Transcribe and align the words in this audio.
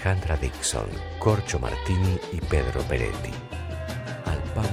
Alejandra 0.00 0.34
Dixon, 0.38 0.86
Corcho 1.18 1.58
Martini 1.58 2.18
y 2.32 2.40
Pedro 2.40 2.80
Peretti. 2.88 3.32
Al 4.24 4.38
pan. 4.54 4.64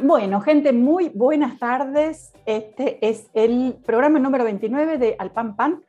Bueno, 0.00 0.40
gente, 0.40 0.72
muy 0.72 1.10
buenas 1.10 1.58
tardes. 1.58 2.32
Este 2.46 3.06
es 3.06 3.28
el 3.34 3.76
programa 3.84 4.18
número 4.18 4.44
29 4.44 4.96
de 4.96 5.16
Al 5.18 5.30
Pan 5.30 5.54
Pan 5.54 5.82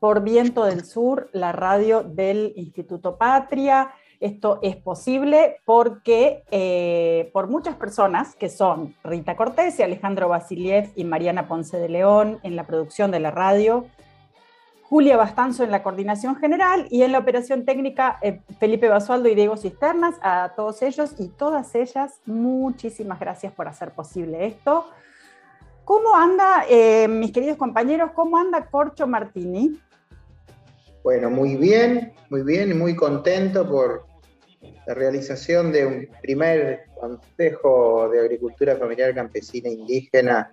por 0.00 0.22
Viento 0.22 0.64
del 0.64 0.84
Sur, 0.84 1.28
la 1.32 1.52
radio 1.52 2.02
del 2.02 2.52
Instituto 2.56 3.16
Patria. 3.16 3.92
Esto 4.20 4.58
es 4.62 4.76
posible 4.76 5.60
porque 5.64 6.42
eh, 6.50 7.30
por 7.32 7.48
muchas 7.48 7.76
personas 7.76 8.34
que 8.34 8.48
son 8.48 8.96
Rita 9.04 9.36
Cortés 9.36 9.78
y 9.78 9.82
Alejandro 9.82 10.28
Basiliev 10.28 10.90
y 10.96 11.04
Mariana 11.04 11.46
Ponce 11.46 11.78
de 11.78 11.88
León 11.88 12.40
en 12.42 12.56
la 12.56 12.64
producción 12.64 13.10
de 13.10 13.20
la 13.20 13.30
radio, 13.30 13.86
Julia 14.82 15.16
Bastanzo 15.16 15.64
en 15.64 15.70
la 15.70 15.82
coordinación 15.82 16.34
general 16.36 16.86
y 16.90 17.02
en 17.02 17.12
la 17.12 17.18
operación 17.18 17.64
técnica 17.64 18.18
eh, 18.22 18.40
Felipe 18.58 18.88
Basualdo 18.88 19.28
y 19.28 19.34
Diego 19.34 19.56
Cisternas, 19.56 20.16
a 20.22 20.54
todos 20.56 20.82
ellos 20.82 21.14
y 21.18 21.28
todas 21.28 21.74
ellas, 21.74 22.20
muchísimas 22.24 23.20
gracias 23.20 23.52
por 23.52 23.68
hacer 23.68 23.92
posible 23.92 24.46
esto. 24.46 24.86
¿Cómo 25.84 26.14
anda, 26.16 26.64
eh, 26.68 27.06
mis 27.06 27.32
queridos 27.32 27.56
compañeros, 27.56 28.10
cómo 28.14 28.36
anda 28.36 28.66
Corcho 28.66 29.06
Martini? 29.06 29.78
Bueno, 31.02 31.30
muy 31.30 31.56
bien, 31.56 32.12
muy 32.30 32.42
bien 32.42 32.70
y 32.70 32.74
muy 32.74 32.94
contento 32.94 33.68
por 33.68 34.06
la 34.86 34.94
realización 34.94 35.72
de 35.72 35.86
un 35.86 36.08
primer 36.20 36.84
Consejo 36.98 38.08
de 38.10 38.20
Agricultura 38.20 38.76
Familiar 38.76 39.14
Campesina 39.14 39.68
Indígena 39.68 40.52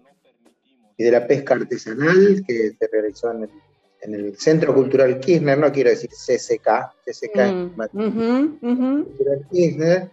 y 0.98 1.04
de 1.04 1.12
la 1.12 1.26
Pesca 1.26 1.56
Artesanal 1.56 2.44
que 2.48 2.72
se 2.78 2.88
realizó 2.92 3.32
en 3.32 3.44
el 3.44 3.50
en 4.06 4.14
el 4.14 4.38
Centro 4.38 4.74
Cultural 4.74 5.20
Kirchner, 5.20 5.58
no 5.58 5.72
quiero 5.72 5.90
decir 5.90 6.12
CCK, 6.12 6.94
CCK 7.06 7.38
mm, 7.92 9.04
Cultural 9.04 9.48
Kirchner, 9.52 10.12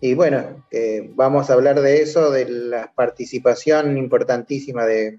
y 0.00 0.14
bueno, 0.14 0.64
eh, 0.70 1.10
vamos 1.14 1.48
a 1.48 1.54
hablar 1.54 1.80
de 1.80 2.02
eso, 2.02 2.30
de 2.30 2.48
la 2.48 2.92
participación 2.94 3.96
importantísima 3.96 4.84
de, 4.86 5.18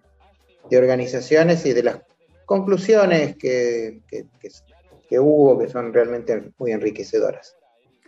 organizaciones 0.72 1.66
y 1.66 1.74
de 1.74 1.84
las 1.84 2.00
conclusiones 2.46 3.36
que, 3.38 4.02
que, 5.10 5.20
hubo, 5.20 5.58
que 5.58 5.68
son 5.68 5.94
realmente 5.94 6.52
muy 6.58 6.72
enriquecedoras. 6.72 7.56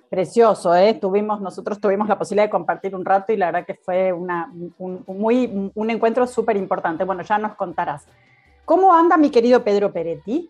Precioso, 0.09 0.73
¿eh? 0.73 0.93
Tuvimos, 0.93 1.41
nosotros 1.41 1.81
tuvimos 1.81 2.07
la 2.07 2.17
posibilidad 2.17 2.45
de 2.45 2.51
compartir 2.51 2.95
un 2.95 3.03
rato 3.03 3.33
y 3.33 3.37
la 3.37 3.47
verdad 3.47 3.65
que 3.65 3.75
fue 3.75 4.13
una, 4.13 4.51
un, 4.77 5.03
muy, 5.07 5.71
un 5.73 5.89
encuentro 5.89 6.25
súper 6.25 6.55
importante. 6.55 7.03
Bueno, 7.03 7.23
ya 7.23 7.37
nos 7.37 7.55
contarás. 7.55 8.05
¿Cómo 8.63 8.93
anda 8.93 9.17
mi 9.17 9.29
querido 9.29 9.63
Pedro 9.63 9.91
Peretti? 9.91 10.49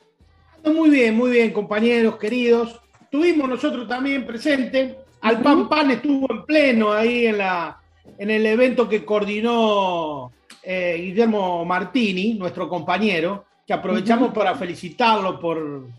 Muy 0.65 0.89
bien, 0.89 1.15
muy 1.15 1.31
bien, 1.31 1.53
compañeros 1.53 2.17
queridos. 2.17 2.81
Tuvimos 3.09 3.49
nosotros 3.49 3.87
también 3.87 4.25
presente. 4.25 4.99
Al 5.21 5.41
Pan 5.41 5.67
Pan 5.67 5.91
estuvo 5.91 6.31
en 6.31 6.45
pleno 6.45 6.91
ahí 6.91 7.27
en, 7.27 7.39
la, 7.39 7.81
en 8.17 8.29
el 8.29 8.45
evento 8.45 8.87
que 8.87 9.03
coordinó 9.03 10.31
eh, 10.61 10.97
Guillermo 10.99 11.65
Martini, 11.65 12.35
nuestro 12.35 12.67
compañero, 12.67 13.45
que 13.67 13.73
aprovechamos 13.73 14.33
para 14.33 14.55
felicitarlo 14.55 15.39
por, 15.39 15.89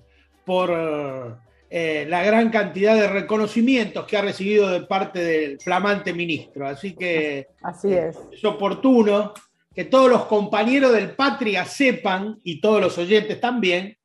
por 0.46 1.38
eh, 1.68 2.06
la 2.08 2.22
gran 2.22 2.48
cantidad 2.48 2.94
de 2.94 3.08
reconocimientos 3.08 4.06
que 4.06 4.16
ha 4.16 4.22
recibido 4.22 4.70
de 4.70 4.80
parte 4.80 5.18
del 5.18 5.60
flamante 5.60 6.14
ministro. 6.14 6.66
Así 6.66 6.94
que 6.94 7.48
Así 7.62 7.92
es. 7.92 8.18
es 8.32 8.42
oportuno 8.46 9.34
que 9.74 9.84
todos 9.84 10.10
los 10.10 10.24
compañeros 10.24 10.92
del 10.92 11.10
Patria 11.10 11.66
sepan, 11.66 12.40
y 12.42 12.60
todos 12.60 12.80
los 12.80 12.96
oyentes 12.96 13.38
también, 13.38 13.96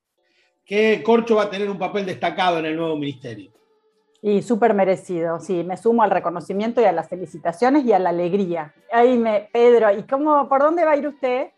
que 0.64 1.02
Corcho 1.02 1.36
va 1.36 1.44
a 1.44 1.50
tener 1.50 1.68
un 1.70 1.78
papel 1.78 2.04
destacado 2.04 2.58
en 2.58 2.66
el 2.66 2.76
nuevo 2.76 2.96
ministerio. 2.96 3.50
Y 4.22 4.42
súper 4.42 4.72
merecido, 4.72 5.40
sí, 5.40 5.64
me 5.64 5.76
sumo 5.76 6.02
al 6.02 6.10
reconocimiento 6.10 6.80
y 6.80 6.84
a 6.84 6.92
las 6.92 7.08
felicitaciones 7.08 7.84
y 7.84 7.92
a 7.92 7.98
la 7.98 8.10
alegría. 8.10 8.72
Ahí 8.92 9.18
me, 9.18 9.48
Pedro, 9.52 9.90
¿y 9.98 10.02
cómo, 10.04 10.48
por 10.48 10.62
dónde 10.62 10.84
va 10.84 10.92
a 10.92 10.96
ir 10.96 11.08
usted? 11.08 11.48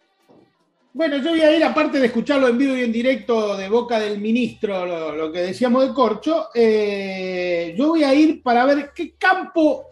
Bueno, 0.97 1.19
yo 1.19 1.29
voy 1.29 1.43
a 1.43 1.55
ir, 1.55 1.63
aparte 1.63 2.01
de 2.01 2.07
escucharlo 2.07 2.49
en 2.49 2.57
vivo 2.57 2.75
y 2.75 2.81
en 2.81 2.91
directo 2.91 3.55
de 3.55 3.69
boca 3.69 4.01
del 4.01 4.19
ministro, 4.19 5.15
lo, 5.15 5.31
que 5.31 5.41
decíamos 5.41 5.87
de 5.87 5.93
Corcho, 5.93 6.47
eh, 6.55 7.75
yo 7.77 7.89
voy 7.89 8.03
a 8.03 8.15
ir 8.15 8.43
para 8.43 8.65
ver 8.65 8.93
qué 8.95 9.15
campo 9.19 9.89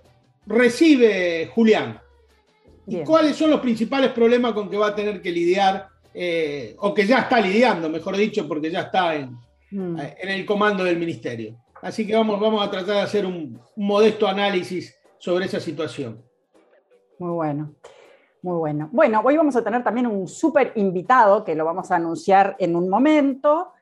recibe 0.46 1.50
Julián. 1.54 2.00
¿Y 2.86 3.02
cuáles 3.02 3.36
son 3.36 3.50
los 3.50 3.60
principales 3.60 4.12
problemas 4.12 4.54
con 4.54 4.70
que 4.70 4.78
va 4.78 4.86
a 4.88 4.94
tener 4.94 5.20
que 5.20 5.30
lidiar, 5.30 5.88
eh, 6.14 6.74
o 6.78 6.94
que 6.94 7.06
ya 7.06 7.18
está 7.18 7.38
lidiando, 7.38 7.90
mejor 7.90 8.16
dicho, 8.16 8.48
porque 8.48 8.70
ya 8.70 8.80
está 8.80 9.14
en, 9.14 9.36
mm. 9.72 9.98
eh, 9.98 10.16
en, 10.22 10.28
el 10.30 10.46
comando 10.46 10.84
del 10.84 10.96
ministerio? 10.96 11.54
Así 11.82 12.06
que 12.06 12.14
vamos, 12.14 12.40
vamos 12.40 12.66
a 12.66 12.70
tratar 12.70 12.94
de 12.94 13.02
hacer 13.02 13.26
un, 13.26 13.60
modesto 13.76 14.26
análisis 14.26 14.96
sobre 15.18 15.44
esa 15.44 15.60
situación. 15.60 16.24
Muy 17.18 17.32
bueno. 17.32 17.74
Muy 18.44 18.58
bueno. 18.58 18.90
Bueno, 18.92 19.22
hoy 19.24 19.38
vamos 19.38 19.56
a 19.56 19.64
tener 19.64 19.82
también 19.82 20.06
un 20.06 20.28
súper 20.28 20.72
invitado 20.74 21.44
que 21.44 21.54
lo 21.54 21.64
vamos 21.64 21.90
a 21.90 21.96
anunciar 21.96 22.56
en 22.58 22.76
un 22.76 22.90
momento. 22.90 23.72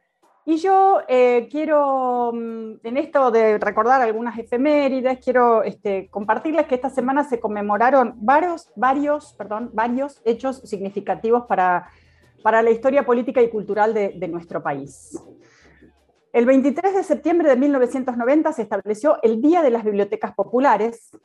Y 0.45 0.59
yo 0.59 1.01
eh, 1.09 1.49
quiero, 1.51 2.31
mm, 2.33 2.75
en 2.85 2.97
esto 2.97 3.33
de 3.33 3.59
recordar 3.59 4.01
algunas 4.01 4.39
efemérides, 4.39 5.19
quiero 5.19 5.65
este, 5.65 6.09
compartirles 6.11 6.67
que 6.69 6.77
esta 6.77 6.91
semana 6.91 7.25
se 7.25 7.41
conmemoraron 7.41 8.15
varios, 8.19 8.71
varios, 8.77 9.33
perdón, 9.33 9.71
varios 9.73 10.23
hechos 10.25 10.59
significativos 10.59 11.47
para, 11.47 11.89
para 12.45 12.63
la 12.63 12.71
historia 12.71 13.05
política 13.05 13.43
y 13.43 13.51
cultural 13.51 13.93
de, 13.93 14.29
nuestro 14.29 14.63
país. 14.63 15.21
El 16.33 16.47
23 16.47 16.95
de 16.95 17.03
septiembre 17.03 17.49
de 17.49 17.57
1990 17.57 18.53
se 18.53 18.63
estableció 18.63 19.19
el 19.25 19.43
Día 19.43 19.61
de 19.61 19.71
las 19.71 19.83
Bibliotecas 19.83 20.33
Populares, 20.37 21.19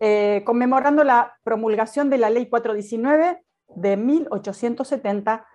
eh, 0.00 0.42
conmemorando 0.44 1.04
la 1.04 1.34
promulgación 1.44 2.10
de 2.10 2.18
la 2.18 2.30
Ley 2.30 2.48
419 2.48 3.44
de 3.76 3.96
1870 3.96 5.46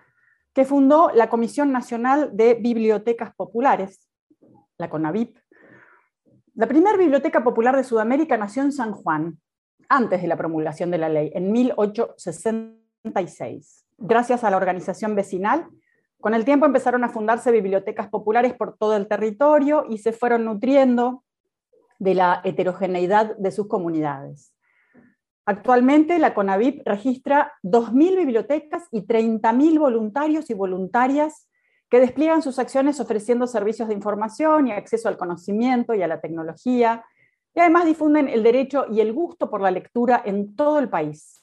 que 0.52 0.64
fundó 0.64 1.10
la 1.14 1.28
Comisión 1.28 1.70
Nacional 1.72 2.36
de 2.36 2.54
Bibliotecas 2.54 3.32
Populares, 3.34 4.08
la 4.78 4.90
CONAVIP. 4.90 5.38
La 6.54 6.66
primera 6.66 6.96
biblioteca 6.96 7.44
popular 7.44 7.76
de 7.76 7.84
Sudamérica 7.84 8.36
nació 8.36 8.62
en 8.62 8.72
San 8.72 8.90
Juan, 8.92 9.38
antes 9.88 10.22
de 10.22 10.28
la 10.28 10.36
promulgación 10.36 10.90
de 10.90 10.98
la 10.98 11.08
ley, 11.08 11.30
en 11.34 11.52
1866. 11.52 13.86
Gracias 13.98 14.42
a 14.44 14.50
la 14.50 14.56
organización 14.56 15.14
vecinal, 15.14 15.68
con 16.20 16.34
el 16.34 16.44
tiempo 16.44 16.66
empezaron 16.66 17.04
a 17.04 17.08
fundarse 17.08 17.52
bibliotecas 17.52 18.08
populares 18.08 18.54
por 18.54 18.76
todo 18.76 18.96
el 18.96 19.08
territorio 19.08 19.86
y 19.88 19.98
se 19.98 20.12
fueron 20.12 20.44
nutriendo 20.44 21.24
de 22.00 22.14
la 22.14 22.40
heterogeneidad 22.42 23.36
de 23.36 23.52
sus 23.52 23.68
comunidades. 23.68 24.52
Actualmente 25.46 26.18
la 26.18 26.34
CONAVIP 26.34 26.82
registra 26.86 27.52
2.000 27.62 28.16
bibliotecas 28.16 28.84
y 28.90 29.02
30.000 29.02 29.78
voluntarios 29.78 30.50
y 30.50 30.54
voluntarias 30.54 31.48
que 31.90 32.00
despliegan 32.00 32.42
sus 32.42 32.58
acciones 32.58 33.00
ofreciendo 33.00 33.46
servicios 33.46 33.88
de 33.88 33.94
información 33.94 34.68
y 34.68 34.72
acceso 34.72 35.08
al 35.08 35.18
conocimiento 35.18 35.92
y 35.92 36.02
a 36.02 36.08
la 36.08 36.20
tecnología, 36.20 37.04
y 37.54 37.60
además 37.60 37.84
difunden 37.84 38.28
el 38.28 38.42
derecho 38.42 38.86
y 38.90 39.00
el 39.00 39.12
gusto 39.12 39.50
por 39.50 39.60
la 39.60 39.72
lectura 39.72 40.22
en 40.24 40.54
todo 40.54 40.78
el 40.78 40.88
país. 40.88 41.39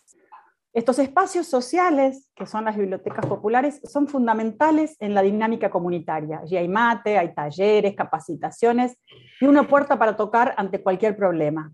Estos 0.78 1.00
espacios 1.00 1.48
sociales, 1.48 2.30
que 2.36 2.46
son 2.46 2.66
las 2.66 2.78
bibliotecas 2.78 3.26
populares, 3.26 3.82
son 3.84 4.08
fundamentales 4.08 4.96
en 5.00 5.16
la 5.16 5.24
dinámica 5.24 5.72
comunitaria. 5.72 6.42
Allí 6.44 6.56
hay 6.56 6.68
mate, 6.68 7.18
hay 7.18 7.34
talleres, 7.34 7.96
capacitaciones 7.96 8.96
y 9.42 9.46
una 9.48 9.68
puerta 9.68 9.98
para 9.98 10.16
tocar 10.16 10.54
ante 10.56 10.84
cualquier 10.84 11.18
problema. 11.18 11.74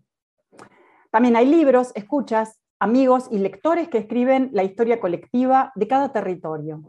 También 1.11 1.35
hay 1.35 1.47
libros, 1.47 1.91
escuchas, 1.95 2.61
amigos 2.79 3.27
y 3.29 3.39
lectores 3.39 3.89
que 3.89 3.97
escriben 3.97 4.51
la 4.53 4.63
historia 4.63 5.01
colectiva 5.01 5.73
de 5.75 5.85
cada 5.85 6.13
territorio. 6.13 6.81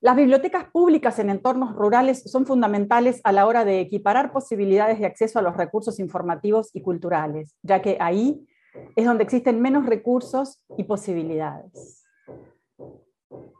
Las 0.00 0.16
bibliotecas 0.16 0.70
públicas 0.70 1.18
en 1.18 1.28
entornos 1.28 1.74
rurales 1.74 2.22
son 2.22 2.46
fundamentales 2.46 3.20
a 3.24 3.32
la 3.32 3.44
hora 3.44 3.66
de 3.66 3.80
equiparar 3.80 4.32
posibilidades 4.32 5.00
de 5.00 5.04
acceso 5.04 5.38
a 5.38 5.42
los 5.42 5.54
recursos 5.54 6.00
informativos 6.00 6.70
y 6.72 6.80
culturales, 6.80 7.54
ya 7.62 7.82
que 7.82 7.98
ahí 8.00 8.46
es 8.94 9.04
donde 9.04 9.24
existen 9.24 9.60
menos 9.60 9.86
recursos 9.86 10.62
y 10.76 10.84
posibilidades. 10.84 12.04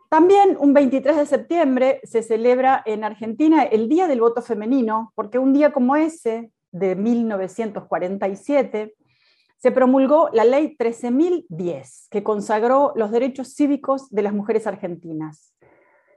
También 0.08 0.56
un 0.58 0.72
23 0.72 1.16
de 1.16 1.26
septiembre 1.26 2.00
se 2.04 2.22
celebra 2.22 2.82
en 2.86 3.04
Argentina 3.04 3.64
el 3.64 3.88
Día 3.88 4.06
del 4.06 4.20
Voto 4.20 4.40
Femenino, 4.40 5.12
porque 5.14 5.38
un 5.38 5.52
día 5.52 5.72
como 5.72 5.96
ese, 5.96 6.52
de 6.70 6.94
1947, 6.94 8.94
se 9.58 9.72
promulgó 9.72 10.28
la 10.32 10.44
Ley 10.44 10.76
13.010, 10.78 12.08
que 12.10 12.22
consagró 12.22 12.92
los 12.94 13.10
derechos 13.10 13.54
cívicos 13.54 14.08
de 14.10 14.22
las 14.22 14.32
mujeres 14.32 14.66
argentinas. 14.66 15.52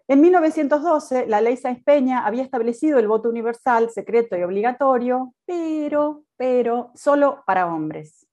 En 0.07 0.21
1912, 0.21 1.27
la 1.27 1.39
ley 1.39 1.55
Sáenz 1.55 1.83
Peña 1.83 2.25
había 2.25 2.41
establecido 2.41 2.97
el 2.97 3.07
voto 3.07 3.29
universal, 3.29 3.91
secreto 3.91 4.35
y 4.35 4.41
obligatorio, 4.41 5.35
pero, 5.45 6.23
pero, 6.35 6.91
solo 6.95 7.43
para 7.45 7.67
hombres. 7.67 8.28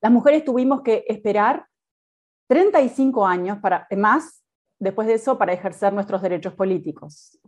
Las 0.00 0.12
mujeres 0.12 0.44
tuvimos 0.44 0.82
que 0.82 1.04
esperar 1.08 1.66
35 2.48 3.26
años 3.26 3.58
para, 3.58 3.86
más 3.96 4.44
después 4.78 5.08
de 5.08 5.14
eso 5.14 5.38
para 5.38 5.52
ejercer 5.52 5.92
nuestros 5.92 6.22
derechos 6.22 6.54
políticos. 6.54 7.38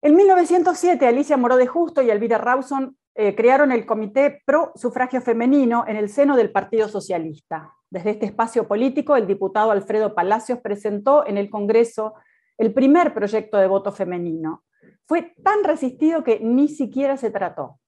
En 0.00 0.16
1907, 0.16 1.06
Alicia 1.06 1.36
Moró 1.36 1.56
de 1.56 1.66
Justo 1.66 2.02
y 2.02 2.10
Elvira 2.10 2.38
Rawson 2.38 2.96
eh, 3.14 3.34
crearon 3.34 3.72
el 3.72 3.84
Comité 3.84 4.42
Pro 4.46 4.72
Sufragio 4.74 5.20
Femenino 5.20 5.84
en 5.86 5.96
el 5.96 6.08
seno 6.08 6.36
del 6.36 6.50
Partido 6.50 6.88
Socialista. 6.88 7.72
Desde 7.90 8.10
este 8.10 8.26
espacio 8.26 8.66
político, 8.66 9.16
el 9.16 9.26
diputado 9.26 9.70
Alfredo 9.70 10.14
Palacios 10.14 10.60
presentó 10.60 11.26
en 11.26 11.36
el 11.36 11.50
Congreso 11.50 12.14
el 12.56 12.72
primer 12.72 13.12
proyecto 13.12 13.58
de 13.58 13.66
voto 13.66 13.92
femenino. 13.92 14.64
Fue 15.06 15.34
tan 15.44 15.62
resistido 15.62 16.24
que 16.24 16.40
ni 16.40 16.68
siquiera 16.68 17.16
se 17.16 17.30
trató. 17.30 17.78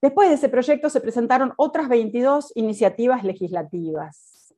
Después 0.00 0.28
de 0.28 0.36
ese 0.36 0.48
proyecto 0.48 0.90
se 0.90 1.00
presentaron 1.00 1.54
otras 1.56 1.88
22 1.88 2.52
iniciativas 2.54 3.24
legislativas. 3.24 4.54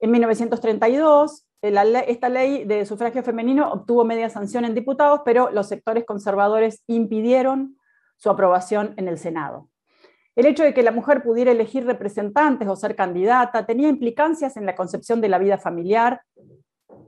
En 0.00 0.10
1932, 0.10 1.46
esta 1.62 2.28
ley 2.28 2.64
de 2.64 2.84
sufragio 2.84 3.22
femenino 3.22 3.70
obtuvo 3.70 4.04
media 4.04 4.28
sanción 4.28 4.64
en 4.64 4.74
diputados, 4.74 5.20
pero 5.24 5.50
los 5.50 5.68
sectores 5.68 6.04
conservadores 6.04 6.82
impidieron 6.88 7.76
su 8.16 8.30
aprobación 8.30 8.94
en 8.96 9.06
el 9.06 9.18
Senado. 9.18 9.68
El 10.34 10.46
hecho 10.46 10.64
de 10.64 10.74
que 10.74 10.82
la 10.82 10.90
mujer 10.90 11.22
pudiera 11.22 11.52
elegir 11.52 11.84
representantes 11.86 12.66
o 12.66 12.74
ser 12.74 12.96
candidata 12.96 13.66
tenía 13.66 13.88
implicancias 13.88 14.56
en 14.56 14.66
la 14.66 14.74
concepción 14.74 15.20
de 15.20 15.28
la 15.28 15.38
vida 15.38 15.58
familiar 15.58 16.22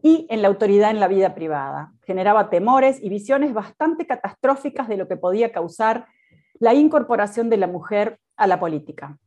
y 0.02 0.26
en 0.28 0.42
la 0.42 0.48
autoridad 0.48 0.90
en 0.90 1.00
la 1.00 1.08
vida 1.08 1.34
privada. 1.34 1.92
Generaba 2.02 2.50
temores 2.50 3.02
y 3.02 3.08
visiones 3.08 3.54
bastante 3.54 4.06
catastróficas 4.06 4.86
de 4.88 4.98
lo 4.98 5.08
que 5.08 5.16
podía 5.16 5.50
causar 5.50 6.06
la 6.60 6.74
incorporación 6.74 7.50
de 7.50 7.56
la 7.56 7.66
mujer 7.66 8.18
a 8.36 8.46
la 8.46 8.58
política. 8.58 9.18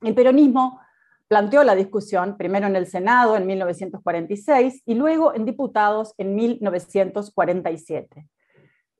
El 0.00 0.14
peronismo 0.14 0.80
planteó 1.28 1.64
la 1.64 1.74
discusión 1.74 2.36
primero 2.36 2.66
en 2.66 2.76
el 2.76 2.86
Senado 2.86 3.36
en 3.36 3.46
1946 3.46 4.82
y 4.84 4.94
luego 4.94 5.34
en 5.34 5.44
diputados 5.44 6.14
en 6.18 6.34
1947. 6.34 8.28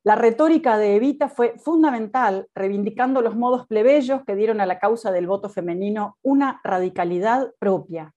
La 0.03 0.15
retórica 0.15 0.77
de 0.77 0.95
Evita 0.95 1.29
fue 1.29 1.53
fundamental, 1.57 2.47
reivindicando 2.53 3.21
los 3.21 3.35
modos 3.35 3.67
plebeyos 3.67 4.23
que 4.25 4.35
dieron 4.35 4.59
a 4.59 4.65
la 4.65 4.79
causa 4.79 5.11
del 5.11 5.27
voto 5.27 5.47
femenino 5.47 6.17
una 6.21 6.59
radicalidad 6.63 7.53
propia. 7.59 8.13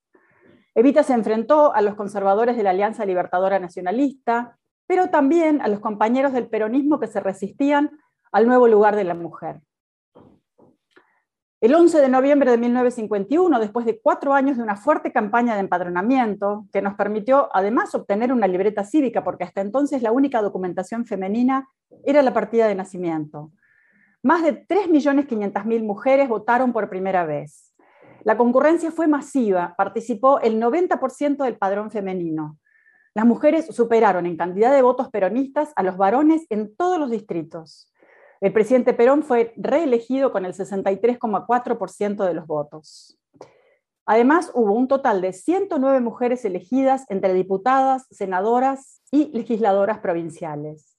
Evita 0.74 1.02
se 1.04 1.12
enfrentó 1.12 1.74
a 1.74 1.80
los 1.82 1.94
conservadores 1.94 2.56
de 2.56 2.64
la 2.64 2.70
Alianza 2.70 3.06
Libertadora 3.06 3.58
Nacionalista, 3.60 4.58
pero 4.86 5.10
también 5.10 5.60
a 5.60 5.68
los 5.68 5.80
compañeros 5.80 6.32
del 6.32 6.48
peronismo 6.48 6.98
que 6.98 7.06
se 7.06 7.20
resistían 7.20 7.90
al 8.32 8.46
nuevo 8.46 8.68
lugar 8.68 8.96
de 8.96 9.04
la 9.04 9.14
mujer. 9.14 9.60
El 11.58 11.74
11 11.74 12.00
de 12.00 12.08
noviembre 12.10 12.50
de 12.50 12.58
1951, 12.58 13.58
después 13.58 13.86
de 13.86 13.98
cuatro 13.98 14.34
años 14.34 14.58
de 14.58 14.62
una 14.62 14.76
fuerte 14.76 15.10
campaña 15.10 15.54
de 15.54 15.60
empadronamiento, 15.60 16.66
que 16.70 16.82
nos 16.82 16.94
permitió 16.94 17.48
además 17.52 17.94
obtener 17.94 18.30
una 18.32 18.46
libreta 18.46 18.84
cívica, 18.84 19.24
porque 19.24 19.44
hasta 19.44 19.62
entonces 19.62 20.02
la 20.02 20.12
única 20.12 20.42
documentación 20.42 21.06
femenina 21.06 21.66
era 22.04 22.22
la 22.22 22.34
partida 22.34 22.68
de 22.68 22.74
nacimiento. 22.74 23.52
Más 24.22 24.42
de 24.42 24.66
3.500.000 24.66 25.82
mujeres 25.82 26.28
votaron 26.28 26.74
por 26.74 26.90
primera 26.90 27.24
vez. 27.24 27.74
La 28.22 28.36
concurrencia 28.36 28.90
fue 28.90 29.06
masiva, 29.06 29.74
participó 29.78 30.40
el 30.40 30.60
90% 30.60 31.42
del 31.42 31.56
padrón 31.56 31.90
femenino. 31.90 32.58
Las 33.14 33.24
mujeres 33.24 33.66
superaron 33.74 34.26
en 34.26 34.36
cantidad 34.36 34.72
de 34.72 34.82
votos 34.82 35.08
peronistas 35.08 35.72
a 35.74 35.82
los 35.82 35.96
varones 35.96 36.44
en 36.50 36.76
todos 36.76 36.98
los 36.98 37.10
distritos. 37.10 37.90
El 38.40 38.52
presidente 38.52 38.92
Perón 38.92 39.22
fue 39.22 39.52
reelegido 39.56 40.32
con 40.32 40.44
el 40.44 40.52
63,4% 40.52 42.24
de 42.24 42.34
los 42.34 42.46
votos. 42.46 43.18
Además, 44.04 44.52
hubo 44.54 44.72
un 44.72 44.86
total 44.86 45.20
de 45.20 45.32
109 45.32 46.00
mujeres 46.00 46.44
elegidas 46.44 47.04
entre 47.08 47.32
diputadas, 47.32 48.06
senadoras 48.10 49.02
y 49.10 49.30
legisladoras 49.36 49.98
provinciales. 49.98 50.96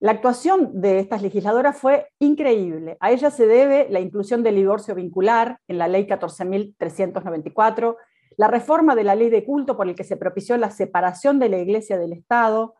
La 0.00 0.12
actuación 0.12 0.80
de 0.80 0.98
estas 0.98 1.22
legisladoras 1.22 1.78
fue 1.78 2.08
increíble. 2.18 2.96
A 3.00 3.10
ella 3.10 3.30
se 3.30 3.46
debe 3.46 3.88
la 3.90 4.00
inclusión 4.00 4.42
del 4.42 4.56
divorcio 4.56 4.94
vincular 4.94 5.60
en 5.68 5.78
la 5.78 5.88
ley 5.88 6.06
14.394, 6.06 7.96
la 8.36 8.48
reforma 8.48 8.94
de 8.94 9.04
la 9.04 9.14
ley 9.14 9.30
de 9.30 9.44
culto 9.44 9.76
por 9.76 9.88
el 9.88 9.94
que 9.94 10.04
se 10.04 10.16
propició 10.16 10.56
la 10.56 10.70
separación 10.70 11.38
de 11.38 11.48
la 11.48 11.58
Iglesia 11.58 11.98
del 11.98 12.12
Estado, 12.12 12.74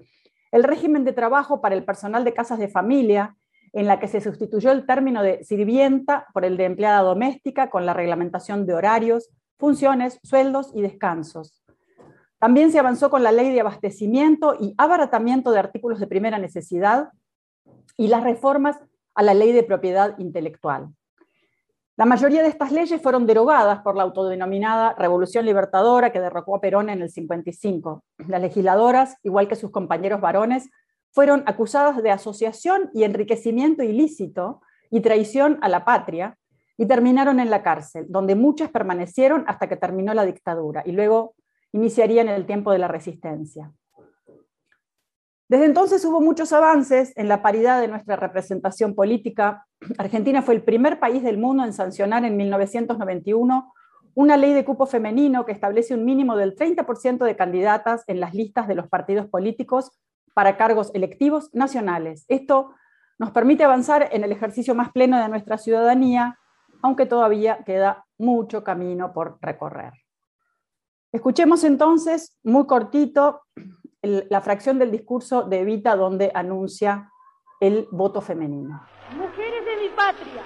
el 0.55 0.63
régimen 0.63 1.03
de 1.03 1.13
trabajo 1.13 1.61
para 1.61 1.75
el 1.75 1.85
personal 1.85 2.23
de 2.23 2.33
casas 2.33 2.61
de 2.61 2.69
familia, 2.69 3.37
en 3.73 3.89
la 3.89 3.99
que 3.99 4.07
se 4.07 4.21
sustituyó 4.21 4.71
el 4.71 4.87
término 4.87 5.21
de 5.21 5.43
sirvienta 5.43 6.29
por 6.33 6.45
el 6.45 6.57
de 6.57 6.65
empleada 6.65 7.03
doméstica 7.03 7.71
con 7.71 7.85
la 7.85 7.93
reglamentación 7.93 8.65
de 8.65 8.73
horarios, 8.73 9.31
funciones, 9.59 10.21
sueldos 10.23 10.71
y 10.73 10.81
descansos. 10.83 11.65
También 12.39 12.71
se 12.71 12.79
avanzó 12.79 13.11
con 13.11 13.25
la 13.25 13.33
ley 13.33 13.53
de 13.53 13.63
abastecimiento 13.63 14.55
y 14.61 14.75
abaratamiento 14.79 15.51
de 15.51 15.59
artículos 15.59 15.99
de 15.99 16.07
primera 16.07 16.39
necesidad 16.39 17.09
y 17.97 18.07
las 18.07 18.23
reformas 18.23 18.79
a 19.17 19.25
la 19.25 19.35
ley 19.35 19.51
de 19.51 19.65
propiedad 19.65 20.17
intelectual. 20.19 20.95
La 21.97 22.07
mayoría 22.07 22.43
de 22.43 22.49
estas 22.49 22.73
leyes 22.73 23.01
fueron 23.01 23.25
derogadas 23.25 23.81
por 23.83 23.97
la 23.97 24.03
autodenominada 24.03 24.95
Revolución 24.95 25.47
Libertadora 25.47 26.11
que 26.11 26.19
derrocó 26.19 26.57
a 26.57 26.61
Perón 26.61 26.91
en 26.91 27.03
el 27.03 27.11
55. 27.11 28.03
Las 28.27 28.41
legisladoras, 28.41 29.17
igual 29.23 29.47
que 29.47 29.55
sus 29.55 29.71
compañeros 29.71 30.21
varones, 30.21 30.69
fueron 31.13 31.45
acusadas 31.47 32.03
de 32.03 32.11
asociación 32.11 32.91
y 32.95 33.05
enriquecimiento 33.05 33.85
ilícito 33.85 34.61
y 34.91 35.03
traición 35.03 35.59
a 35.63 35.69
la 35.69 35.85
patria 35.85 36.37
y 36.77 36.87
terminaron 36.87 37.39
en 37.39 37.51
la 37.51 37.63
cárcel, 37.63 38.07
donde 38.09 38.35
muchas 38.35 38.71
permanecieron 38.71 39.45
hasta 39.47 39.69
que 39.69 39.77
terminó 39.77 40.15
la 40.15 40.27
dictadura 40.27 40.83
y 40.85 40.91
luego 40.91 41.37
iniciarían 41.71 42.29
el 42.29 42.45
tiempo 42.45 42.73
de 42.73 42.79
la 42.79 42.89
resistencia. 42.89 43.73
Desde 45.55 45.67
entonces 45.67 46.05
hubo 46.05 46.21
muchos 46.21 46.53
avances 46.53 47.13
en 47.15 47.29
la 47.29 47.41
paridad 47.41 47.81
de 47.81 47.87
nuestra 47.87 48.17
representación 48.17 48.97
política. 48.97 49.69
Argentina 49.99 50.43
fue 50.43 50.55
el 50.55 50.65
primer 50.65 50.99
país 50.99 51.23
del 51.23 51.39
mundo 51.39 51.63
en 51.63 51.73
sancionar 51.73 52.25
en 52.25 52.37
1991 52.37 53.73
una 54.15 54.37
ley 54.37 54.53
de 54.53 54.65
cupo 54.65 54.87
femenino 54.87 55.47
que 55.47 55.53
establece 55.53 55.95
un 55.95 56.05
mínimo 56.05 56.35
del 56.35 56.57
30% 56.57 57.25
de 57.25 57.37
candidatas 57.37 58.03
en 58.09 58.19
las 58.19 58.35
listas 58.35 58.67
de 58.67 58.75
los 58.75 58.89
partidos 58.89 59.29
políticos 59.29 59.93
para 60.35 60.57
cargos 60.57 60.91
electivos 60.93 61.51
nacionales. 61.55 62.25
Esto 62.27 62.75
nos 63.17 63.31
permite 63.31 63.63
avanzar 63.63 64.09
en 64.11 64.25
el 64.25 64.33
ejercicio 64.33 64.75
más 64.75 64.91
pleno 64.91 65.23
de 65.23 65.29
nuestra 65.29 65.57
ciudadanía, 65.57 66.37
aunque 66.83 67.07
todavía 67.07 67.63
queda 67.65 68.07
mucho 68.19 68.65
camino 68.65 69.13
por 69.13 69.39
recorrer. 69.41 69.93
Escuchemos 71.13 71.63
entonces, 71.63 72.41
muy 72.43 72.67
cortito, 72.67 73.43
la 74.05 74.41
fracción 74.41 74.79
del 74.79 74.91
discurso 74.91 75.43
de 75.43 75.61
Evita 75.61 75.97
donde 75.97 76.31
anuncia 76.35 77.11
el 77.61 77.89
voto 77.91 78.21
femenino. 78.21 78.87
Mujeres 79.17 79.65
de 79.65 79.77
mi 79.77 79.89
patria, 79.91 80.43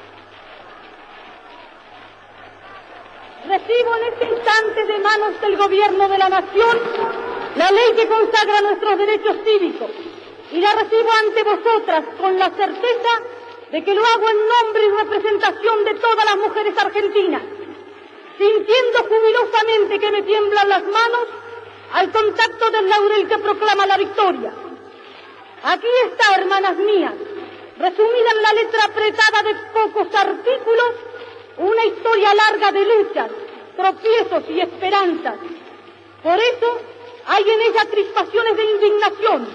recibo 3.46 3.96
en 3.96 4.12
este 4.12 4.24
instante 4.28 4.86
de 4.86 4.98
manos 4.98 5.40
del 5.40 5.56
gobierno 5.56 6.08
de 6.08 6.18
la 6.18 6.28
nación 6.28 6.78
la 7.56 7.70
ley 7.70 7.96
que 7.96 8.08
consagra 8.08 8.60
nuestros 8.60 8.98
derechos 8.98 9.36
cívicos 9.44 9.90
y 10.52 10.60
la 10.60 10.72
recibo 10.74 11.08
ante 11.26 11.42
vosotras 11.42 12.04
con 12.20 12.38
la 12.38 12.50
certeza 12.50 13.12
de 13.72 13.84
que 13.84 13.94
lo 13.94 14.02
hago 14.04 14.28
en 14.28 14.36
nombre 14.36 14.82
y 14.86 15.04
representación 15.04 15.84
de 15.84 15.94
todas 15.94 16.24
las 16.24 16.36
mujeres 16.36 16.74
argentinas, 16.78 17.42
sintiendo 18.38 18.98
jubilosamente 19.08 19.98
que 19.98 20.10
me 20.10 20.22
tiemblan 20.22 20.68
las 20.68 20.82
manos 20.84 21.26
al 21.92 22.12
contacto 22.12 22.70
del 22.70 22.88
laurel 22.88 23.28
que 23.28 23.38
proclama 23.38 23.86
la 23.86 23.96
victoria. 23.96 24.52
Aquí 25.62 25.86
está, 26.06 26.36
hermanas 26.36 26.76
mías, 26.76 27.14
resumida 27.78 28.30
en 28.36 28.42
la 28.42 28.52
letra 28.52 28.84
apretada 28.84 29.42
de 29.42 29.54
pocos 29.72 30.14
artículos, 30.14 30.94
una 31.58 31.84
historia 31.86 32.34
larga 32.34 32.72
de 32.72 32.84
luchas, 32.84 33.30
tropiezos 33.76 34.44
y 34.50 34.60
esperanzas. 34.60 35.36
Por 36.22 36.38
eso, 36.38 36.80
Hay 37.30 37.44
en 37.44 37.60
ella 37.60 37.84
crispaciones 37.90 38.56
de 38.56 38.64
indignación, 38.64 39.48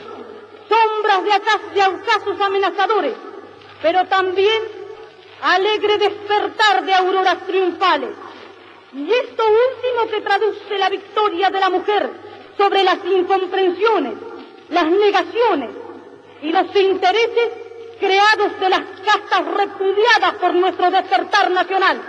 sombras 0.69 1.23
de, 1.23 1.33
acasos 1.33 2.39
amenazadores, 2.39 3.15
pero 3.81 4.05
también 4.05 4.61
alegre 5.41 5.97
despertar 5.97 6.85
de 6.85 6.93
auroras 6.93 7.47
triunfales. 7.47 8.11
Y 8.95 9.11
esto 9.11 9.43
último 9.43 10.11
que 10.11 10.21
traduce 10.21 10.77
la 10.77 10.87
victoria 10.87 11.49
de 11.49 11.59
la 11.59 11.69
mujer 11.71 12.11
sobre 12.55 12.83
las 12.83 12.99
incomprensiones, 13.03 14.13
las 14.69 14.85
negaciones 14.85 15.69
y 16.43 16.51
los 16.51 16.75
intereses 16.75 17.49
creados 17.99 18.59
de 18.59 18.69
las 18.69 18.81
castas 19.03 19.45
repudiadas 19.47 20.33
por 20.39 20.53
nuestro 20.53 20.91
despertar 20.91 21.49
nacional. 21.49 22.01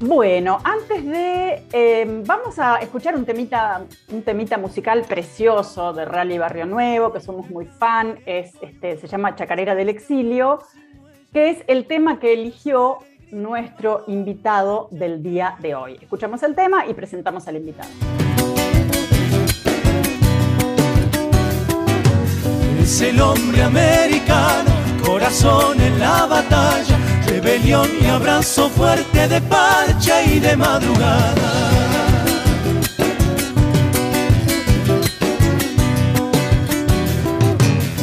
Bueno, 0.00 0.58
antes 0.62 1.04
de. 1.04 1.62
Em, 1.72 2.22
vamos 2.24 2.58
a 2.58 2.76
escuchar 2.76 3.16
un 3.16 3.24
temita, 3.24 3.84
un 4.10 4.22
temita 4.22 4.56
musical 4.56 5.04
precioso 5.08 5.92
de 5.92 6.04
Rally 6.04 6.38
Barrio 6.38 6.64
Nuevo, 6.64 7.12
que 7.12 7.20
somos 7.20 7.50
muy 7.50 7.66
fan. 7.66 8.20
Es, 8.24 8.52
este, 8.60 8.98
se 8.98 9.06
llama 9.06 9.34
Chacarera 9.34 9.74
del 9.74 9.88
Exilio, 9.88 10.60
que 11.36 11.50
es 11.50 11.58
el 11.66 11.84
tema 11.84 12.18
que 12.18 12.32
eligió 12.32 13.00
nuestro 13.30 14.04
invitado 14.06 14.88
del 14.90 15.22
día 15.22 15.56
de 15.60 15.74
hoy. 15.74 15.98
Escuchamos 16.00 16.42
el 16.42 16.54
tema 16.54 16.86
y 16.86 16.94
presentamos 16.94 17.46
al 17.46 17.56
invitado. 17.56 17.90
Es 22.80 23.02
el 23.02 23.20
hombre 23.20 23.62
americano, 23.62 24.70
corazón 25.04 25.78
en 25.78 25.98
la 25.98 26.24
batalla 26.24 26.98
rebelión 27.26 27.86
y 28.00 28.06
abrazo 28.06 28.70
fuerte 28.70 29.28
de 29.28 29.42
parcha 29.42 30.22
y 30.22 30.40
de 30.40 30.56
madrugada. 30.56 31.34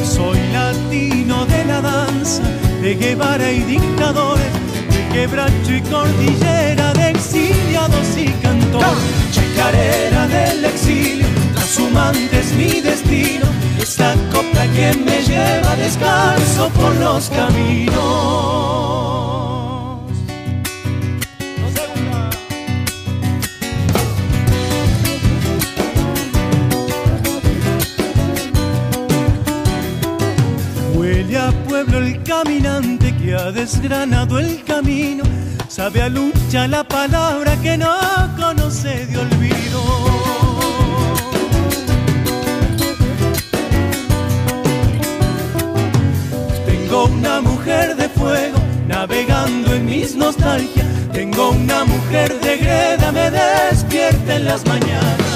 Soy 0.04 0.38
latino 0.52 1.44
de 1.46 1.64
la 1.64 1.80
danza, 1.80 2.44
de 2.84 2.96
Guevara 2.96 3.50
y 3.50 3.60
dictadores, 3.60 4.52
de 4.90 5.08
quebracho 5.10 5.74
y 5.74 5.80
cordillera, 5.80 6.92
de 6.92 7.10
exiliados 7.12 8.14
y 8.14 8.26
cantores. 8.42 9.32
Chacarera 9.32 10.28
del 10.28 10.66
exilio, 10.66 11.26
trashumante 11.54 12.38
es 12.38 12.52
mi 12.52 12.82
destino, 12.82 13.46
esta 13.80 14.14
copla 14.30 14.66
que 14.74 14.92
me 14.98 15.22
lleva 15.22 15.74
descalzo 15.76 16.68
por 16.74 16.94
los 16.96 17.30
caminos. 17.30 19.13
El 31.92 32.22
caminante 32.22 33.14
que 33.16 33.34
ha 33.34 33.52
desgranado 33.52 34.38
el 34.38 34.62
camino, 34.64 35.24
sabe 35.68 36.02
a 36.02 36.08
lucha 36.08 36.66
la 36.66 36.84
palabra 36.84 37.56
que 37.62 37.76
no 37.76 37.94
conoce 38.36 39.06
de 39.06 39.18
olvido. 39.18 39.82
Tengo 46.66 47.04
una 47.06 47.40
mujer 47.40 47.96
de 47.96 48.08
fuego 48.08 48.58
navegando 48.88 49.74
en 49.74 49.86
mis 49.86 50.16
nostalgias, 50.16 50.86
tengo 51.12 51.50
una 51.50 51.84
mujer 51.84 52.40
de 52.40 52.56
greda, 52.56 53.12
me 53.12 53.30
despierta 53.30 54.36
en 54.36 54.44
las 54.44 54.64
mañanas. 54.66 55.33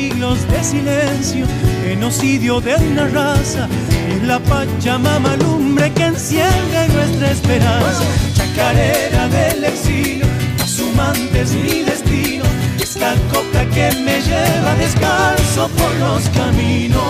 Siglos 0.00 0.48
de 0.48 0.64
silencio, 0.64 1.46
genocidio 1.84 2.60
de 2.60 2.74
una 2.76 3.06
raza, 3.08 3.68
es 4.08 4.22
la 4.22 4.38
Pachamama 4.38 5.36
lumbre 5.36 5.92
que 5.92 6.04
enciende 6.04 6.88
nuestra 6.94 7.30
esperanza. 7.32 8.04
Chacarera 8.34 9.28
del 9.28 9.64
exilio, 9.64 10.26
asumantes 10.62 11.52
mi 11.54 11.82
destino, 11.82 12.44
esta 12.78 13.14
coca 13.32 13.62
que 13.74 13.86
me 14.06 14.16
lleva 14.22 14.74
descalzo 14.76 15.68
por 15.78 15.92
los 16.04 16.22
caminos. 16.30 17.00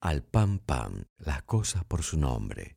Al 0.00 0.22
pam 0.22 0.60
pam, 0.60 1.04
las 1.18 1.42
cosas 1.42 1.82
por 1.84 2.04
su 2.04 2.16
nombre. 2.16 2.75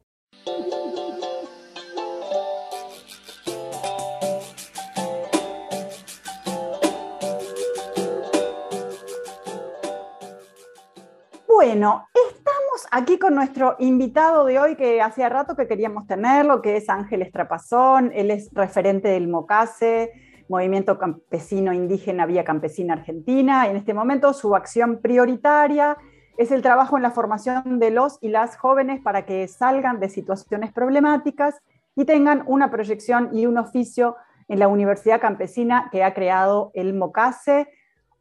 Bueno, 11.61 12.07
estamos 12.13 12.87
aquí 12.89 13.19
con 13.19 13.35
nuestro 13.35 13.75
invitado 13.79 14.45
de 14.45 14.59
hoy 14.59 14.77
que 14.77 15.01
hacía 15.01 15.27
rato 15.27 15.57
que 15.57 15.67
queríamos 15.67 16.07
tenerlo, 16.07 16.61
que 16.61 16.77
es 16.77 16.87
Ángel 16.87 17.21
Estrapazón. 17.21 18.13
Él 18.15 18.31
es 18.31 18.49
referente 18.53 19.09
del 19.09 19.27
MOCASE, 19.27 20.09
Movimiento 20.47 20.97
Campesino 20.97 21.73
Indígena 21.73 22.25
Vía 22.25 22.45
Campesina 22.45 22.93
Argentina. 22.93 23.67
En 23.67 23.75
este 23.75 23.93
momento 23.93 24.31
su 24.31 24.55
acción 24.55 25.01
prioritaria 25.01 25.97
es 26.37 26.51
el 26.51 26.61
trabajo 26.61 26.95
en 26.95 27.03
la 27.03 27.11
formación 27.11 27.77
de 27.77 27.91
los 27.91 28.19
y 28.21 28.29
las 28.29 28.55
jóvenes 28.55 29.01
para 29.01 29.25
que 29.25 29.45
salgan 29.49 29.99
de 29.99 30.07
situaciones 30.07 30.71
problemáticas 30.71 31.59
y 31.93 32.05
tengan 32.05 32.45
una 32.47 32.71
proyección 32.71 33.31
y 33.33 33.47
un 33.47 33.57
oficio 33.57 34.15
en 34.47 34.59
la 34.59 34.69
Universidad 34.69 35.19
Campesina 35.19 35.89
que 35.91 36.05
ha 36.05 36.13
creado 36.13 36.71
el 36.73 36.93
MOCASE 36.93 37.67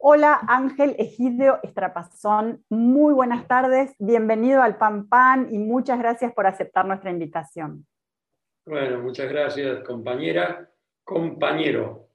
Hola 0.01 0.39
Ángel 0.47 0.95
Egidio 0.97 1.59
Estrapazón, 1.61 2.63
muy 2.69 3.13
buenas 3.13 3.49
tardes, 3.49 3.93
bienvenido 3.99 4.61
al 4.61 4.77
Pan 4.77 5.09
Pan 5.09 5.49
y 5.51 5.57
muchas 5.57 5.99
gracias 5.99 6.31
por 6.31 6.47
aceptar 6.47 6.85
nuestra 6.85 7.11
invitación. 7.11 7.85
Bueno, 8.65 8.99
muchas 9.01 9.29
gracias 9.29 9.83
compañera, 9.83 10.71
compañero. 11.03 12.07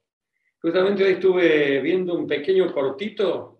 Justamente 0.59 1.03
hoy 1.03 1.11
estuve 1.11 1.79
viendo 1.81 2.17
un 2.17 2.25
pequeño 2.25 2.73
cortito 2.73 3.59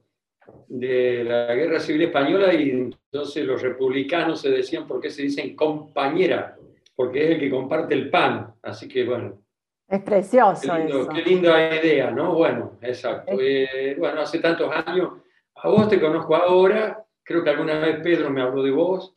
de 0.70 1.24
la 1.24 1.54
Guerra 1.54 1.80
Civil 1.80 2.02
Española 2.02 2.52
y 2.52 2.72
entonces 2.72 3.46
los 3.46 3.62
republicanos 3.62 4.42
se 4.42 4.50
decían 4.50 4.88
por 4.88 5.00
qué 5.00 5.12
se 5.12 5.22
dicen 5.22 5.56
compañera, 5.56 6.58
porque 6.96 7.26
es 7.26 7.32
el 7.36 7.40
que 7.40 7.52
comparte 7.52 7.94
el 7.94 8.10
pan. 8.10 8.56
Así 8.64 8.88
que 8.88 9.06
bueno, 9.06 9.45
es 9.88 10.02
precioso. 10.02 10.74
Qué, 11.14 11.22
linda 11.22 11.76
idea, 11.76 12.12
¿no? 12.12 12.34
Bueno, 12.34 12.74
exacto. 12.82 13.34
Eh, 13.40 13.96
bueno, 13.98 14.22
hace 14.22 14.40
tantos 14.40 14.72
años, 14.86 15.10
a 15.56 15.70
vos 15.70 15.88
te 15.88 16.02
conozco 16.02 16.36
ahora, 16.36 17.04
creo 17.24 17.44
que 17.44 17.50
alguna 17.50 17.80
vez 17.80 18.00
Pedro 18.02 18.30
me 18.30 18.42
habló 18.42 18.64
de 18.64 18.72
vos, 18.72 19.14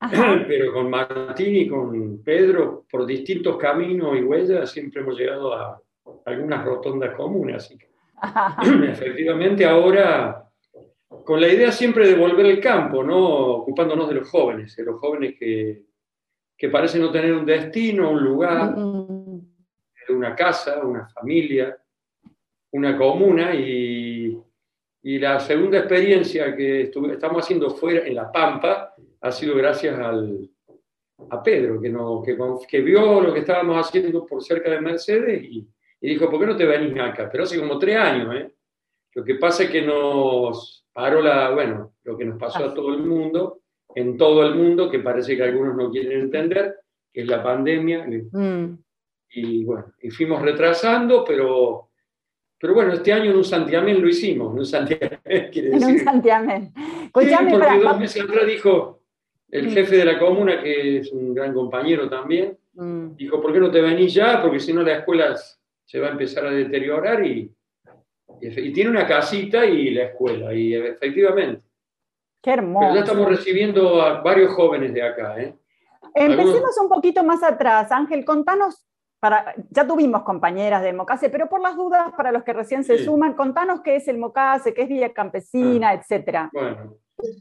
pero 0.48 0.72
con 0.72 0.90
Martín 0.90 1.56
y 1.56 1.68
con 1.68 2.22
Pedro, 2.22 2.86
por 2.90 3.06
distintos 3.06 3.56
caminos 3.56 4.16
y 4.16 4.22
huellas, 4.22 4.70
siempre 4.70 5.02
hemos 5.02 5.16
llegado 5.16 5.54
a 5.54 5.80
algunas 6.26 6.64
rotondas 6.64 7.14
comunes. 7.14 7.56
Así 7.56 7.78
que, 7.78 7.88
efectivamente, 8.90 9.64
ahora, 9.64 10.44
con 11.24 11.40
la 11.40 11.48
idea 11.48 11.70
siempre 11.70 12.08
de 12.08 12.16
volver 12.16 12.46
al 12.46 12.60
campo, 12.60 13.04
¿no? 13.04 13.18
Ocupándonos 13.18 14.08
de 14.08 14.14
los 14.16 14.28
jóvenes, 14.28 14.74
de 14.74 14.84
los 14.84 14.98
jóvenes 14.98 15.34
que, 15.38 15.84
que 16.56 16.68
parecen 16.68 17.00
no 17.00 17.10
tener 17.10 17.32
un 17.32 17.46
destino, 17.46 18.10
un 18.10 18.22
lugar. 18.22 18.76
Mm, 18.76 19.19
una 20.12 20.34
casa, 20.34 20.84
una 20.84 21.08
familia, 21.08 21.76
una 22.72 22.96
comuna 22.96 23.54
y, 23.54 24.38
la 25.02 25.40
segunda 25.40 25.78
experiencia 25.78 26.54
que 26.54 26.82
estamos 26.82 27.42
haciendo 27.42 27.70
fuera 27.70 28.06
en 28.06 28.14
La 28.14 28.30
Pampa 28.30 28.94
ha 29.22 29.32
sido 29.32 29.56
gracias 29.56 29.98
al, 29.98 30.48
a 31.30 31.42
Pedro, 31.42 31.80
que, 31.80 31.88
no, 31.88 32.22
que, 32.22 32.80
vio 32.80 33.20
lo 33.20 33.32
que 33.32 33.40
estábamos 33.40 33.78
haciendo 33.78 34.26
por 34.26 34.42
cerca 34.42 34.70
de 34.70 34.80
Mercedes 34.80 35.42
y, 35.42 35.66
dijo, 36.00 36.30
¿por 36.30 36.40
qué 36.40 36.46
no 36.46 36.56
te 36.56 36.66
venís 36.66 36.98
acá? 37.00 37.28
Pero 37.30 37.44
hace 37.44 37.58
como 37.58 37.78
tres 37.78 37.96
años, 37.96 38.34
¿eh? 38.34 38.50
Lo 39.14 39.24
que 39.24 39.34
pasa 39.36 39.64
es 39.64 39.70
que 39.70 39.82
nos 39.82 40.86
paró 40.92 41.20
la, 41.20 41.50
bueno, 41.50 41.94
lo 42.04 42.16
que 42.16 42.24
nos 42.24 42.38
pasó 42.38 42.64
a 42.64 42.74
todo 42.74 42.94
el 42.94 43.02
mundo, 43.02 43.62
en 43.94 44.16
todo 44.16 44.46
el 44.46 44.54
mundo, 44.54 44.90
que 44.90 45.00
parece 45.00 45.36
que 45.36 45.42
algunos 45.42 45.74
no 45.76 45.90
quieren 45.90 46.20
entender, 46.20 46.76
que 47.12 47.22
es 47.22 47.26
la 47.26 47.42
pandemia. 47.42 48.06
Mm 48.32 48.78
y 49.32 49.64
bueno, 49.64 49.92
y 50.02 50.10
fuimos 50.10 50.42
retrasando, 50.42 51.24
pero, 51.24 51.90
pero 52.58 52.74
bueno, 52.74 52.92
este 52.94 53.12
año 53.12 53.30
en 53.30 53.36
un 53.36 53.44
santiamén 53.44 54.00
lo 54.00 54.08
hicimos, 54.08 54.52
en 54.52 54.58
un 54.58 54.66
santiamén, 54.66 55.20
quiere 55.52 55.70
decir. 55.70 55.82
En 55.82 55.84
un 55.84 55.98
santiamén. 55.98 56.74
porque 57.12 57.36
dos 57.82 57.98
meses 57.98 58.22
atrás 58.22 58.46
dijo 58.46 59.02
el 59.50 59.68
mm. 59.68 59.70
jefe 59.70 59.96
de 59.96 60.04
la 60.04 60.18
comuna, 60.18 60.62
que 60.62 60.98
es 60.98 61.12
un 61.12 61.34
gran 61.34 61.52
compañero 61.52 62.08
también, 62.08 62.58
mm. 62.74 63.16
dijo, 63.16 63.40
¿por 63.40 63.52
qué 63.52 63.60
no 63.60 63.70
te 63.70 63.80
venís 63.80 64.14
ya? 64.14 64.40
Porque 64.42 64.60
si 64.60 64.72
no 64.72 64.82
la 64.82 64.98
escuela 64.98 65.36
se 65.84 65.98
va 65.98 66.08
a 66.08 66.12
empezar 66.12 66.46
a 66.46 66.50
deteriorar 66.50 67.24
y, 67.24 67.52
Y, 68.40 68.72
tiene 68.72 68.90
una 68.90 69.06
casita 69.06 69.66
y 69.66 69.90
la 69.90 70.04
escuela, 70.04 70.54
y 70.54 70.74
efectivamente. 70.74 71.62
Qué 72.42 72.52
hermoso. 72.52 72.86
Pero 72.86 72.94
ya 72.94 73.00
estamos 73.00 73.28
recibiendo 73.28 74.00
a 74.00 74.22
varios 74.22 74.52
jóvenes 74.54 74.94
de 74.94 75.02
acá. 75.02 75.38
¿eh? 75.38 75.54
Empecemos 76.14 76.78
un 76.78 76.88
poquito 76.88 77.22
más 77.22 77.42
atrás. 77.42 77.92
Ángel, 77.92 78.24
contanos, 78.24 78.86
para, 79.20 79.54
ya 79.70 79.86
tuvimos 79.86 80.22
compañeras 80.22 80.82
de 80.82 80.94
Mocase, 80.94 81.28
pero 81.28 81.48
por 81.48 81.60
las 81.60 81.76
dudas, 81.76 82.12
para 82.16 82.32
los 82.32 82.42
que 82.42 82.54
recién 82.54 82.84
se 82.84 83.04
suman, 83.04 83.34
contanos 83.34 83.82
qué 83.82 83.96
es 83.96 84.08
el 84.08 84.16
Mocase, 84.18 84.72
qué 84.72 84.82
es 84.82 84.88
Villa 84.88 85.12
Campesina, 85.12 85.90
ah, 85.90 85.94
etcétera. 85.94 86.50
Bueno. 86.52 86.96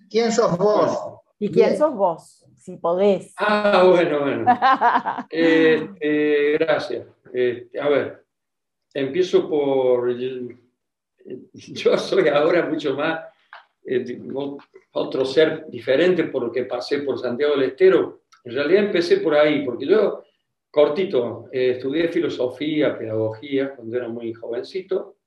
¿Quién 0.10 0.32
sos 0.32 0.58
vos? 0.58 1.20
¿Y 1.40 1.50
quién 1.50 1.78
sos 1.78 1.96
vos? 1.96 2.46
Si 2.58 2.76
podés. 2.76 3.34
Ah, 3.38 3.84
bueno, 3.88 4.20
bueno. 4.20 4.46
Este, 5.30 6.58
gracias. 6.58 7.08
Este, 7.34 7.80
a 7.80 7.88
ver, 7.88 8.26
empiezo 8.94 9.50
por... 9.50 10.14
Yo 11.54 11.98
soy 11.98 12.28
ahora 12.28 12.66
mucho 12.66 12.96
más 12.96 13.22
eh, 13.86 14.20
otro 14.92 15.24
ser 15.24 15.66
diferente 15.70 16.26
por 16.26 16.44
lo 16.44 16.52
que 16.52 16.66
pasé 16.66 17.00
por 17.00 17.18
Santiago 17.18 17.54
del 17.54 17.70
Estero. 17.70 18.24
En 18.44 18.54
realidad 18.54 18.86
empecé 18.86 19.18
por 19.18 19.36
ahí, 19.36 19.64
porque 19.64 19.86
yo, 19.86 20.24
cortito, 20.72 21.50
eh, 21.52 21.72
estudié 21.72 22.10
filosofía, 22.10 22.98
pedagogía 22.98 23.76
cuando 23.76 23.98
era 23.98 24.08
muy 24.08 24.34
jovencito. 24.34 25.18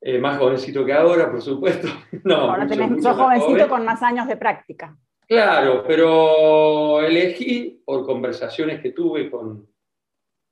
Eh, 0.00 0.18
más 0.18 0.38
jovencito 0.38 0.84
que 0.84 0.92
ahora, 0.92 1.30
por 1.30 1.42
supuesto. 1.42 1.88
No, 2.24 2.36
ahora 2.36 2.66
tenés, 2.66 3.02
sos 3.02 3.16
jovencito 3.16 3.68
con 3.68 3.84
más 3.84 4.02
años 4.02 4.26
de 4.28 4.36
práctica. 4.36 4.96
Claro, 5.26 5.84
pero 5.86 7.00
elegí 7.00 7.82
por 7.84 8.04
conversaciones 8.06 8.80
que 8.80 8.92
tuve 8.92 9.30
con, 9.30 9.68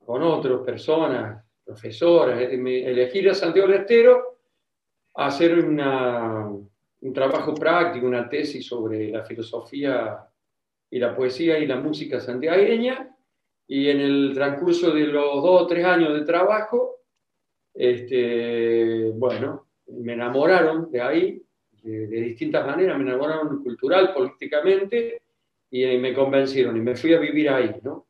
con 0.05 0.23
otras 0.23 0.61
personas, 0.61 1.43
profesoras, 1.65 2.41
elegí 2.41 3.19
ir 3.19 3.31
a 3.31 3.35
Santiago 3.35 3.69
del 3.69 3.81
Estero 3.81 4.39
a 5.15 5.27
hacer 5.27 5.59
una, 5.59 6.47
un 7.01 7.13
trabajo 7.13 7.55
práctico, 7.55 8.07
una 8.07 8.29
tesis 8.29 8.67
sobre 8.67 9.11
la 9.11 9.25
filosofía 9.25 10.27
y 10.91 10.99
la 10.99 11.17
poesía 11.17 11.59
y 11.59 11.67
la 11.67 11.77
música 11.77 12.21
santiagueña, 12.21 13.16
y 13.69 13.89
en 13.89 14.01
el 14.01 14.33
transcurso 14.35 14.93
de 14.93 15.07
los 15.07 15.43
dos 15.43 15.63
o 15.63 15.67
tres 15.67 15.85
años 15.85 16.15
de 16.15 16.25
trabajo, 16.25 17.01
este, 17.75 19.11
bueno, 19.15 19.67
me 19.89 20.15
enamoraron 20.15 20.91
de 20.91 21.01
ahí, 21.01 21.43
de, 21.83 22.07
distintas 22.07 22.67
maneras, 22.67 22.97
me 22.99 23.05
enamoraron 23.05 23.63
cultural, 23.63 24.13
políticamente, 24.13 25.23
y, 25.71 25.85
me 25.99 26.15
convencieron, 26.15 26.77
y 26.77 26.81
me 26.81 26.97
fui 26.97 27.15
a 27.15 27.19
vivir 27.19 27.49
ahí, 27.51 27.77
¿no? 27.83 28.07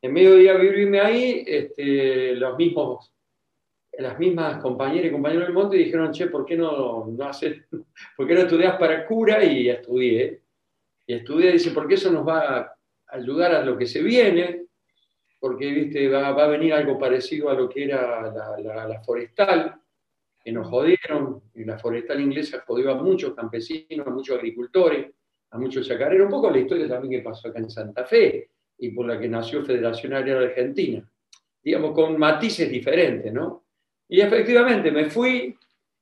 En 0.00 0.12
medio 0.12 0.36
de 0.36 0.58
vivirme 0.58 1.00
ahí, 1.00 1.42
este, 1.46 2.34
los 2.36 2.56
mismos 2.56 3.12
las 3.98 4.18
mismas 4.18 4.62
compañeras 4.62 5.06
y 5.06 5.12
compañeros 5.12 5.46
del 5.46 5.54
monte 5.54 5.76
dijeron, 5.76 6.12
che, 6.12 6.28
¿por 6.28 6.46
qué 6.46 6.56
no, 6.56 7.06
no 7.06 7.24
haces, 7.24 7.64
por 8.16 8.26
qué 8.26 8.34
no 8.34 8.40
estudias 8.40 8.76
para 8.76 9.04
cura? 9.06 9.42
Y 9.42 9.68
estudié. 9.68 10.40
Y 11.06 11.14
estudié, 11.14 11.52
dice, 11.52 11.72
porque 11.72 11.94
eso 11.94 12.10
nos 12.12 12.26
va 12.26 12.58
a 12.58 12.76
ayudar 13.08 13.54
a 13.54 13.64
lo 13.64 13.76
que 13.76 13.86
se 13.86 14.02
viene, 14.02 14.67
porque 15.38 15.70
¿viste? 15.70 16.08
Va, 16.08 16.32
va 16.32 16.44
a 16.44 16.48
venir 16.48 16.72
algo 16.72 16.98
parecido 16.98 17.50
a 17.50 17.54
lo 17.54 17.68
que 17.68 17.84
era 17.84 18.32
la, 18.32 19.00
forestal, 19.04 19.80
que 20.42 20.52
nos 20.52 20.68
jodieron, 20.68 21.42
y 21.54 21.64
la 21.64 21.78
forestal 21.78 22.20
inglesa 22.20 22.64
jodió 22.66 22.90
a 22.92 23.02
muchos 23.02 23.34
campesinos, 23.34 24.06
a 24.06 24.10
muchos 24.10 24.36
agricultores, 24.36 25.10
a 25.50 25.58
muchos 25.58 25.86
chacareros, 25.86 26.26
un 26.26 26.32
poco 26.32 26.50
la 26.50 26.58
historia 26.58 26.88
también 26.88 27.20
que 27.20 27.28
pasó 27.28 27.48
acá 27.48 27.58
en 27.58 27.70
Santa 27.70 28.04
Fe, 28.04 28.50
y 28.78 28.90
por 28.90 29.06
la 29.06 29.18
que 29.18 29.28
nació 29.28 29.64
Federación 29.64 30.14
Agraria 30.14 30.48
Argentina, 30.48 31.10
digamos, 31.62 31.92
con 31.92 32.18
matices 32.18 32.70
diferentes, 32.70 33.32
¿no? 33.32 33.64
Y 34.08 34.20
efectivamente 34.20 34.90
me 34.90 35.10
fui 35.10 35.56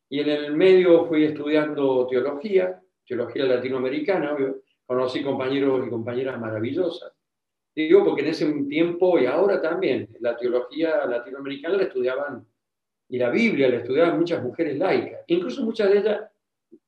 y 0.08 0.20
en 0.20 0.28
el 0.28 0.54
medio 0.54 1.06
fui 1.06 1.24
estudiando 1.24 2.06
teología, 2.06 2.80
teología 3.04 3.44
latinoamericana, 3.44 4.36
conocí 4.84 5.22
compañeros 5.22 5.86
y 5.86 5.90
compañeras 5.90 6.38
maravillosas. 6.38 7.12
Digo, 7.76 8.02
porque 8.02 8.22
en 8.22 8.28
ese 8.28 8.50
tiempo 8.70 9.18
y 9.18 9.26
ahora 9.26 9.60
también, 9.60 10.08
la 10.20 10.34
teología 10.34 11.04
latinoamericana 11.04 11.76
la 11.76 11.82
estudiaban, 11.82 12.46
y 13.10 13.18
la 13.18 13.28
Biblia 13.28 13.68
la 13.68 13.76
estudiaban 13.76 14.18
muchas 14.18 14.42
mujeres 14.42 14.78
laicas, 14.78 15.20
incluso 15.26 15.62
muchas 15.62 15.90
de 15.90 15.98
ellas, 15.98 16.20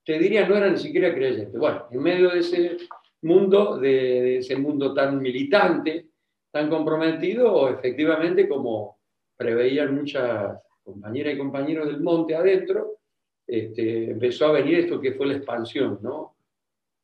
te 0.03 0.19
diría, 0.19 0.49
no 0.49 0.57
eran 0.57 0.73
ni 0.73 0.79
siquiera 0.79 1.15
creyentes. 1.15 1.53
Bueno, 1.53 1.87
en 1.91 2.03
medio 2.03 2.31
de 2.31 2.39
ese 2.39 2.79
mundo, 3.21 3.77
de 3.77 4.39
ese 4.39 4.57
mundo 4.57 4.95
tan 4.95 5.21
militante, 5.21 6.07
tan 6.51 6.71
comprometido, 6.71 7.69
efectivamente, 7.69 8.49
como 8.49 8.99
preveían 9.37 9.95
muchas 9.95 10.59
compañeras 10.83 11.35
y 11.35 11.39
compañeros 11.39 11.87
del 11.87 12.01
monte 12.01 12.35
adentro, 12.35 13.01
este, 13.47 14.13
empezó 14.13 14.47
a 14.47 14.53
venir 14.53 14.79
esto 14.79 14.99
que 14.99 15.13
fue 15.13 15.27
la 15.27 15.35
expansión, 15.35 15.99
¿no? 16.03 16.38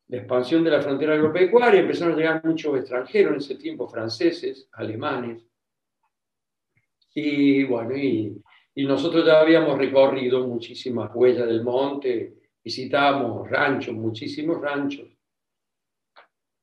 La 0.07 0.17
expansión 0.17 0.63
de 0.63 0.71
la 0.71 0.81
frontera 0.81 1.15
agropecuaria, 1.15 1.81
empezaron 1.81 2.13
a 2.13 2.17
llegar 2.17 2.45
muchos 2.45 2.77
extranjeros 2.77 3.33
en 3.33 3.37
ese 3.39 3.55
tiempo, 3.55 3.87
franceses, 3.87 4.69
alemanes. 4.73 5.43
Y 7.13 7.63
bueno, 7.63 7.95
y, 7.95 8.41
y 8.75 8.85
nosotros 8.85 9.25
ya 9.25 9.39
habíamos 9.39 9.77
recorrido 9.77 10.45
muchísimas 10.47 11.09
huellas 11.15 11.47
del 11.47 11.63
monte, 11.63 12.35
visitábamos 12.63 13.49
ranchos, 13.49 13.95
muchísimos 13.95 14.61
ranchos. 14.61 15.07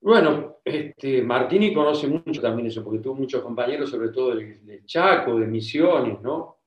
Bueno, 0.01 0.59
este, 0.65 1.23
Martini 1.23 1.73
conoce 1.73 2.09
mucho 2.09 2.41
también 2.41 2.67
eso, 2.67 2.83
porque 2.83 2.99
tuvo 2.99 3.15
muchos 3.15 3.41
compañeros, 3.41 3.89
sobre 3.89 4.09
todo 4.09 4.35
del 4.35 4.85
Chaco, 4.85 5.39
de 5.39 5.47
Misiones, 5.47 6.21
¿no? 6.21 6.59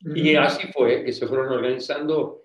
Y 0.00 0.34
así 0.34 0.68
fue, 0.68 1.02
que 1.02 1.12
se 1.12 1.26
fueron 1.26 1.48
organizando. 1.48 2.42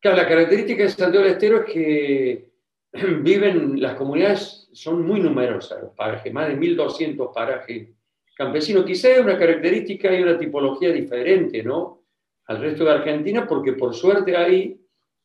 Claro, 0.00 0.16
la 0.16 0.28
característica 0.28 0.82
de 0.82 0.88
Santiago 0.88 1.24
del 1.24 1.34
Estero 1.34 1.58
es 1.58 1.72
que 1.72 2.49
viven, 3.22 3.80
las 3.80 3.94
comunidades 3.94 4.68
son 4.72 5.06
muy 5.06 5.20
numerosas, 5.20 5.82
los 5.82 5.94
parajes, 5.94 6.32
más 6.32 6.48
de 6.48 6.56
1.200 6.56 7.32
parajes 7.32 7.88
campesinos. 8.36 8.84
Quizá 8.84 9.10
es 9.10 9.20
una 9.20 9.38
característica 9.38 10.14
y 10.14 10.22
una 10.22 10.38
tipología 10.38 10.90
diferente, 10.92 11.62
¿no? 11.62 12.04
Al 12.46 12.60
resto 12.60 12.84
de 12.84 12.92
Argentina, 12.92 13.46
porque 13.46 13.74
por 13.74 13.94
suerte 13.94 14.36
ahí 14.36 14.80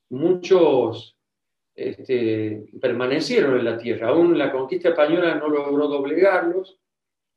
muchos 0.10 1.18
este, 1.74 2.66
permanecieron 2.80 3.58
en 3.58 3.66
la 3.66 3.78
tierra. 3.78 4.10
Aún 4.10 4.38
la 4.38 4.52
conquista 4.52 4.90
española 4.90 5.36
no 5.36 5.48
logró 5.48 5.88
doblegarlos, 5.88 6.78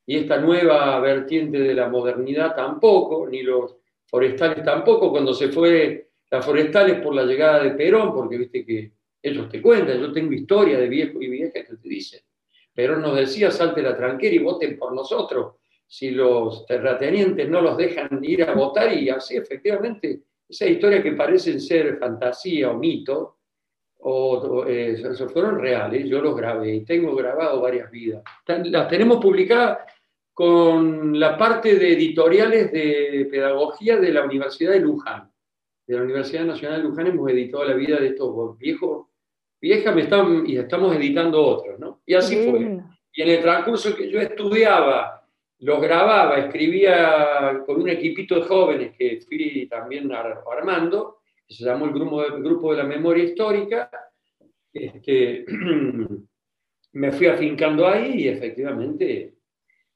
y 0.08 0.16
esta 0.16 0.40
nueva 0.40 0.98
vertiente 1.00 1.58
de 1.58 1.74
la 1.74 1.88
modernidad 1.88 2.56
tampoco, 2.56 3.28
ni 3.28 3.42
los 3.42 3.76
forestales 4.06 4.64
tampoco, 4.64 5.10
cuando 5.10 5.34
se 5.34 5.48
fue 5.48 6.08
las 6.30 6.44
forestales 6.44 7.00
por 7.00 7.14
la 7.14 7.24
llegada 7.24 7.62
de 7.62 7.72
Perón, 7.72 8.14
porque 8.14 8.38
viste 8.38 8.64
que 8.64 8.92
ellos 9.22 9.48
te 9.48 9.60
cuentan, 9.60 10.00
yo 10.00 10.12
tengo 10.12 10.32
historia 10.32 10.78
de 10.78 10.88
viejos 10.88 11.22
y 11.22 11.28
viejas 11.28 11.64
que 11.68 11.76
te 11.76 11.88
dicen, 11.88 12.20
Perón 12.74 13.02
nos 13.02 13.16
decía, 13.16 13.50
salte 13.50 13.82
la 13.82 13.96
tranquera 13.96 14.34
y 14.34 14.38
voten 14.38 14.78
por 14.78 14.94
nosotros, 14.94 15.56
si 15.86 16.10
los 16.10 16.66
terratenientes 16.66 17.48
no 17.48 17.60
los 17.60 17.76
dejan 17.76 18.20
ir 18.22 18.44
a 18.44 18.54
votar, 18.54 18.92
y 18.92 19.08
así 19.08 19.36
efectivamente, 19.36 20.20
esa 20.48 20.66
historia 20.66 21.02
que 21.02 21.12
parecen 21.12 21.60
ser 21.60 21.98
fantasía 21.98 22.70
o 22.70 22.74
mito, 22.74 23.38
o, 24.00 24.64
eh, 24.66 25.02
fueron 25.32 25.58
reales, 25.58 26.08
yo 26.08 26.20
los 26.20 26.36
grabé 26.36 26.76
y 26.76 26.84
tengo 26.84 27.14
grabado 27.16 27.60
varias 27.60 27.90
vidas. 27.90 28.22
Las 28.46 28.88
tenemos 28.88 29.18
publicadas 29.18 29.78
con 30.32 31.18
la 31.18 31.36
parte 31.36 31.74
de 31.74 31.94
editoriales 31.94 32.70
de 32.70 33.26
pedagogía 33.28 33.96
de 33.96 34.12
la 34.12 34.22
Universidad 34.22 34.72
de 34.72 34.80
Luján. 34.80 35.32
De 35.84 35.96
la 35.96 36.02
Universidad 36.02 36.44
Nacional 36.44 36.80
de 36.80 36.88
Luján 36.88 37.08
hemos 37.08 37.28
editado 37.30 37.64
la 37.64 37.74
vida 37.74 37.98
de 37.98 38.08
estos 38.08 38.56
viejos, 38.56 39.07
viejas 39.60 39.94
me 39.94 40.02
están, 40.02 40.46
y 40.46 40.56
estamos 40.56 40.94
editando 40.96 41.44
otros, 41.44 41.78
¿no? 41.78 42.02
Y 42.06 42.14
así 42.14 42.48
fue. 42.48 42.80
Y 43.12 43.22
en 43.22 43.28
el 43.28 43.40
transcurso 43.40 43.96
que 43.96 44.10
yo 44.10 44.20
estudiaba, 44.20 45.26
los 45.60 45.80
grababa, 45.80 46.38
escribía 46.38 47.62
con 47.66 47.82
un 47.82 47.88
equipito 47.88 48.36
de 48.36 48.42
jóvenes 48.42 48.94
que 48.96 49.20
fui 49.26 49.66
también 49.66 50.10
armando, 50.12 51.18
que 51.46 51.54
se 51.54 51.64
llamó 51.64 51.86
el 51.86 51.92
Grupo 51.92 52.22
de, 52.22 52.40
grupo 52.40 52.70
de 52.70 52.78
la 52.78 52.84
Memoria 52.84 53.24
Histórica, 53.24 53.90
este, 54.72 55.44
me 56.92 57.12
fui 57.12 57.26
afincando 57.26 57.86
ahí 57.86 58.22
y 58.22 58.28
efectivamente 58.28 59.34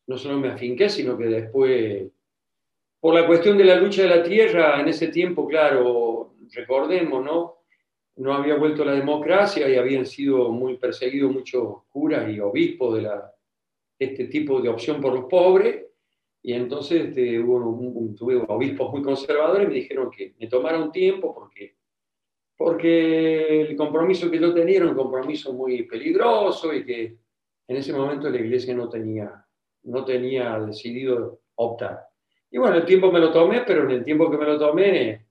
no 0.07 0.19
solo 0.19 0.39
me 0.39 0.49
afinqué, 0.49 0.89
sino 0.89 1.17
que 1.17 1.27
después, 1.27 2.11
por 2.99 3.15
la 3.15 3.27
cuestión 3.27 3.57
de 3.57 3.65
la 3.65 3.77
lucha 3.77 4.03
de 4.03 4.09
la 4.09 4.23
tierra, 4.23 4.81
en 4.81 4.89
ese 4.89 5.09
tiempo, 5.09 5.47
claro, 5.47 6.35
recordemos, 6.53 7.25
¿no? 7.25 7.62
No 8.17 8.35
había 8.35 8.57
vuelto 8.57 8.85
la 8.85 8.93
democracia 8.93 9.69
y 9.69 9.77
habían 9.77 10.07
sido 10.07 10.51
muy 10.51 10.77
perseguidos 10.77 11.33
muchos 11.33 11.85
curas 11.89 12.29
y 12.31 12.41
obispos 12.41 12.97
de 12.97 13.03
la, 13.03 13.33
este 13.99 14.27
tipo 14.27 14.61
de 14.61 14.69
opción 14.69 15.01
por 15.01 15.15
los 15.15 15.25
pobres. 15.25 15.87
Y 16.43 16.53
entonces 16.55 17.09
este, 17.09 17.39
hubo 17.39 18.15
tuve 18.15 18.37
obispos 18.49 18.93
muy 18.93 19.03
conservadores 19.03 19.67
y 19.67 19.69
me 19.69 19.75
dijeron 19.75 20.11
que 20.11 20.35
me 20.39 20.49
tomara 20.49 20.83
un 20.83 20.91
tiempo 20.91 21.33
porque, 21.33 21.77
porque 22.57 23.63
el 23.63 23.77
compromiso 23.77 24.31
que 24.31 24.41
yo 24.41 24.53
tenía 24.53 24.79
era 24.79 24.89
un 24.89 24.97
compromiso 24.97 25.53
muy 25.53 25.85
peligroso 25.85 26.75
y 26.75 26.85
que 26.85 27.17
en 27.69 27.77
ese 27.77 27.93
momento 27.93 28.29
la 28.29 28.41
iglesia 28.41 28.75
no 28.75 28.89
tenía 28.89 29.47
no 29.85 30.05
tenía 30.05 30.59
decidido 30.61 31.41
optar. 31.57 32.07
Y 32.51 32.59
bueno, 32.59 32.77
el 32.77 32.85
tiempo 32.85 33.11
me 33.11 33.19
lo 33.19 33.33
tomé, 33.33 33.63
pero 33.67 33.85
en 33.85 33.91
el 33.93 34.05
tiempo 34.05 34.31
que 34.31 34.37
me 34.37 34.45
lo 34.45 34.59
tomé 34.59 35.27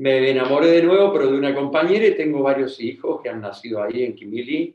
me 0.00 0.30
enamoré 0.30 0.68
de 0.68 0.82
nuevo, 0.82 1.12
pero 1.12 1.30
de 1.30 1.36
una 1.36 1.54
compañera 1.54 2.06
y 2.06 2.16
tengo 2.16 2.42
varios 2.42 2.80
hijos 2.80 3.20
que 3.20 3.28
han 3.28 3.42
nacido 3.42 3.82
ahí 3.82 4.02
en 4.02 4.14
Quimilí. 4.14 4.74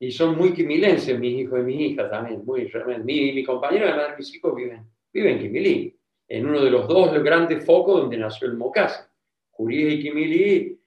Y 0.00 0.10
son 0.10 0.36
muy 0.36 0.52
quimilenses 0.52 1.16
mis 1.20 1.38
hijos 1.38 1.60
y 1.60 1.62
mis 1.62 1.80
hijas 1.80 2.10
también, 2.10 2.44
muy. 2.44 2.68
Mi, 3.04 3.32
mi 3.32 3.44
compañera, 3.44 3.90
además 3.90 4.10
de 4.10 4.16
mis 4.16 4.34
hijos, 4.34 4.56
viven, 4.56 4.84
viven 5.12 5.34
en 5.34 5.38
Quimilí, 5.38 5.96
en 6.26 6.48
uno 6.48 6.64
de 6.64 6.70
los 6.70 6.88
dos 6.88 7.12
grandes 7.22 7.64
focos 7.64 8.00
donde 8.00 8.16
nació 8.16 8.48
el 8.48 8.56
Mocasa. 8.56 9.08
Jurí 9.50 9.86
y 9.86 10.02
Quimilí 10.02 10.80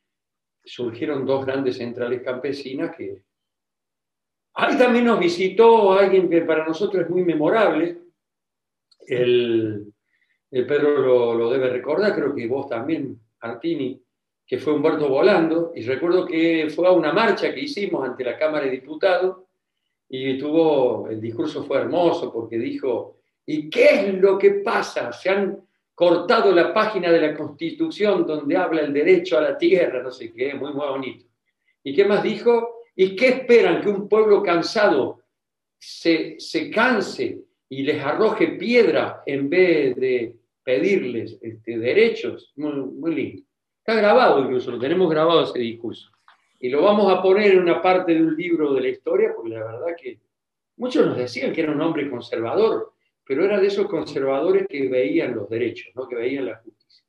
surgieron 0.66 1.26
dos 1.26 1.46
grandes 1.46 1.78
centrales 1.78 2.22
campesinas 2.22 2.94
que... 2.94 3.24
Ahí 4.56 4.78
también 4.78 5.06
nos 5.06 5.20
visitó 5.22 5.94
alguien 5.94 6.30
que 6.30 6.42
para 6.42 6.66
nosotros 6.66 7.04
es 7.04 7.10
muy 7.10 7.24
memorable, 7.24 7.98
el, 9.08 9.94
el 10.52 10.68
Pedro 10.68 10.98
lo, 11.00 11.34
lo 11.36 11.50
debe 11.50 11.70
recordar, 11.70 12.14
creo 12.14 12.36
que 12.36 12.46
vos 12.46 12.68
también, 12.68 13.23
Martini, 13.44 14.02
que 14.46 14.58
fue 14.58 14.74
Humberto 14.74 15.10
Volando, 15.10 15.74
y 15.76 15.84
recuerdo 15.84 16.26
que 16.26 16.70
fue 16.74 16.88
a 16.88 16.92
una 16.92 17.12
marcha 17.12 17.54
que 17.54 17.62
hicimos 17.62 18.08
ante 18.08 18.24
la 18.24 18.38
Cámara 18.38 18.66
de 18.66 18.72
Diputados 18.72 19.44
y 20.10 20.38
tuvo, 20.38 21.08
el 21.10 21.20
discurso 21.20 21.64
fue 21.64 21.78
hermoso 21.78 22.32
porque 22.32 22.58
dijo, 22.58 23.18
¿y 23.46 23.70
qué 23.70 23.86
es 23.86 24.14
lo 24.16 24.38
que 24.38 24.52
pasa? 24.52 25.12
Se 25.12 25.30
han 25.30 25.60
cortado 25.94 26.52
la 26.52 26.74
página 26.74 27.12
de 27.12 27.22
la 27.22 27.36
Constitución 27.36 28.26
donde 28.26 28.56
habla 28.58 28.82
el 28.82 28.94
derecho 28.94 29.38
a 29.38 29.42
la 29.42 29.58
tierra, 29.58 30.02
no 30.02 30.12
sé 30.12 30.32
qué, 30.32 30.54
muy, 30.54 30.74
muy 30.74 30.88
bonito. 30.88 31.26
¿Y 31.84 31.94
qué 31.94 32.06
más 32.06 32.24
dijo? 32.24 32.82
¿Y 32.96 33.16
qué 33.16 33.28
esperan? 33.30 33.82
Que 33.82 33.90
un 33.90 34.08
pueblo 34.08 34.42
cansado 34.42 35.22
se, 35.78 36.36
se 36.40 36.70
canse 36.70 37.40
y 37.70 37.84
les 37.84 38.02
arroje 38.02 38.50
piedra 38.50 39.24
en 39.26 39.50
vez 39.50 39.96
de 39.96 40.36
pedirles 40.64 41.38
este, 41.42 41.78
derechos. 41.78 42.54
Muy, 42.56 42.74
muy 42.74 43.16
lindo. 43.16 43.44
Está 43.80 43.96
grabado 43.96 44.40
incluso, 44.40 44.72
lo 44.72 44.80
tenemos 44.80 45.10
grabado 45.10 45.44
ese 45.44 45.60
discurso. 45.60 46.10
Y 46.60 46.70
lo 46.70 46.82
vamos 46.82 47.12
a 47.12 47.22
poner 47.22 47.52
en 47.52 47.60
una 47.60 47.82
parte 47.82 48.14
de 48.14 48.24
un 48.24 48.36
libro 48.36 48.74
de 48.74 48.82
la 48.82 48.88
historia, 48.88 49.34
porque 49.36 49.50
la 49.50 49.66
verdad 49.66 49.96
que 50.02 50.20
muchos 50.78 51.06
nos 51.06 51.18
decían 51.18 51.52
que 51.52 51.62
era 51.62 51.74
un 51.74 51.82
hombre 51.82 52.10
conservador, 52.10 52.94
pero 53.26 53.44
era 53.44 53.60
de 53.60 53.68
esos 53.68 53.88
conservadores 53.88 54.68
que 54.70 54.88
veían 54.88 55.36
los 55.36 55.50
derechos, 55.50 55.92
¿no? 55.96 56.08
que 56.08 56.16
veían 56.16 56.46
la 56.46 56.56
justicia. 56.56 57.04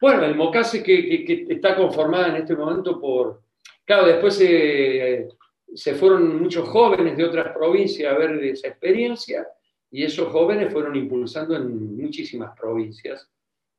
Bueno, 0.00 0.24
el 0.24 0.34
Mocase 0.34 0.82
que, 0.82 1.24
que, 1.24 1.46
está 1.48 1.76
conformada 1.76 2.28
en 2.28 2.36
este 2.42 2.56
momento 2.56 3.00
por... 3.00 3.42
Claro, 3.84 4.06
después 4.06 4.34
se, 4.34 5.28
se 5.74 5.94
fueron 5.94 6.40
muchos 6.40 6.68
jóvenes 6.68 7.16
de 7.16 7.24
otras 7.24 7.54
provincias 7.54 8.12
a 8.12 8.18
ver 8.18 8.42
esa 8.44 8.68
experiencia 8.68 9.46
y 9.90 10.04
esos 10.04 10.28
jóvenes 10.28 10.72
fueron 10.72 10.96
impulsando 10.96 11.56
en 11.56 11.96
muchísimas 11.96 12.56
provincias 12.58 13.30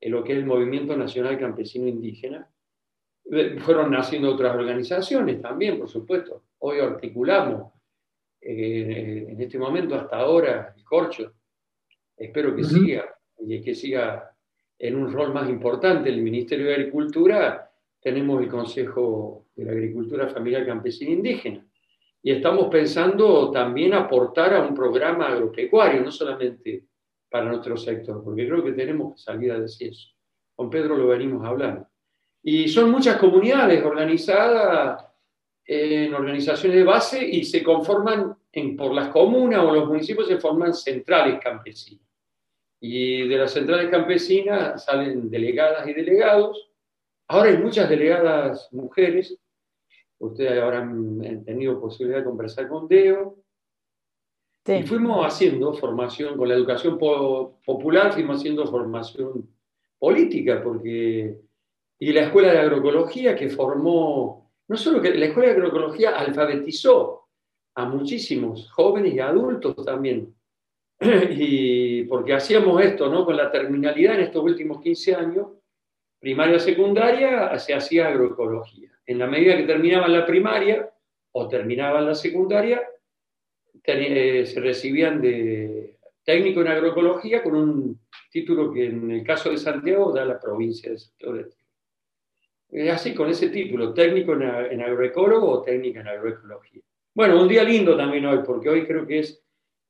en 0.02 0.12
lo 0.12 0.24
que 0.24 0.34
es 0.34 0.40
el 0.40 0.46
Movimiento 0.46 0.96
Nacional 0.96 1.38
Campesino 1.38 1.88
Indígena. 1.88 2.50
Eh, 3.32 3.60
fueron 3.60 3.92
naciendo 3.92 4.34
otras 4.34 4.56
organizaciones 4.56 5.42
también, 5.42 5.78
por 5.78 5.90
supuesto. 5.90 6.46
Hoy 6.60 6.80
articulamos 6.80 7.74
eh, 8.42 9.28
en 9.30 9.42
este 9.42 9.60
momento, 9.60 9.96
hasta 9.96 10.18
ahora, 10.18 10.74
el 10.76 10.84
corcho. 10.84 11.34
Espero 12.18 12.56
que 12.56 12.64
siga 12.64 13.06
y 13.38 13.62
que 13.62 13.76
siga 13.76 14.36
en 14.78 14.96
un 14.96 15.12
rol 15.12 15.34
más 15.34 15.50
importante 15.50 16.10
el 16.10 16.22
Ministerio 16.22 16.68
de 16.68 16.76
Agricultura. 16.76 17.72
Tenemos 18.02 18.42
el 18.42 18.50
Consejo 18.50 19.48
de 19.56 19.66
la 19.66 19.72
Agricultura 19.74 20.28
Familiar 20.28 20.66
Campesina 20.66 21.12
Indígena 21.12 21.69
y 22.22 22.32
estamos 22.32 22.68
pensando 22.68 23.50
también 23.52 23.94
aportar 23.94 24.54
a 24.54 24.62
un 24.62 24.74
programa 24.74 25.28
agropecuario, 25.28 26.02
no 26.02 26.12
solamente 26.12 26.86
para 27.30 27.46
nuestro 27.46 27.78
sector, 27.78 28.24
porque 28.24 28.48
creo 28.48 28.64
que 28.64 28.74
tenemos 28.74 29.16
que 29.16 29.22
salir 29.22 29.52
a 29.52 29.60
decir 29.60 29.90
eso. 29.92 30.10
Con 30.56 30.70
Pedro 30.70 30.98
lo 30.98 31.08
venimos 31.08 31.46
hablando. 31.46 31.88
Y 32.44 32.68
son 32.68 32.92
muchas 32.92 33.18
comunidades 33.18 33.84
organizadas 33.84 35.06
en 35.66 36.14
organizaciones 36.14 36.78
de 36.78 36.84
base 36.84 37.24
y 37.24 37.44
se 37.44 37.64
conforman 37.64 38.36
en, 38.52 38.76
por 38.76 38.94
las 38.94 39.10
comunas 39.10 39.64
o 39.64 39.72
los 39.72 39.88
municipios, 39.88 40.28
se 40.28 40.40
forman 40.40 40.74
centrales 40.74 41.40
campesinas. 41.40 42.06
Y 42.82 43.28
de 43.28 43.38
las 43.38 43.52
centrales 43.52 43.90
campesinas 43.90 44.84
salen 44.84 45.30
delegadas 45.30 45.88
y 45.88 45.94
delegados. 45.94 46.72
Ahora 47.28 47.52
hay 47.52 47.58
muchas 47.58 47.90
delegadas 47.90 48.70
mujeres 48.72 49.38
Ustedes 50.20 50.62
habrán 50.62 51.44
tenido 51.46 51.80
posibilidad 51.80 52.20
de 52.20 52.26
conversar 52.26 52.68
con 52.68 52.88
Deo. 52.88 53.38
Y 54.68 54.84
fuimos 54.84 55.26
haciendo 55.26 55.74
formación 55.74 56.38
con 56.38 56.48
la 56.48 56.56
educación 56.56 57.00
popular, 57.00 58.14
fuimos 58.14 58.38
haciendo 58.38 58.68
formación 58.68 59.50
política, 59.98 60.62
porque. 60.62 61.40
Y 62.02 62.14
la 62.14 62.22
escuela 62.22 62.52
de 62.52 62.60
agroecología 62.60 63.36
que 63.36 63.50
formó. 63.50 64.52
No 64.68 64.78
solo 64.78 65.02
que 65.02 65.16
la 65.16 65.26
escuela 65.26 65.50
de 65.50 65.56
agroecología 65.56 66.20
alfabetizó 66.20 67.28
a 67.76 67.86
muchísimos 67.86 68.70
jóvenes 68.72 69.14
y 69.14 69.20
adultos 69.20 69.76
también. 69.86 70.36
Y 71.32 72.04
porque 72.04 72.34
hacíamos 72.34 72.82
esto, 72.84 73.10
¿no? 73.10 73.26
Con 73.26 73.38
la 73.38 73.50
terminalidad 73.50 74.16
en 74.16 74.22
estos 74.22 74.44
últimos 74.44 74.82
15 74.82 75.16
años, 75.16 75.48
primaria, 76.20 76.60
secundaria, 76.60 77.58
se 77.58 77.74
hacía 77.74 78.10
agroecología 78.10 78.99
en 79.10 79.18
la 79.18 79.26
medida 79.26 79.58
que 79.58 79.64
terminaban 79.64 80.14
la 80.14 80.24
primaria 80.24 80.88
o 81.32 81.48
terminaban 81.48 82.06
la 82.06 82.14
secundaria, 82.14 82.80
eh, 83.84 84.46
se 84.46 84.60
recibían 84.60 85.20
de 85.20 85.98
técnico 86.24 86.62
en 86.62 86.68
agroecología 86.68 87.42
con 87.42 87.56
un 87.56 88.00
título 88.30 88.72
que 88.72 88.86
en 88.86 89.10
el 89.10 89.24
caso 89.24 89.50
de 89.50 89.58
Santiago 89.58 90.12
da 90.14 90.26
la 90.26 90.40
provincia 90.40 90.92
de 90.92 91.00
Santiago 91.00 91.40
así, 92.92 93.16
con 93.16 93.32
ese 93.32 93.50
título, 93.50 93.96
técnico 93.96 94.34
en, 94.34 94.80
agroecólogo 94.80 95.50
o 95.50 95.64
técnica 95.64 96.02
en 96.02 96.08
agroecología. 96.08 96.84
Bueno, 97.16 97.42
un 97.42 97.48
día 97.48 97.64
lindo 97.64 97.98
también 97.98 98.28
hoy, 98.28 98.42
porque 98.46 98.70
hoy 98.70 98.86
creo 98.86 99.08
que 99.08 99.20
es 99.20 99.44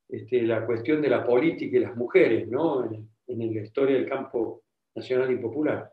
este, 0.08 0.43
la 0.43 0.65
cuestión 0.65 1.01
de 1.01 1.10
la 1.10 1.25
política 1.25 1.75
y 1.75 1.82
las 1.82 1.97
mujeres, 1.97 2.47
¿no? 2.47 2.86
En, 2.86 3.10
en 3.27 3.53
la 3.53 3.62
historia 3.62 3.97
del 3.97 4.08
campo 4.08 4.63
nacional 4.95 5.29
y 5.29 5.36
popular. 5.36 5.91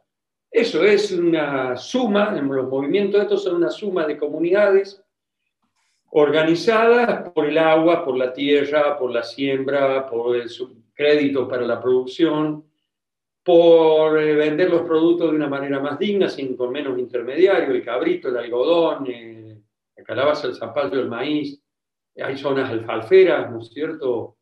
Eso 0.57 0.83
es 0.85 1.13
una 1.13 1.77
suma, 1.77 2.31
los 2.31 2.69
movimientos 2.71 3.21
estos 3.21 3.45
son 3.45 3.57
una 3.57 3.69
suma 3.69 4.07
de 4.07 4.17
comunidades 4.17 5.05
organizadas 6.13 7.31
por 7.35 7.45
el 7.45 7.59
agua, 7.59 8.03
por 8.03 8.17
la 8.17 8.33
tierra, 8.33 8.97
por 8.99 9.11
la 9.11 9.23
siembra, 9.23 10.07
por 10.07 10.35
el 10.35 10.49
crédito 10.95 11.47
para 11.47 11.67
la 11.67 11.79
producción, 11.79 12.65
por 13.45 14.19
eh, 14.19 14.35
vender 14.35 14.71
los 14.71 14.81
productos 14.81 15.31
de 15.31 15.37
una 15.37 15.47
manera 15.47 15.79
más 15.79 15.99
digna, 15.99 16.27
sin 16.31 16.57
con 16.57 16.73
menos 16.73 16.99
intermediario, 16.99 17.75
el 17.75 17.85
cabrito, 17.85 18.31
el 18.31 18.39
algodón, 18.39 19.07
eh, 19.09 19.61
la 19.95 20.05
calabaza, 20.05 20.47
el 20.47 20.55
zapallo, 20.55 20.99
el 20.99 21.09
maíz. 21.09 21.63
Hay 22.17 22.39
zonas 22.39 22.71
alfalferas, 22.71 23.51
¿no 23.51 23.61
es 23.61 23.69
cierto? 23.69 24.39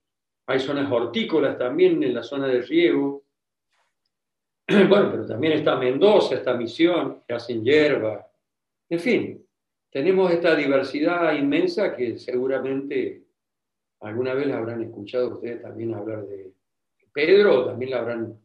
Hay 0.47 0.61
zonas 0.61 0.89
hortícolas 0.93 1.59
también 1.59 2.01
en 2.05 2.15
la 2.15 2.23
zona 2.23 2.47
de 2.47 2.63
riego. 2.63 3.24
Bueno, 4.89 5.11
pero 5.11 5.27
también 5.27 5.55
está 5.55 5.77
Mendoza, 5.77 6.37
está 6.37 6.55
Misión, 6.55 7.23
que 7.27 7.35
hacen 7.35 7.63
hierba. 7.63 8.27
En 8.89 8.99
fin, 8.99 9.47
tenemos 9.91 10.33
esta 10.33 10.55
diversidad 10.55 11.35
inmensa 11.35 11.95
que 11.95 12.19
seguramente 12.19 13.25
alguna 14.01 14.35
vez 14.35 14.53
habrán 14.53 14.83
escuchado 14.83 15.37
ustedes 15.37 15.63
también 15.63 15.95
hablar 15.95 16.27
de 16.27 16.53
Pedro, 17.13 17.67
también 17.67 17.93
la 17.93 17.99
habrán 18.01 18.39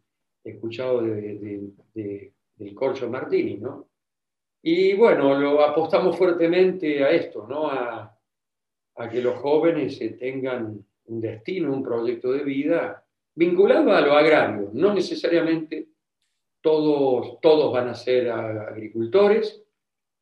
escuchado 0.43 1.01
de, 1.01 1.71
del 2.55 2.75
Corcho 2.75 3.09
Martini, 3.09 3.57
¿no? 3.57 3.87
Y 4.61 4.93
bueno, 4.93 5.39
lo 5.39 5.61
apostamos 5.61 6.17
fuertemente 6.17 7.03
a 7.03 7.11
esto, 7.11 7.47
¿no? 7.47 7.67
A, 7.69 8.17
a 8.95 9.09
que 9.09 9.21
los 9.21 9.35
jóvenes 9.37 9.97
tengan 10.19 10.85
un 11.05 11.21
destino, 11.21 11.73
un 11.73 11.81
proyecto 11.81 12.31
de 12.31 12.43
vida 12.43 13.03
vinculado 13.35 13.91
a 13.93 14.01
lo 14.01 14.13
agrario, 14.13 14.69
no 14.73 14.93
necesariamente 14.93 15.88
todos, 16.61 17.39
todos 17.41 17.73
van 17.73 17.89
a 17.89 17.95
ser 17.95 18.29
agricultores, 18.29 19.63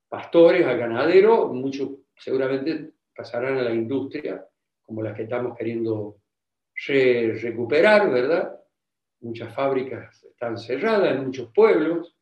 pastores, 0.07 0.65
a 0.65 0.73
ganaderos, 0.73 1.51
muchos 1.53 1.89
seguramente 2.15 2.91
pasarán 3.15 3.57
a 3.57 3.63
la 3.63 3.73
industria, 3.73 4.45
como 4.81 5.01
la 5.01 5.13
que 5.13 5.23
estamos 5.23 5.57
queriendo 5.57 6.17
recuperar, 6.87 8.09
¿verdad? 8.11 8.59
Muchas 9.21 9.53
fábricas 9.53 10.23
están 10.23 10.57
cerradas 10.57 11.15
en 11.15 11.25
muchos 11.25 11.51
pueblos, 11.51 12.15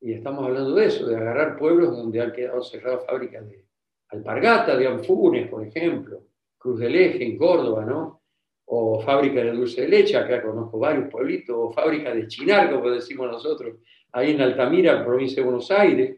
y 0.00 0.12
estamos 0.12 0.44
hablando 0.44 0.74
de 0.74 0.86
eso, 0.86 1.06
de 1.06 1.16
agarrar 1.16 1.58
pueblos 1.58 1.96
donde 1.96 2.20
han 2.20 2.32
quedado 2.32 2.62
cerradas 2.62 3.04
fábricas 3.06 3.48
de 3.48 3.66
alpargata, 4.08 4.76
de 4.76 4.86
anfunes, 4.86 5.48
por 5.48 5.66
ejemplo, 5.66 6.22
Cruz 6.56 6.78
del 6.78 6.94
Eje, 6.94 7.24
en 7.24 7.36
Córdoba, 7.36 7.84
¿no? 7.84 8.22
O 8.66 9.00
fábrica 9.00 9.42
de 9.42 9.52
dulce 9.52 9.82
de 9.82 9.88
leche, 9.88 10.16
acá 10.16 10.42
conozco 10.42 10.78
varios 10.78 11.08
pueblitos, 11.08 11.56
o 11.56 11.70
fábrica 11.70 12.12
de 12.12 12.26
chinar, 12.26 12.70
como 12.70 12.90
decimos 12.90 13.30
nosotros, 13.30 13.76
ahí 14.12 14.32
en 14.32 14.40
Altamira, 14.40 15.04
provincia 15.04 15.36
de 15.36 15.44
Buenos 15.44 15.70
Aires. 15.70 16.16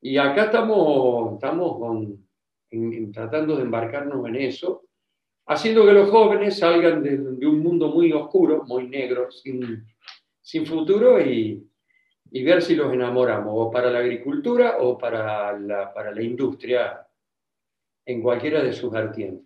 Y 0.00 0.16
acá 0.18 0.46
estamos, 0.46 1.34
estamos 1.34 2.18
tratando 3.12 3.56
de 3.56 3.62
embarcarnos 3.62 4.26
en 4.26 4.36
eso, 4.36 4.82
haciendo 5.46 5.86
que 5.86 5.92
los 5.92 6.10
jóvenes 6.10 6.58
salgan 6.58 7.02
de, 7.02 7.46
un 7.46 7.60
mundo 7.60 7.88
muy 7.88 8.12
oscuro, 8.12 8.64
muy 8.66 8.88
negro, 8.88 9.30
sin, 9.30 9.84
sin 10.40 10.66
futuro 10.66 11.20
y, 11.20 11.64
y 12.32 12.42
ver 12.42 12.62
si 12.62 12.74
los 12.74 12.92
enamoramos, 12.92 13.52
o 13.54 13.70
para 13.70 13.90
la 13.90 14.00
agricultura 14.00 14.78
o 14.80 14.98
para 14.98 15.56
la, 15.58 15.94
para 15.94 16.10
la 16.10 16.22
industria, 16.22 17.06
en 18.04 18.22
cualquiera 18.22 18.62
de 18.62 18.72
sus 18.72 18.90
vertientes. 18.90 19.45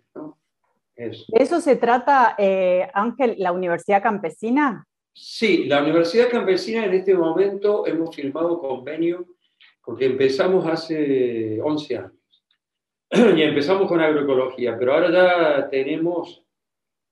¿No? 1.01 1.39
Eso. 1.39 1.61
se 1.61 1.75
trata, 1.75 2.35
eh, 2.37 2.87
Ángel, 2.93 3.35
la 3.37 3.51
Universidad 3.51 4.01
Campesina? 4.01 4.87
Sí, 5.13 5.65
la 5.65 5.81
Universidad 5.81 6.29
Campesina 6.29 6.85
en 6.85 6.93
este 6.93 7.13
momento 7.13 7.85
hemos 7.85 8.15
firmado 8.15 8.59
convenio 8.59 9.25
porque 9.83 10.05
empezamos 10.05 10.65
hace 10.67 11.59
11 11.61 11.97
años 11.97 12.13
y 13.37 13.41
empezamos 13.41 13.87
con 13.87 13.99
agroecología, 13.99 14.77
pero 14.77 14.93
ahora 14.93 15.11
ya 15.11 15.69
tenemos, 15.69 16.45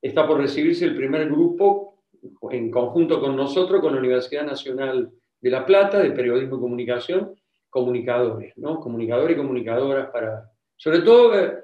está 0.02 0.25
por 0.25 0.39
recibirse 0.39 0.86
el 0.86 0.95
primer 0.95 1.28
grupo 1.28 2.04
en 2.52 2.71
conjunto 2.71 3.19
con 3.19 3.36
nosotros, 3.36 3.82
con 3.82 3.93
la 3.93 3.99
Universidad 3.99 4.45
Nacional 4.45 5.12
de 5.41 5.49
La 5.49 5.65
Plata, 5.65 5.99
de 5.99 6.12
Periodismo 6.12 6.58
y 6.58 6.60
Comunicación, 6.60 7.36
comunicadores, 7.69 8.58
¿no? 8.58 8.80
Comunicadores 8.80 9.36
y 9.36 9.39
comunicadoras 9.39 10.10
para, 10.10 10.49
sobre 10.75 10.99
todo, 10.99 11.38
eh, 11.38 11.60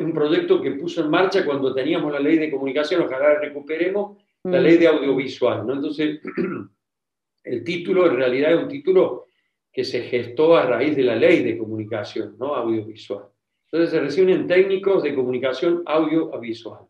un 0.00 0.12
proyecto 0.12 0.60
que 0.60 0.72
puso 0.72 1.02
en 1.02 1.10
marcha 1.10 1.44
cuando 1.44 1.74
teníamos 1.74 2.12
la 2.12 2.20
ley 2.20 2.38
de 2.38 2.50
comunicación, 2.50 3.02
ojalá 3.02 3.38
recuperemos, 3.38 4.18
la 4.44 4.60
ley 4.60 4.76
de 4.76 4.90
mm. 4.90 4.94
audiovisual, 4.94 5.66
¿no? 5.66 5.74
Entonces, 5.74 6.20
el 7.44 7.64
título 7.64 8.06
en 8.06 8.16
realidad 8.16 8.52
es 8.52 8.58
un 8.58 8.68
título 8.68 9.26
que 9.72 9.84
se 9.84 10.02
gestó 10.02 10.56
a 10.56 10.66
raíz 10.66 10.94
de 10.96 11.02
la 11.02 11.16
ley 11.16 11.42
de 11.42 11.58
comunicación, 11.58 12.36
¿no? 12.38 12.54
Audiovisual. 12.54 13.24
Entonces 13.66 13.90
se 13.90 14.00
reciben 14.00 14.46
técnicos 14.46 15.02
de 15.02 15.14
comunicación 15.14 15.82
audiovisual. 15.84 16.86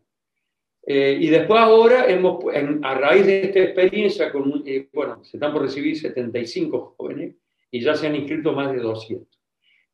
Eh, 0.85 1.17
y 1.19 1.29
después 1.29 1.59
ahora, 1.59 2.07
hemos, 2.07 2.45
a 2.83 2.93
raíz 2.93 3.25
de 3.25 3.41
esta 3.41 3.59
experiencia, 3.59 4.31
con, 4.31 4.61
eh, 4.67 4.87
bueno, 4.93 5.23
se 5.23 5.37
están 5.37 5.51
por 5.51 5.63
recibir 5.63 5.97
75 5.97 6.93
jóvenes 6.95 7.35
y 7.71 7.81
ya 7.81 7.95
se 7.95 8.05
han 8.05 8.15
inscrito 8.15 8.53
más 8.53 8.71
de 8.71 8.79
200. 8.79 9.34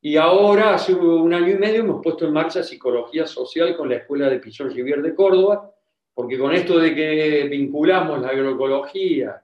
Y 0.04 0.16
ahora, 0.16 0.74
hace 0.74 0.92
un 0.92 1.32
año 1.32 1.50
y 1.50 1.58
medio, 1.58 1.82
hemos 1.82 2.02
puesto 2.02 2.26
en 2.26 2.32
marcha 2.32 2.64
psicología 2.64 3.24
social 3.24 3.76
con 3.76 3.88
la 3.88 3.98
Escuela 3.98 4.28
de 4.28 4.40
Pichón 4.40 4.68
Rivier 4.72 5.00
de 5.00 5.14
Córdoba, 5.14 5.72
porque 6.12 6.36
con 6.36 6.52
esto 6.52 6.76
de 6.76 6.92
que 6.92 7.46
vinculamos 7.48 8.20
la 8.20 8.30
agroecología, 8.30 9.40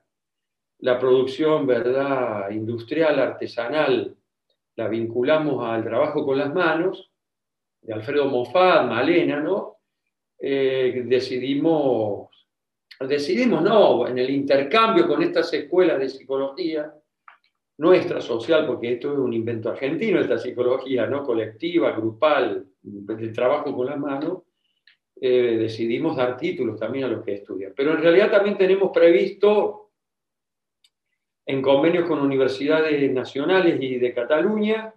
la 0.80 0.98
producción 0.98 1.64
¿verdad? 1.64 2.50
industrial, 2.50 3.20
artesanal, 3.20 4.16
la 4.74 4.88
vinculamos 4.88 5.64
al 5.64 5.84
trabajo 5.84 6.26
con 6.26 6.36
las 6.36 6.52
manos, 6.52 7.08
de 7.80 7.94
Alfredo 7.94 8.26
Moffat, 8.26 8.84
Malena, 8.84 9.38
¿no? 9.38 9.76
Eh, 10.40 11.04
decidimos, 11.06 12.30
decidimos, 12.98 13.62
no, 13.62 14.08
en 14.08 14.18
el 14.18 14.30
intercambio 14.30 15.06
con 15.06 15.22
estas 15.22 15.52
escuelas 15.52 16.00
de 16.00 16.08
psicología, 16.08 16.92
nuestra 17.78 18.20
social, 18.20 18.66
porque 18.66 18.94
esto 18.94 19.12
es 19.12 19.18
un 19.18 19.32
invento 19.32 19.70
argentino, 19.70 20.20
esta 20.20 20.36
psicología 20.36 21.06
no 21.06 21.22
colectiva, 21.22 21.92
grupal, 21.92 22.66
de 22.82 23.28
trabajo 23.28 23.74
con 23.74 23.86
las 23.86 23.98
manos, 23.98 24.42
eh, 25.20 25.56
decidimos 25.58 26.16
dar 26.16 26.36
títulos 26.36 26.78
también 26.78 27.04
a 27.04 27.08
los 27.08 27.24
que 27.24 27.34
estudian. 27.34 27.72
Pero 27.76 27.92
en 27.92 28.02
realidad 28.02 28.30
también 28.30 28.56
tenemos 28.56 28.90
previsto, 28.92 29.92
en 31.46 31.62
convenios 31.62 32.06
con 32.06 32.20
universidades 32.20 33.10
nacionales 33.12 33.80
y 33.80 33.98
de 33.98 34.12
Cataluña, 34.12 34.92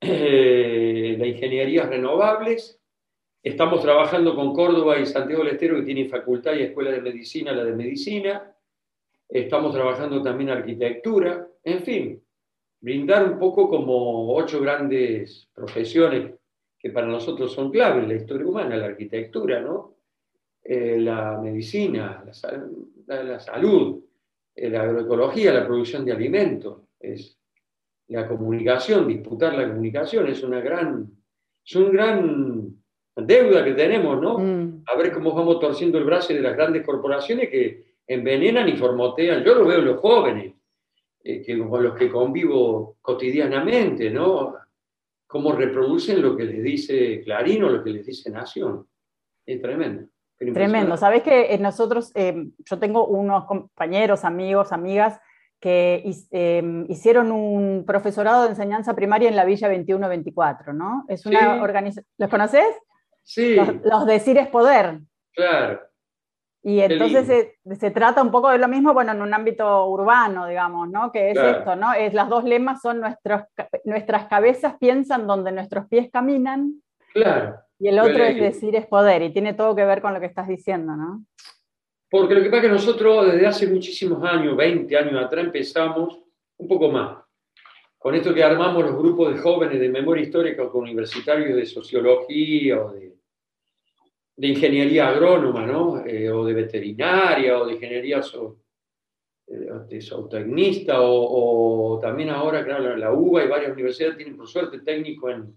eh, 0.00 1.16
la 1.18 1.26
ingenierías 1.26 1.88
renovables. 1.88 2.80
Estamos 3.42 3.82
trabajando 3.82 4.34
con 4.34 4.54
Córdoba 4.54 4.98
y 4.98 5.06
Santiago 5.06 5.44
del 5.44 5.52
Estero, 5.52 5.76
que 5.76 5.82
tienen 5.82 6.08
facultad 6.08 6.54
y 6.54 6.62
escuela 6.62 6.90
de 6.90 7.02
medicina, 7.02 7.52
la 7.52 7.64
de 7.64 7.72
medicina. 7.74 8.53
Estamos 9.34 9.74
trabajando 9.74 10.22
también 10.22 10.50
arquitectura. 10.50 11.48
En 11.64 11.80
fin, 11.80 12.22
brindar 12.80 13.28
un 13.32 13.36
poco 13.36 13.68
como 13.68 14.32
ocho 14.32 14.60
grandes 14.60 15.50
profesiones 15.52 16.34
que 16.78 16.90
para 16.90 17.08
nosotros 17.08 17.52
son 17.52 17.72
claves, 17.72 18.06
la 18.06 18.14
historia 18.14 18.46
humana, 18.46 18.76
la 18.76 18.86
arquitectura, 18.86 19.60
¿no? 19.60 19.96
Eh, 20.62 21.00
la 21.00 21.40
medicina, 21.42 22.24
la, 23.06 23.24
la 23.24 23.40
salud, 23.40 24.04
eh, 24.54 24.70
la 24.70 24.82
agroecología, 24.82 25.52
la 25.52 25.66
producción 25.66 26.04
de 26.04 26.12
alimentos, 26.12 26.82
es 27.00 27.36
la 28.06 28.28
comunicación, 28.28 29.08
disputar 29.08 29.54
la 29.54 29.66
comunicación, 29.66 30.28
es 30.28 30.44
una 30.44 30.60
gran, 30.60 31.10
es 31.66 31.74
un 31.74 31.90
gran 31.90 32.76
deuda 33.16 33.64
que 33.64 33.72
tenemos, 33.72 34.20
¿no? 34.22 34.38
Mm. 34.38 34.84
A 34.86 34.96
ver 34.96 35.10
cómo 35.12 35.34
vamos 35.34 35.58
torciendo 35.58 35.98
el 35.98 36.04
brazo 36.04 36.32
de 36.32 36.40
las 36.40 36.54
grandes 36.54 36.86
corporaciones 36.86 37.50
que 37.50 37.93
envenenan 38.06 38.68
y 38.68 38.76
formotean. 38.76 39.42
Yo 39.44 39.54
lo 39.54 39.66
veo 39.66 39.78
en 39.78 39.84
los 39.86 40.00
jóvenes, 40.00 40.54
eh, 41.22 41.42
que, 41.42 41.58
con 41.58 41.82
los 41.82 41.94
que 41.94 42.10
convivo 42.10 42.96
cotidianamente, 43.00 44.10
¿no? 44.10 44.56
Cómo 45.26 45.52
reproducen 45.52 46.22
lo 46.22 46.36
que 46.36 46.44
les 46.44 46.62
dice 46.62 47.22
Clarín 47.24 47.64
o 47.64 47.70
lo 47.70 47.82
que 47.82 47.90
les 47.90 48.06
dice 48.06 48.30
Nación. 48.30 48.86
Es 49.46 49.60
tremendo. 49.60 50.08
Tremendo. 50.36 50.96
Sabes 50.96 51.22
que 51.22 51.54
eh, 51.54 51.58
nosotros, 51.58 52.12
eh, 52.14 52.48
yo 52.58 52.78
tengo 52.78 53.06
unos 53.06 53.46
compañeros, 53.46 54.24
amigos, 54.24 54.72
amigas 54.72 55.20
que 55.60 56.02
hicieron 56.88 57.32
un 57.32 57.84
profesorado 57.86 58.42
de 58.42 58.50
enseñanza 58.50 58.94
primaria 58.94 59.30
en 59.30 59.36
la 59.36 59.46
Villa 59.46 59.72
21-24, 59.72 60.74
¿no? 60.74 61.06
Es 61.08 61.24
una 61.24 61.62
organización. 61.62 62.06
¿Los 62.18 62.28
conoces? 62.28 62.66
Sí. 63.22 63.54
Los, 63.54 63.68
los 63.82 64.04
Decir 64.04 64.36
es 64.36 64.48
Poder. 64.48 65.00
Claro. 65.32 65.80
Y 66.66 66.80
entonces 66.80 67.26
se, 67.26 67.76
se, 67.76 67.90
trata 67.90 68.22
un 68.22 68.30
poco 68.30 68.48
de 68.48 68.56
lo 68.56 68.68
mismo, 68.68 68.94
bueno, 68.94 69.12
en 69.12 69.20
un 69.20 69.34
ámbito 69.34 69.86
urbano, 69.86 70.46
digamos, 70.46 70.88
¿no? 70.88 71.12
Que 71.12 71.30
es 71.30 71.36
esto, 71.36 71.76
¿no? 71.76 71.92
Es, 71.92 72.14
las 72.14 72.30
dos 72.30 72.42
lemas 72.44 72.80
son 72.80 73.00
nuestros, 73.00 73.42
nuestras 73.84 74.28
cabezas 74.28 74.74
piensan 74.80 75.26
donde 75.26 75.52
nuestros 75.52 75.86
pies 75.88 76.08
caminan. 76.10 76.82
Claro. 77.12 77.56
Y 77.78 77.88
el 77.88 77.98
otro 77.98 78.24
es 78.24 78.40
decir 78.40 78.74
es 78.76 78.86
poder, 78.86 79.20
y 79.20 79.30
tiene 79.30 79.52
todo 79.52 79.76
que 79.76 79.84
ver 79.84 80.00
con 80.00 80.14
lo 80.14 80.20
que 80.20 80.26
estás 80.26 80.48
diciendo, 80.48 80.96
¿no? 80.96 81.26
Porque 82.10 82.34
lo 82.34 82.42
que 82.42 82.48
pasa 82.48 82.62
es 82.62 82.62
que 82.62 82.72
nosotros 82.72 83.32
desde 83.32 83.46
hace 83.46 83.66
muchísimos 83.66 84.24
años, 84.24 84.56
20 84.56 84.96
años 84.96 85.22
atrás, 85.22 85.44
empezamos 85.44 86.18
un 86.56 86.66
poco 86.66 86.88
más. 86.88 87.18
Con 87.98 88.14
esto 88.14 88.32
que 88.32 88.42
armamos 88.42 88.84
los 88.84 88.96
grupos 88.96 89.34
de 89.34 89.40
jóvenes 89.40 89.78
de 89.78 89.90
memoria 89.90 90.22
histórica 90.22 90.66
con 90.70 90.84
universitarios 90.84 91.56
de 91.56 91.66
sociología 91.66 92.80
o 92.80 92.92
de, 92.92 93.13
de 94.36 94.48
ingeniería 94.48 95.08
agrónoma, 95.08 95.66
¿no? 95.66 96.04
Eh, 96.04 96.30
o 96.30 96.44
de 96.44 96.54
veterinaria 96.54 97.58
o 97.58 97.66
de 97.66 97.74
ingeniería 97.74 98.22
so, 98.22 98.58
eh, 99.46 100.00
zootecnista 100.00 100.96
o, 101.00 101.98
también 102.00 102.30
ahora, 102.30 102.64
claro, 102.64 102.96
la 102.96 103.12
UBA 103.12 103.44
y 103.44 103.48
varias 103.48 103.72
universidades 103.72 104.16
tienen 104.16 104.36
por 104.36 104.48
suerte 104.48 104.80
técnico 104.80 105.30
en, 105.30 105.56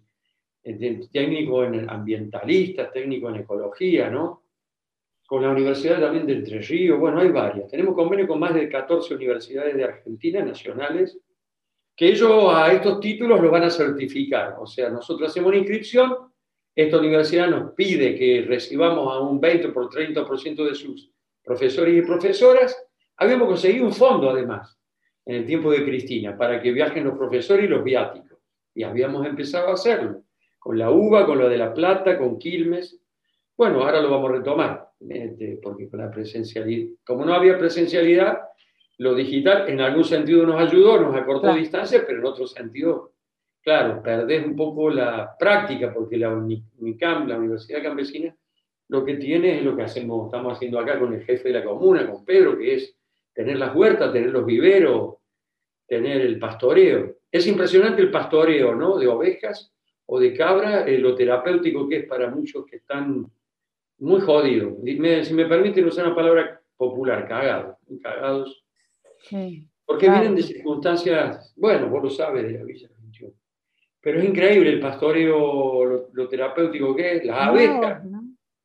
en 0.63 1.09
técnico 1.09 1.63
en 1.63 1.89
ambientalistas, 1.89 2.91
técnico 2.91 3.29
en 3.29 3.37
ecología, 3.37 4.09
¿no? 4.09 4.43
con 5.27 5.41
la 5.43 5.49
Universidad 5.49 5.99
también 5.99 6.25
de 6.25 6.33
Entre 6.35 6.59
Ríos, 6.59 6.97
bueno, 6.97 7.19
hay 7.19 7.27
varias. 7.27 7.69
Tenemos 7.69 7.93
convenio 7.93 8.25
con 8.25 8.39
más 8.39 8.53
de 8.53 8.69
14 8.69 9.13
universidades 9.13 9.75
de 9.75 9.83
Argentina, 9.83 10.43
nacionales, 10.43 11.19
que 11.97 12.07
ellos 12.07 12.45
a 12.49 12.71
estos 12.71 13.01
títulos 13.01 13.41
los 13.41 13.51
van 13.51 13.63
a 13.63 13.69
certificar. 13.69 14.55
O 14.57 14.65
sea, 14.65 14.89
nosotros 14.89 15.29
hacemos 15.29 15.49
una 15.49 15.57
inscripción, 15.57 16.15
esta 16.77 16.99
universidad 16.99 17.49
nos 17.49 17.73
pide 17.73 18.15
que 18.15 18.45
recibamos 18.47 19.11
a 19.11 19.19
un 19.19 19.41
20 19.41 19.69
por 19.69 19.89
30% 19.89 20.63
de 20.63 20.75
sus 20.75 21.11
profesores 21.43 21.97
y 21.97 22.01
profesoras. 22.03 22.77
Habíamos 23.15 23.47
conseguido 23.47 23.85
un 23.85 23.93
fondo, 23.93 24.29
además, 24.29 24.79
en 25.25 25.37
el 25.37 25.45
tiempo 25.47 25.71
de 25.71 25.83
Cristina, 25.83 26.37
para 26.37 26.61
que 26.61 26.71
viajen 26.71 27.03
los 27.03 27.17
profesores 27.17 27.65
y 27.65 27.67
los 27.67 27.83
viáticos. 27.83 28.37
Y 28.75 28.83
habíamos 28.83 29.25
empezado 29.25 29.69
a 29.69 29.73
hacerlo, 29.73 30.21
con 30.59 30.77
la 30.77 30.91
UBA, 30.91 31.25
con 31.25 31.39
lo 31.39 31.49
de 31.49 31.57
La 31.57 31.73
Plata, 31.73 32.15
con 32.15 32.37
Quilmes. 32.37 33.01
Bueno, 33.57 33.81
ahora 33.83 33.99
lo 33.99 34.11
vamos 34.11 34.29
a 34.29 34.33
retomar 34.35 34.87
porque 35.63 35.89
con 35.89 35.99
la 35.99 36.11
presencialidad, 36.11 36.95
como 37.03 37.25
no 37.25 37.33
había 37.33 37.57
presencialidad, 37.57 38.39
lo 38.99 39.15
digital 39.15 39.67
en 39.67 39.81
algún 39.81 40.03
sentido 40.03 40.45
nos 40.45 40.59
ayudó, 40.61 40.99
nos 40.99 41.15
acortó 41.15 41.53
distancia, 41.53 42.03
pero 42.05 42.19
en 42.19 42.25
otro 42.25 42.47
sentido, 42.47 43.13
claro, 43.67 44.01
perdés 44.01 44.45
un 44.45 44.55
poco 44.55 44.89
la 44.89 45.35
práctica, 45.37 45.93
porque 45.93 46.15
la 46.15 46.29
UNICAM, 46.29 47.27
la 47.27 47.37
Universidad 47.37 47.83
Campesina, 47.83 48.33
lo 48.87 49.03
que 49.03 49.15
tiene 49.15 49.57
es 49.57 49.63
lo 49.65 49.75
que 49.75 49.83
hacemos, 49.83 50.27
estamos 50.27 50.53
haciendo 50.53 50.79
acá 50.79 50.97
con 50.97 51.13
el 51.13 51.25
jefe 51.25 51.49
de 51.49 51.55
la 51.55 51.65
comuna, 51.65 52.09
con 52.09 52.23
Pedro, 52.23 52.57
que 52.57 52.75
es 52.75 52.95
tener 53.33 53.57
las 53.57 53.75
huertas, 53.75 54.13
tener 54.13 54.29
los 54.29 54.45
viveros, 54.45 55.15
tener 55.85 56.21
el 56.21 56.39
pastoreo. 56.39 57.17
Es 57.29 57.45
impresionante 57.45 58.01
el 58.01 58.09
pastoreo, 58.09 58.73
¿no? 58.73 58.97
De 58.97 59.07
ovejas 59.07 59.73
o 60.05 60.17
de 60.17 60.33
cabra, 60.33 60.87
eh, 60.87 60.97
lo 60.97 61.13
terapéutico 61.13 61.89
que 61.89 61.97
es 61.97 62.05
para 62.05 62.29
muchos 62.29 62.65
que 62.65 62.77
están 62.77 63.29
muy 63.97 64.21
jodido. 64.21 64.77
si 65.23 65.33
me 65.33 65.45
permiten 65.45 65.83
usar 65.83 66.05
una 66.05 66.15
palabra 66.15 66.61
popular, 66.77 67.27
cagado, 67.27 67.79
cagados. 68.01 68.63
Porque 69.85 70.09
vienen 70.09 70.35
de 70.35 70.43
circunstancias, 70.43 71.53
bueno, 71.57 71.89
vos 71.89 72.03
lo 72.03 72.09
sabes 72.09 72.43
de 72.43 72.59
la 72.59 72.63
Villa 72.63 72.87
Pero 74.07 74.19
es 74.21 74.25
increíble 74.25 74.69
el 74.69 74.79
pastoreo, 74.79 76.07
lo, 76.13 76.29
terapéutico 76.29 76.95
que 76.95 77.17
es, 77.17 77.25
las 77.25 77.39
abejas. 77.49 78.01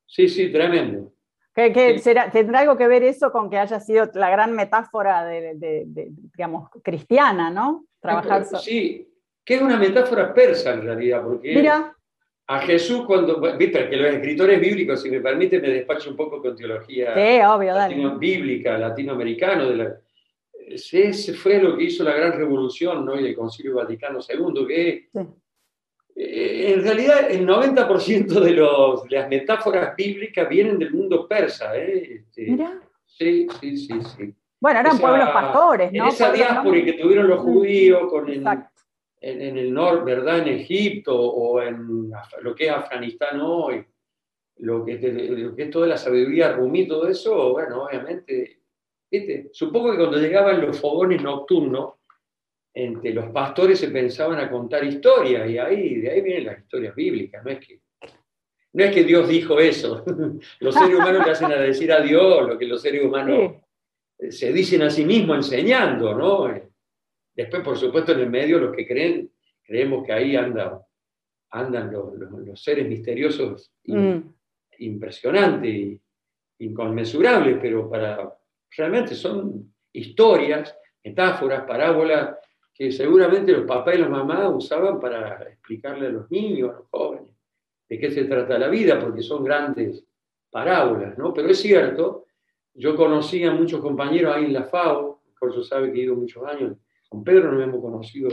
Sí, 0.06 0.28
sí, 0.28 0.52
tremendo. 0.52 1.14
¿Tendrá 1.52 2.60
algo 2.60 2.76
que 2.76 2.86
ver 2.86 3.02
eso 3.02 3.32
con 3.32 3.50
que 3.50 3.58
haya 3.58 3.80
sido 3.80 4.08
la 4.14 4.30
gran 4.30 4.52
metáfora 4.52 5.24
de, 5.24 5.84
digamos, 6.06 6.70
cristiana, 6.84 7.50
¿no? 7.50 7.86
Trabajar 7.98 8.44
sí, 8.44 9.12
que 9.44 9.56
es 9.56 9.62
una 9.62 9.76
metáfora 9.78 10.32
persa 10.32 10.74
en 10.74 10.82
realidad, 10.82 11.24
porque 11.24 11.56
Mira. 11.56 11.92
a 12.46 12.60
Jesús 12.60 13.04
cuando, 13.04 13.40
viste, 13.58 13.90
que 13.90 13.96
los 13.96 14.14
escritores 14.14 14.60
bíblicos, 14.60 15.02
si 15.02 15.10
me 15.10 15.18
permite, 15.18 15.60
me 15.60 15.70
despacho 15.70 16.10
un 16.10 16.16
poco 16.16 16.40
con 16.40 16.54
teología 16.54 17.14
bíblica, 18.16 18.78
latinoamericano, 18.78 19.68
de 19.68 19.74
la, 19.74 19.96
ese 20.68 21.34
fue 21.34 21.60
lo 21.60 21.76
que 21.76 21.84
hizo 21.84 22.04
la 22.04 22.14
gran 22.14 22.32
revolución 22.32 23.04
¿no? 23.04 23.18
y 23.18 23.26
el 23.26 23.36
Concilio 23.36 23.76
Vaticano 23.76 24.20
II, 24.20 24.66
que 24.66 25.08
eh, 26.14 26.74
en 26.74 26.82
realidad 26.82 27.30
el 27.30 27.46
90% 27.46 28.40
de, 28.40 28.50
los, 28.52 29.10
las 29.10 29.28
metáforas 29.28 29.96
bíblicas 29.96 30.48
vienen 30.48 30.78
del 30.78 30.92
mundo 30.92 31.26
persa. 31.26 31.76
¿eh? 31.76 32.20
Este, 32.20 32.50
Mira. 32.50 32.80
Sí, 33.06 33.46
sí, 33.60 33.76
sí, 33.76 34.00
sí. 34.16 34.34
Bueno, 34.60 34.80
eran 34.80 34.98
pueblos 34.98 35.28
pastores, 35.30 35.92
¿no? 35.92 36.04
En 36.04 36.08
esa 36.08 36.30
diáspora 36.30 36.84
que 36.84 36.92
tuvieron 36.92 37.28
los 37.28 37.40
judíos 37.40 38.08
con 38.08 38.28
el, 38.28 38.46
en, 39.20 39.58
el 39.58 39.74
norte, 39.74 40.04
¿verdad? 40.04 40.38
En 40.38 40.48
Egipto 40.48 41.18
o 41.18 41.60
en 41.60 42.10
lo 42.42 42.54
que 42.54 42.66
es 42.66 42.70
Afganistán 42.70 43.40
hoy, 43.40 43.84
lo 44.58 44.84
que, 44.84 44.98
lo 44.98 45.56
que 45.56 45.64
es 45.64 45.70
toda 45.70 45.88
la 45.88 45.96
sabiduría 45.96 46.52
rumí, 46.52 46.86
todo 46.86 47.08
eso, 47.08 47.52
bueno, 47.52 47.84
obviamente 47.84 48.61
Supongo 49.52 49.92
que 49.92 49.98
cuando 49.98 50.18
llegaban 50.18 50.60
los 50.60 50.80
fogones 50.80 51.22
nocturnos, 51.22 51.94
entre 52.74 53.12
los 53.12 53.30
pastores 53.30 53.78
se 53.78 53.88
pensaban 53.88 54.38
a 54.38 54.50
contar 54.50 54.84
historias 54.84 55.48
y 55.50 55.58
ahí, 55.58 56.00
de 56.00 56.10
ahí 56.10 56.20
vienen 56.22 56.46
las 56.46 56.58
historias 56.58 56.94
bíblicas, 56.94 57.44
no 57.44 57.50
es 57.50 57.66
que, 57.66 57.80
no 58.72 58.84
es 58.84 58.94
que 58.94 59.04
Dios 59.04 59.28
dijo 59.28 59.60
eso, 59.60 60.04
los 60.60 60.74
seres 60.74 60.94
humanos 60.94 61.26
le 61.26 61.32
hacen 61.32 61.52
a 61.52 61.56
decir 61.56 61.92
a 61.92 62.00
Dios 62.00 62.48
lo 62.48 62.58
que 62.58 62.66
los 62.66 62.80
seres 62.80 63.04
humanos 63.04 63.56
se 64.30 64.52
dicen 64.52 64.82
a 64.82 64.90
sí 64.90 65.04
mismos 65.04 65.36
enseñando, 65.36 66.14
¿no? 66.14 66.54
Después, 67.34 67.62
por 67.62 67.76
supuesto, 67.76 68.12
en 68.12 68.20
el 68.20 68.30
medio 68.30 68.58
los 68.58 68.74
que 68.74 68.86
creen, 68.86 69.30
creemos 69.62 70.04
que 70.06 70.12
ahí 70.12 70.36
andan, 70.36 70.78
andan 71.50 71.92
los, 71.92 72.62
seres 72.62 72.86
misteriosos 72.88 73.72
mm. 73.84 74.18
impresionantes 74.78 76.00
inconmensurables, 76.58 77.58
pero 77.60 77.90
para 77.90 78.32
realmente 78.76 79.14
son 79.14 79.74
historias, 79.92 80.76
metáforas, 81.04 81.64
parábolas 81.64 82.36
que 82.74 82.90
seguramente 82.90 83.52
los 83.52 83.66
papás 83.66 83.94
y 83.94 83.98
las 83.98 84.10
mamás 84.10 84.50
usaban 84.54 84.98
para 84.98 85.42
explicarle 85.42 86.06
a 86.06 86.10
los 86.10 86.30
niños, 86.30 86.70
a 86.70 86.78
los 86.78 86.88
jóvenes, 86.90 87.28
de 87.88 87.98
qué 87.98 88.10
se 88.10 88.24
trata 88.24 88.58
la 88.58 88.68
vida, 88.68 88.98
porque 88.98 89.22
son 89.22 89.44
grandes 89.44 90.04
parábolas, 90.50 91.16
¿no? 91.18 91.34
Pero 91.34 91.48
es 91.48 91.60
cierto, 91.60 92.26
yo 92.74 92.96
conocí 92.96 93.44
a 93.44 93.52
muchos 93.52 93.80
compañeros 93.80 94.34
ahí 94.34 94.46
en 94.46 94.54
la 94.54 94.64
FAO, 94.64 95.22
por 95.38 95.50
eso 95.50 95.62
sabe 95.62 95.92
que 95.92 96.00
he 96.00 96.04
ido 96.04 96.14
muchos 96.14 96.44
años, 96.44 96.76
con 97.08 97.22
Pedro 97.22 97.52
nos 97.52 97.62
hemos 97.62 97.80
conocido 97.82 98.30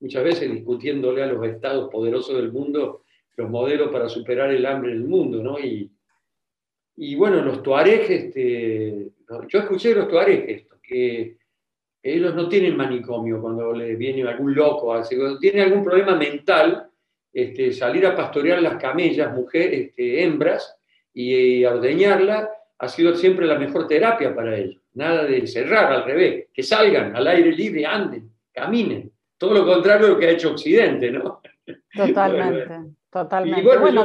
muchas 0.00 0.24
veces 0.24 0.50
discutiéndole 0.50 1.22
a 1.22 1.26
los 1.26 1.46
estados 1.46 1.90
poderosos 1.90 2.36
del 2.36 2.50
mundo 2.50 3.02
los 3.36 3.50
modelos 3.50 3.90
para 3.90 4.08
superar 4.08 4.50
el 4.50 4.66
hambre 4.66 4.92
en 4.92 4.98
el 4.98 5.04
mundo, 5.04 5.42
¿no? 5.42 5.58
Y, 5.58 5.90
bueno, 7.16 7.42
los 7.42 7.62
tuaregs, 7.62 8.10
este, 8.10 9.12
yo 9.48 9.58
escuché 9.60 9.94
los 9.94 10.08
tuaregs 10.08 10.48
esto, 10.48 10.76
que 10.82 11.36
ellos 12.02 12.34
no 12.34 12.48
tienen 12.48 12.76
manicomio 12.76 13.40
cuando 13.40 13.72
les 13.72 13.96
viene 13.96 14.28
algún 14.28 14.54
loco, 14.54 14.92
así, 14.92 15.16
cuando 15.16 15.38
tienen 15.38 15.62
algún 15.62 15.84
problema 15.84 16.16
mental, 16.16 16.90
este, 17.32 17.72
salir 17.72 18.06
a 18.06 18.16
pastorear 18.16 18.60
las 18.60 18.76
camellas, 18.76 19.32
mujeres, 19.32 19.88
este, 19.88 20.22
hembras, 20.22 20.76
y, 21.14 21.64
a 21.64 21.74
ordeñarla 21.74 22.50
ha 22.78 22.88
sido 22.88 23.14
siempre 23.14 23.46
la 23.46 23.58
mejor 23.58 23.86
terapia 23.86 24.34
para 24.34 24.56
ellos. 24.56 24.82
Nada 24.94 25.24
de 25.24 25.38
encerrar, 25.38 25.92
al 25.92 26.04
revés, 26.04 26.48
que 26.52 26.62
salgan 26.62 27.14
al 27.14 27.26
aire 27.28 27.52
libre, 27.52 27.86
anden, 27.86 28.30
caminen. 28.52 29.10
Todo 29.38 29.54
lo 29.54 29.66
contrario 29.66 30.06
de 30.06 30.12
lo 30.12 30.18
que 30.18 30.26
ha 30.26 30.30
hecho 30.30 30.50
Occidente, 30.50 31.10
¿no? 31.10 31.40
Totalmente, 31.94 32.94
totalmente. 33.10 33.60
Y 33.60 33.64
bueno, 33.64 34.04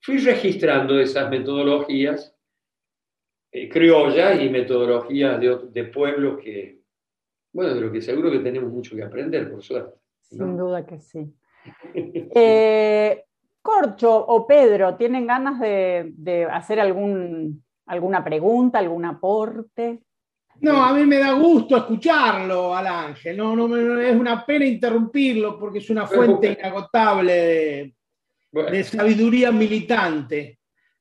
fui 0.00 0.18
registrando 0.18 0.98
esas 0.98 1.30
metodologías 1.30 2.34
eh, 3.50 3.68
criollas 3.68 4.40
y 4.42 4.50
metodologías 4.50 5.40
de, 5.40 5.58
de, 5.70 5.84
pueblos 5.84 6.38
que, 6.42 6.82
bueno, 7.52 7.74
de 7.74 7.80
lo 7.80 7.90
que 7.90 8.02
seguro 8.02 8.30
que 8.30 8.40
tenemos 8.40 8.70
mucho 8.70 8.94
que 8.94 9.02
aprender, 9.02 9.50
por 9.50 9.62
suerte. 9.62 9.98
Sin 10.20 10.56
duda 10.56 10.84
que 10.86 11.00
sí. 11.00 11.32
Eh, 12.34 13.24
Corcho 13.60 14.14
o 14.14 14.46
Pedro, 14.46 14.96
¿tienen 14.96 15.26
ganas 15.26 15.60
de, 15.60 16.48
hacer 16.50 16.80
algún, 16.80 17.62
alguna 17.86 18.24
pregunta, 18.24 18.78
algún 18.78 19.04
aporte? 19.04 20.00
No, 20.60 20.82
a 20.82 20.94
mí 20.94 21.04
me 21.04 21.18
da 21.18 21.32
gusto 21.32 21.76
escucharlo 21.76 22.74
al 22.74 22.86
Ángel, 22.86 23.36
no, 23.36 23.54
no, 23.54 24.00
es 24.00 24.16
una 24.16 24.44
pena 24.44 24.64
interrumpirlo 24.64 25.58
porque 25.58 25.78
es 25.78 25.90
una 25.90 26.06
fuente 26.06 26.56
inagotable 26.58 27.32
de, 27.32 27.94
de 28.70 28.84
sabiduría 28.84 29.52
militante. 29.52 30.57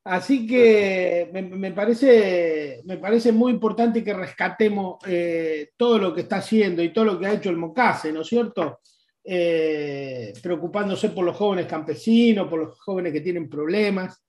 Así 0.07 0.47
que 0.47 1.29
me, 1.33 1.71
parece, 1.73 2.81
me 2.85 2.97
parece 2.97 3.33
muy 3.33 3.51
importante 3.51 4.05
que 4.05 4.13
rescatemos 4.13 4.99
eh, 5.05 5.71
todo 5.75 5.99
lo 5.99 6.13
que 6.13 6.21
está 6.21 6.37
haciendo 6.37 6.81
y 6.81 6.93
todo 6.93 7.03
lo 7.03 7.19
que 7.19 7.25
ha 7.25 7.33
hecho 7.33 7.49
el 7.49 7.57
Mocase, 7.57 8.13
¿no 8.13 8.21
es 8.21 8.27
cierto? 8.27 8.79
Eh, 9.21 10.31
preocupándose 10.41 11.09
por 11.09 11.25
los 11.25 11.35
jóvenes 11.35 11.65
campesinos, 11.65 12.47
por 12.47 12.59
los 12.59 12.79
jóvenes 12.79 13.11
que 13.11 13.19
tienen 13.19 13.49
problemas. 13.49 14.23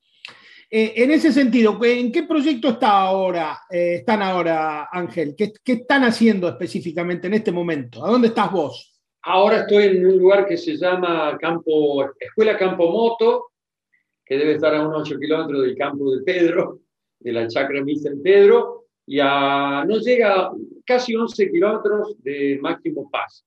Eh, 0.68 0.94
en 0.96 1.12
ese 1.12 1.32
sentido, 1.32 1.78
¿en 1.84 2.10
qué 2.10 2.24
proyecto 2.24 2.70
está 2.70 2.90
ahora, 3.02 3.60
están 3.70 4.20
ahora, 4.20 4.88
Ángel? 4.90 5.36
¿Qué, 5.38 5.52
¿Qué 5.62 5.74
están 5.74 6.02
haciendo 6.02 6.48
específicamente 6.48 7.28
en 7.28 7.34
este 7.34 7.52
momento? 7.52 8.04
¿A 8.04 8.10
dónde 8.10 8.28
estás 8.28 8.50
vos? 8.50 9.00
Ahora 9.22 9.60
estoy 9.60 9.84
en 9.84 10.06
un 10.06 10.18
lugar 10.18 10.44
que 10.44 10.56
se 10.56 10.76
llama 10.76 11.38
Campo, 11.40 12.04
Escuela 12.18 12.58
Campo 12.58 12.90
Moto, 12.90 13.52
que 14.28 14.36
debe 14.36 14.54
estar 14.54 14.74
a 14.74 14.86
unos 14.86 15.08
8 15.08 15.18
kilómetros 15.18 15.62
del 15.62 15.76
campo 15.76 16.14
de 16.14 16.22
Pedro, 16.22 16.80
de 17.18 17.32
la 17.32 17.48
chacra 17.48 17.82
Mister 17.82 18.12
Pedro, 18.22 18.84
y 19.06 19.20
a, 19.22 19.84
no 19.88 19.96
llega 19.98 20.52
casi 20.84 21.16
11 21.16 21.50
kilómetros 21.50 22.22
de 22.22 22.58
Máximo 22.60 23.10
Paz. 23.10 23.44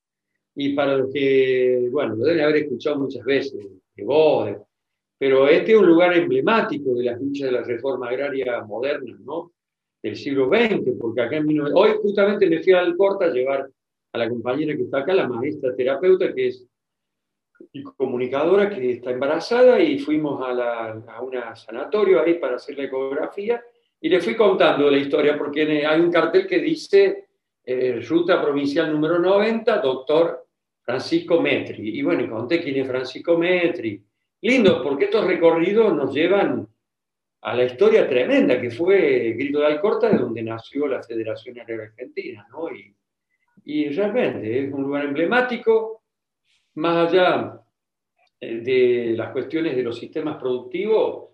Y 0.55 0.73
para 0.73 0.97
los 0.97 1.13
que, 1.13 1.87
bueno, 1.91 2.15
lo 2.15 2.25
deben 2.25 2.43
haber 2.43 2.63
escuchado 2.63 2.97
muchas 2.97 3.23
veces, 3.23 3.53
de 3.95 4.03
vos, 4.03 4.49
pero 5.19 5.47
este 5.47 5.73
es 5.73 5.77
un 5.77 5.85
lugar 5.85 6.17
emblemático 6.17 6.95
de 6.95 7.03
las 7.03 7.21
luchas 7.21 7.51
de 7.51 7.51
la 7.51 7.63
reforma 7.63 8.09
agraria 8.09 8.63
moderna, 8.63 9.15
¿no? 9.23 9.51
Del 10.01 10.15
siglo 10.15 10.49
XX, 10.49 10.97
porque 10.99 11.21
acá 11.21 11.37
en 11.37 11.61
hoy 11.75 11.91
justamente 12.01 12.49
me 12.49 12.63
fui 12.63 12.73
al 12.73 12.97
Corta 12.97 13.25
a 13.25 13.31
llevar 13.31 13.69
a 14.13 14.17
la 14.17 14.27
compañera 14.27 14.75
que 14.75 14.81
está 14.81 14.99
acá, 14.99 15.13
la 15.13 15.27
maestra 15.27 15.75
terapeuta, 15.75 16.33
que 16.33 16.47
es 16.47 16.65
comunicadora, 17.95 18.69
que 18.69 18.91
está 18.91 19.11
embarazada, 19.11 19.79
y 19.79 19.99
fuimos 19.99 20.41
a, 20.47 20.53
la, 20.53 21.03
a 21.07 21.21
un 21.21 21.33
sanatorio 21.55 22.21
ahí 22.21 22.35
para 22.35 22.55
hacer 22.55 22.77
la 22.77 22.85
ecografía, 22.85 23.61
y 23.99 24.09
le 24.09 24.19
fui 24.19 24.35
contando 24.35 24.89
la 24.89 24.97
historia, 24.97 25.37
porque 25.37 25.85
hay 25.85 25.99
un 25.99 26.11
cartel 26.11 26.47
que 26.47 26.59
dice 26.59 27.27
eh, 27.63 28.01
Ruta 28.07 28.41
Provincial 28.41 28.91
número 28.91 29.19
90, 29.19 29.77
doctor 29.77 30.47
Francisco 30.81 31.39
Metri. 31.39 31.99
Y 31.99 32.01
bueno, 32.01 32.27
conté 32.29 32.61
quién 32.61 32.77
es 32.77 32.87
Francisco 32.87 33.37
Metri. 33.37 34.03
Lindo, 34.41 34.81
porque 34.81 35.05
estos 35.05 35.25
recorridos 35.25 35.93
nos 35.93 36.13
llevan 36.13 36.67
a 37.41 37.55
la 37.55 37.63
historia 37.63 38.07
tremenda 38.07 38.59
que 38.59 38.71
fue 38.71 39.33
Grito 39.37 39.59
de 39.59 39.67
Alcorta, 39.67 40.09
de 40.09 40.17
donde 40.17 40.41
nació 40.41 40.87
la 40.87 41.03
Federación 41.03 41.59
Agraria 41.59 41.85
Argentina, 41.85 42.47
¿no? 42.51 42.71
Y, 42.71 42.95
y 43.65 43.89
realmente 43.89 44.65
es 44.65 44.73
un 44.73 44.83
lugar 44.83 45.05
emblemático, 45.05 46.00
más 46.75 47.07
allá 47.07 47.61
eh, 48.39 48.61
de 48.61 49.13
las 49.15 49.31
cuestiones 49.31 49.75
de 49.75 49.83
los 49.83 49.97
sistemas 49.97 50.37
productivos, 50.37 51.29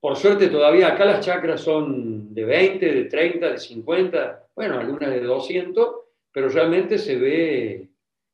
por 0.00 0.16
suerte 0.16 0.48
todavía 0.48 0.88
acá 0.88 1.04
las 1.04 1.24
chacras 1.24 1.60
son 1.60 2.32
de 2.34 2.44
20, 2.44 2.94
de 2.94 3.04
30, 3.04 3.50
de 3.50 3.58
50, 3.58 4.48
bueno, 4.54 4.78
algunas 4.78 5.10
de 5.10 5.20
200, 5.20 5.96
pero 6.30 6.48
realmente 6.48 6.98
se 6.98 7.16
ve, 7.16 7.88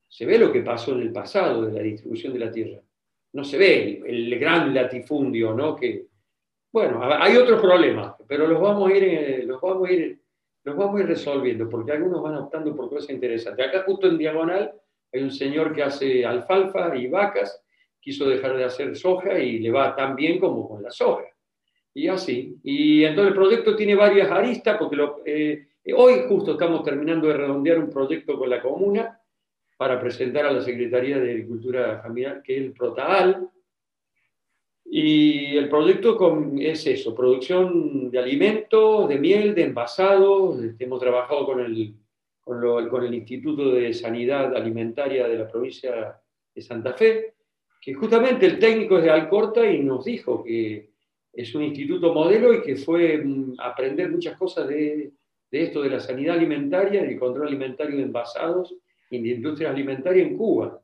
se 0.08 0.26
ve 0.26 0.38
lo 0.38 0.52
que 0.52 0.62
pasó 0.62 0.92
en 0.92 1.02
el 1.02 1.12
pasado 1.12 1.66
de 1.66 1.72
la 1.72 1.82
distribución 1.82 2.32
de 2.32 2.38
la 2.38 2.50
tierra. 2.50 2.80
No 3.32 3.44
se 3.44 3.56
ve 3.56 4.02
el, 4.04 4.38
gran 4.38 4.74
latifundio, 4.74 5.54
¿no? 5.54 5.74
Que, 5.76 6.06
bueno, 6.70 7.00
hay 7.02 7.36
otros 7.36 7.60
problemas, 7.60 8.14
pero 8.26 8.46
los 8.46 8.60
vamos 8.60 8.90
a 8.90 8.96
ir, 8.96 9.04
eh, 9.04 9.42
los 9.44 9.60
vamos 9.60 9.88
a 9.88 9.92
ir 9.92 10.22
los 10.64 10.76
vamos 10.76 11.00
a 11.00 11.02
ir 11.02 11.08
resolviendo, 11.08 11.68
porque 11.68 11.92
algunos 11.92 12.22
van 12.22 12.36
optando 12.36 12.74
por 12.76 12.88
cosas 12.88 13.10
interesantes. 13.10 13.66
Acá 13.66 13.82
justo 13.84 14.06
en 14.06 14.18
diagonal 14.18 14.72
hay 15.12 15.22
un 15.22 15.30
señor 15.30 15.74
que 15.74 15.82
hace 15.82 16.24
alfalfa 16.24 16.96
y 16.96 17.06
vacas, 17.08 17.62
quiso 18.00 18.28
dejar 18.28 18.56
de 18.56 18.64
hacer 18.64 18.96
soja 18.96 19.38
y 19.38 19.58
le 19.58 19.70
va 19.70 19.94
tan 19.94 20.16
bien 20.16 20.38
como 20.38 20.68
con 20.68 20.82
la 20.82 20.90
soja. 20.90 21.24
Y 21.94 22.08
así. 22.08 22.56
Y 22.62 23.04
entonces 23.04 23.28
el 23.32 23.38
proyecto 23.38 23.76
tiene 23.76 23.94
varias 23.94 24.30
aristas, 24.30 24.78
porque 24.78 24.96
eh, 25.26 25.66
hoy 25.94 26.24
justo 26.26 26.52
estamos 26.52 26.82
terminando 26.82 27.28
de 27.28 27.34
redondear 27.34 27.78
un 27.78 27.90
proyecto 27.90 28.38
con 28.38 28.48
la 28.48 28.62
comuna 28.62 29.20
para 29.76 30.00
presentar 30.00 30.46
a 30.46 30.52
la 30.52 30.62
Secretaría 30.62 31.18
de 31.18 31.30
Agricultura 31.30 32.00
Familiar, 32.02 32.42
que 32.42 32.56
es 32.56 32.62
el 32.62 32.72
PROTAAL, 32.72 33.50
Y 34.84 35.56
el 35.56 35.68
proyecto 35.68 36.18
es 36.58 36.86
eso, 36.86 37.14
producción 37.14 38.10
de 38.10 38.18
alimentos, 38.18 39.08
de 39.08 39.18
miel, 39.18 39.54
de 39.54 39.64
envasados. 39.64 40.60
Hemos 40.78 41.00
trabajado 41.00 41.46
con 41.46 41.60
el, 41.60 41.94
con, 42.44 43.04
el 43.04 43.14
Instituto 43.14 43.72
de 43.72 43.92
Sanidad 43.92 44.54
Alimentaria 44.56 45.28
de 45.28 45.38
la 45.38 45.48
provincia 45.48 46.20
de 46.54 46.62
Santa 46.62 46.92
Fe, 46.94 47.34
que 47.80 47.94
justamente 47.94 48.46
el 48.46 48.58
técnico 48.58 48.98
es 48.98 49.04
de 49.04 49.10
Alcorta 49.10 49.66
y 49.66 49.80
nos 49.80 50.04
dijo 50.04 50.42
que 50.44 50.90
es 51.32 51.54
un 51.54 51.62
instituto 51.62 52.12
modelo 52.12 52.52
y 52.52 52.62
que 52.62 52.76
fue 52.76 53.18
mm, 53.18 53.54
aprender 53.58 54.10
muchas 54.10 54.36
cosas 54.36 54.68
de, 54.68 55.12
esto 55.50 55.82
de 55.82 55.90
la 55.90 56.00
sanidad 56.00 56.36
alimentaria, 56.36 57.02
del 57.02 57.18
control 57.18 57.48
alimentario 57.48 57.96
de 57.96 58.02
envasados 58.02 58.74
y 59.10 59.20
de 59.20 59.28
industria 59.30 59.70
alimentaria 59.70 60.22
en 60.22 60.36
Cuba. 60.36 60.80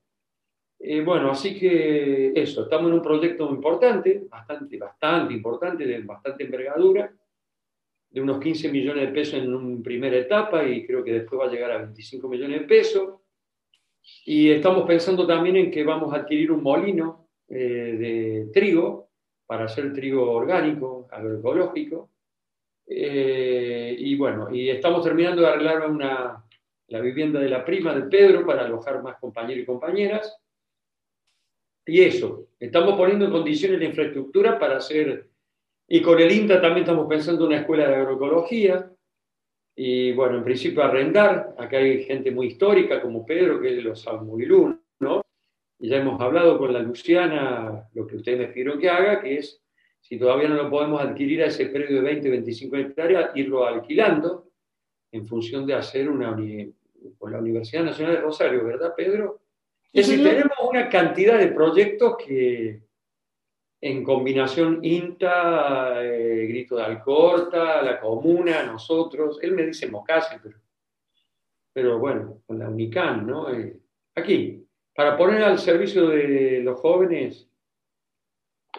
Eh, 0.81 1.03
bueno, 1.03 1.31
así 1.31 1.59
que 1.59 2.33
eso, 2.35 2.63
estamos 2.63 2.89
en 2.89 2.95
un 2.95 3.03
proyecto 3.03 3.51
importante, 3.51 4.27
bastante, 4.29 4.77
bastante 4.77 5.35
importante, 5.35 5.85
de 5.85 6.01
bastante 6.01 6.45
envergadura, 6.45 7.13
de 8.11 8.21
unos 8.21 8.41
15 8.41 8.71
millones 8.71 9.07
de 9.07 9.13
pesos 9.13 9.35
en 9.35 9.55
una 9.55 9.83
primera 9.83 10.17
etapa 10.17 10.65
y 10.65 10.87
creo 10.87 11.05
que 11.05 11.13
después 11.13 11.41
va 11.41 11.47
a 11.47 11.53
llegar 11.53 11.71
a 11.73 11.79
25 11.79 12.29
millones 12.29 12.61
de 12.61 12.67
pesos. 12.67 13.21
Y 14.25 14.51
estamos 14.51 14.87
pensando 14.87 15.27
también 15.27 15.57
en 15.57 15.71
que 15.71 15.85
vamos 15.85 16.13
a 16.13 16.19
adquirir 16.19 16.51
un 16.51 16.63
molino 16.63 17.29
eh, 17.49 17.57
de 17.99 18.51
trigo 18.53 19.11
para 19.47 19.65
hacer 19.65 19.93
trigo 19.93 20.31
orgánico, 20.31 21.09
agroecológico. 21.11 22.11
Eh, 22.87 23.95
y 23.99 24.17
bueno, 24.17 24.55
y 24.55 24.71
estamos 24.71 25.05
terminando 25.05 25.43
de 25.43 25.49
arreglar 25.49 25.91
una, 25.91 26.45
la 26.89 27.01
vivienda 27.01 27.39
de 27.39 27.49
la 27.51 27.65
prima 27.65 27.95
de 27.95 28.03
Pedro 28.03 28.47
para 28.47 28.65
alojar 28.65 29.03
más 29.03 29.19
compañeros 29.19 29.63
y 29.63 29.67
compañeras. 29.67 30.39
Y 31.87 32.03
eso, 32.03 32.49
estamos 32.59 32.97
poniendo 32.97 33.27
en 33.27 33.31
condiciones 33.31 33.79
la 33.79 33.87
infraestructura 33.87 34.59
para 34.59 34.77
hacer, 34.77 35.29
y 35.89 36.03
con 36.03 36.21
el 36.21 36.31
INTA 36.31 36.61
también 36.61 36.85
estamos 36.85 37.09
pensando 37.09 37.45
en 37.45 37.49
una 37.49 37.61
escuela 37.61 37.89
de 37.89 37.97
agroecología, 37.97 38.93
y 39.75 40.13
bueno, 40.13 40.39
en 40.39 40.45
principio 40.45 40.83
arrendar, 40.83 41.55
acá 41.57 41.79
hay 41.79 42.03
gente 42.05 42.31
muy 42.31 42.49
histórica 42.49 43.01
como 43.01 43.25
Pedro, 43.25 43.61
que 43.61 43.71
es 43.71 43.77
de 43.77 43.83
los 43.83 44.07
Almuilún, 44.07 44.83
¿no? 45.01 45.23
Y 45.79 45.89
ya 45.89 45.99
hemos 45.99 46.21
hablado 46.21 46.59
con 46.59 46.73
la 46.73 46.81
Luciana, 46.81 47.89
lo 47.95 48.07
que 48.07 48.17
ustedes 48.17 48.39
me 48.39 48.49
pidieron 48.49 48.81
que 48.81 48.91
haga, 48.91 49.23
que 49.23 49.39
es, 49.39 49.63
si 50.01 50.19
todavía 50.19 50.49
no 50.49 50.57
lo 50.57 50.69
podemos 50.69 51.01
adquirir 51.01 51.43
a 51.43 51.47
ese 51.47 51.67
predio 51.67 51.97
de 51.97 52.03
20, 52.03 52.29
25 52.29 52.77
hectáreas, 52.77 53.31
irlo 53.37 53.65
alquilando 53.65 54.51
en 55.13 55.27
función 55.27 55.65
de 55.65 55.75
hacer 55.75 56.11
una, 56.11 56.37
con 57.17 57.33
la 57.33 57.39
Universidad 57.39 57.85
Nacional 57.85 58.17
de 58.17 58.21
Rosario, 58.21 58.65
¿verdad, 58.65 58.95
Pedro? 58.97 59.41
Es 59.93 60.09
decir, 60.09 60.25
tenemos 60.25 60.59
una 60.69 60.89
cantidad 60.89 61.39
de 61.39 61.49
proyectos 61.49 62.17
que 62.19 62.83
en 63.81 64.03
combinación 64.03 64.81
INTA, 64.83 66.05
eh, 66.05 66.47
Grito 66.47 66.77
de 66.77 66.85
Alcorta, 66.85 67.83
la 67.83 68.01
Comuna, 68.01 68.65
nosotros, 68.65 69.39
él 69.43 69.53
me 69.53 69.67
dice 69.67 69.89
Mocase, 69.89 70.41
pero, 70.43 70.59
pero 71.73 71.99
bueno, 71.99 72.43
con 72.47 72.59
la 72.59 72.69
UNICAN, 72.69 73.27
¿no? 73.27 73.53
Eh, 73.53 73.79
aquí, 74.17 74.67
para 74.95 75.17
poner 75.17 75.45
al 75.45 75.59
servicio 75.59 76.09
de 76.09 76.61
los 76.63 76.81
jóvenes 76.81 77.49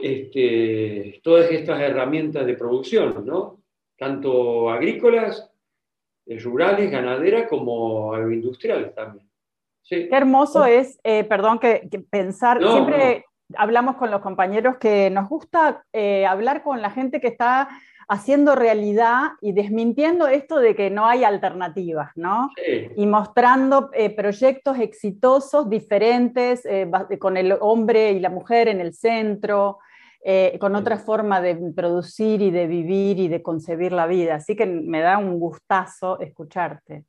este, 0.02 1.22
todas 1.24 1.50
estas 1.50 1.80
herramientas 1.80 2.46
de 2.46 2.56
producción, 2.56 3.26
¿no? 3.26 3.62
Tanto 3.98 4.70
agrícolas, 4.70 5.50
eh, 6.26 6.40
rurales, 6.40 6.92
ganaderas, 6.92 7.48
como 7.50 8.14
agroindustriales 8.14 8.94
también. 8.94 9.30
Qué 9.88 10.10
hermoso 10.12 10.66
es, 10.66 11.00
eh, 11.04 11.24
perdón, 11.24 11.58
que, 11.58 11.90
pensar, 12.10 12.62
siempre 12.62 13.26
hablamos 13.56 13.96
con 13.96 14.12
los 14.12 14.22
compañeros 14.22 14.78
que 14.78 15.10
nos 15.10 15.30
gusta 15.30 15.84
eh, 15.94 16.26
hablar 16.26 16.64
con 16.64 16.82
la 16.82 16.90
gente 16.90 17.20
que 17.20 17.28
está 17.28 17.70
haciendo 18.08 18.56
realidad 18.56 19.34
y 19.42 19.52
desmintiendo 19.52 20.28
esto 20.28 20.60
de 20.60 20.76
que 20.76 20.90
no 20.90 21.06
hay 21.06 21.24
alternativas, 21.24 22.12
¿no? 22.16 22.50
Y 22.96 23.06
mostrando 23.06 23.92
eh, 23.94 24.10
proyectos 24.10 24.80
exitosos, 24.80 25.70
diferentes, 25.70 26.64
con 27.20 27.38
el 27.38 27.56
hombre 27.62 28.12
y 28.14 28.20
la 28.20 28.32
mujer 28.32 28.68
en 28.68 28.82
el 28.82 28.94
centro, 28.96 29.78
con 30.60 30.76
otra 30.76 30.98
forma 30.98 31.40
de 31.40 31.56
producir 31.76 32.42
y 32.42 32.50
de 32.50 32.66
vivir 32.66 33.20
y 33.20 33.28
de 33.28 33.44
concebir 33.44 33.92
la 33.92 34.08
vida. 34.08 34.36
Así 34.36 34.56
que 34.56 34.66
me 34.66 35.02
da 35.02 35.20
un 35.20 35.40
gustazo 35.40 36.20
escucharte. 36.20 37.06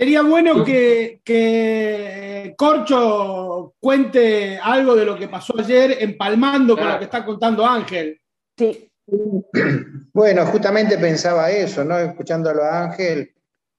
Sería 0.00 0.22
bueno 0.22 0.64
que, 0.64 2.54
Corcho 2.56 3.74
cuente 3.78 4.56
algo 4.56 4.96
de 4.96 5.04
lo 5.04 5.18
que 5.18 5.28
pasó 5.28 5.60
ayer, 5.60 5.98
empalmando 6.00 6.74
con 6.74 6.88
lo 6.88 6.98
que 6.98 7.04
está 7.04 7.22
contando 7.22 7.66
Ángel. 7.66 8.18
Sí. 8.56 8.90
Bueno, 10.12 10.44
justamente 10.46 10.98
pensaba 10.98 11.50
eso, 11.50 11.84
¿no? 11.84 11.98
Escuchándolo 11.98 12.64
a 12.64 12.84
Ángel, 12.84 13.32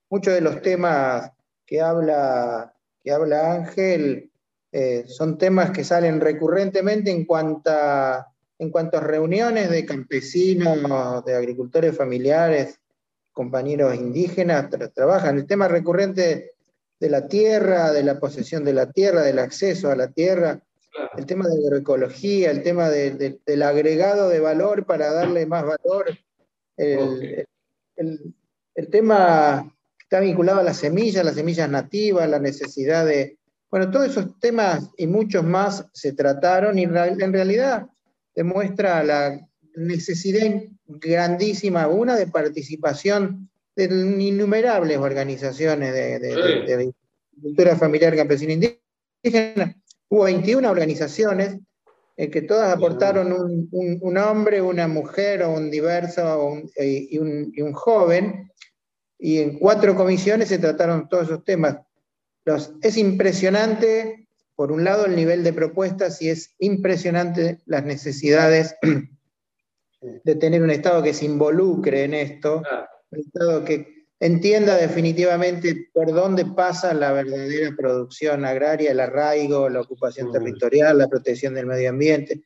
muchos 0.09 0.33
de 0.33 0.41
los 0.41 0.61
temas 0.61 1.31
que 1.65 1.81
habla, 1.81 2.73
que 3.03 3.11
habla 3.11 3.53
Ángel 3.53 4.31
eh, 4.71 5.03
son 5.07 5.37
temas 5.37 5.71
que 5.71 5.83
salen 5.83 6.21
recurrentemente 6.21 7.11
en 7.11 7.25
cuanto, 7.25 7.69
a, 7.69 8.27
en 8.59 8.69
cuanto 8.69 8.97
a 8.97 9.01
reuniones 9.01 9.69
de 9.69 9.85
campesinos, 9.85 11.25
de 11.25 11.35
agricultores 11.35 11.97
familiares, 11.97 12.80
compañeros 13.31 13.95
indígenas 13.95 14.69
trabajan. 14.93 15.37
El 15.37 15.47
tema 15.47 15.67
recurrente 15.67 16.51
de 16.99 17.09
la 17.09 17.27
tierra, 17.27 17.91
de 17.91 18.03
la 18.03 18.19
posesión 18.19 18.63
de 18.63 18.73
la 18.73 18.91
tierra, 18.91 19.23
del 19.23 19.39
acceso 19.39 19.89
a 19.89 19.95
la 19.95 20.11
tierra, 20.11 20.61
el 21.17 21.25
tema 21.25 21.47
de 21.47 21.55
la 21.55 21.67
agroecología, 21.67 22.51
el 22.51 22.63
tema 22.63 22.89
del 22.89 23.63
agregado 23.63 24.29
de 24.29 24.39
valor 24.39 24.85
para 24.85 25.11
darle 25.11 25.45
más 25.45 25.63
valor, 25.63 26.17
el, 26.77 27.47
tema 28.89 29.73
está 29.99 30.19
vinculado 30.19 30.59
a 30.59 30.63
las 30.63 30.77
semillas, 30.77 31.25
las 31.25 31.35
semillas 31.35 31.69
nativas, 31.69 32.29
la 32.29 32.39
necesidad 32.39 33.05
de... 33.05 33.37
Bueno, 33.69 33.89
todos 33.89 34.07
esos 34.07 34.37
temas 34.39 34.89
y 34.97 35.07
muchos 35.07 35.45
más 35.45 35.85
se 35.93 36.11
trataron 36.11 36.77
y 36.77 36.83
en 36.83 37.33
realidad 37.33 37.87
demuestra 38.35 39.01
la 39.03 39.39
necesidad 39.75 40.61
grandísima, 40.87 41.87
una 41.87 42.15
de 42.15 42.27
participación 42.27 43.49
de 43.75 43.85
innumerables 43.85 44.97
organizaciones 44.97 45.93
de, 45.93 46.93
cultura 47.41 47.75
familiar 47.75 48.15
campesina 48.15 48.53
indígena. 48.53 49.75
Hubo 50.09 50.23
21 50.23 50.69
organizaciones 50.69 51.57
en 52.17 52.29
que 52.29 52.41
todas 52.41 52.75
aportaron 52.75 53.33
un, 53.71 54.17
hombre, 54.17 54.61
una 54.61 54.87
mujer 54.87 55.43
o 55.43 55.53
un 55.53 55.71
diverso 55.71 56.61
eh, 56.75 57.07
y, 57.09 57.17
un, 57.17 57.73
joven, 57.73 58.51
y 59.17 59.39
en 59.39 59.57
cuatro 59.57 59.95
comisiones 59.95 60.49
se 60.49 60.59
trataron 60.59 61.07
todos 61.09 61.25
esos 61.25 61.43
temas. 61.43 61.77
Los, 62.43 62.73
es 62.81 62.97
impresionante, 62.97 64.27
por 64.55 64.71
un 64.71 64.83
lado, 64.83 65.05
el 65.05 65.15
nivel 65.15 65.43
de 65.43 65.53
propuestas 65.53 66.21
y 66.21 66.29
es 66.29 66.53
impresionante 66.59 67.59
las 67.65 67.85
necesidades 67.85 68.75
de 70.01 70.35
tener 70.35 70.61
un 70.61 70.71
Estado 70.71 71.03
que 71.03 71.13
se 71.13 71.25
involucre 71.25 72.03
en 72.03 72.13
esto, 72.13 72.63
un 73.11 73.19
Estado 73.19 73.63
que 73.63 74.05
entienda 74.19 74.77
definitivamente 74.77 75.89
por 75.93 76.11
dónde 76.13 76.45
pasa 76.45 76.93
la 76.93 77.11
verdadera 77.11 77.75
producción 77.75 78.45
agraria, 78.45 78.91
el 78.91 78.99
arraigo, 78.99 79.67
la 79.69 79.81
ocupación 79.81 80.31
territorial, 80.31 80.97
la 80.97 81.07
protección 81.07 81.55
del 81.55 81.65
medio 81.65 81.89
ambiente. 81.89 82.43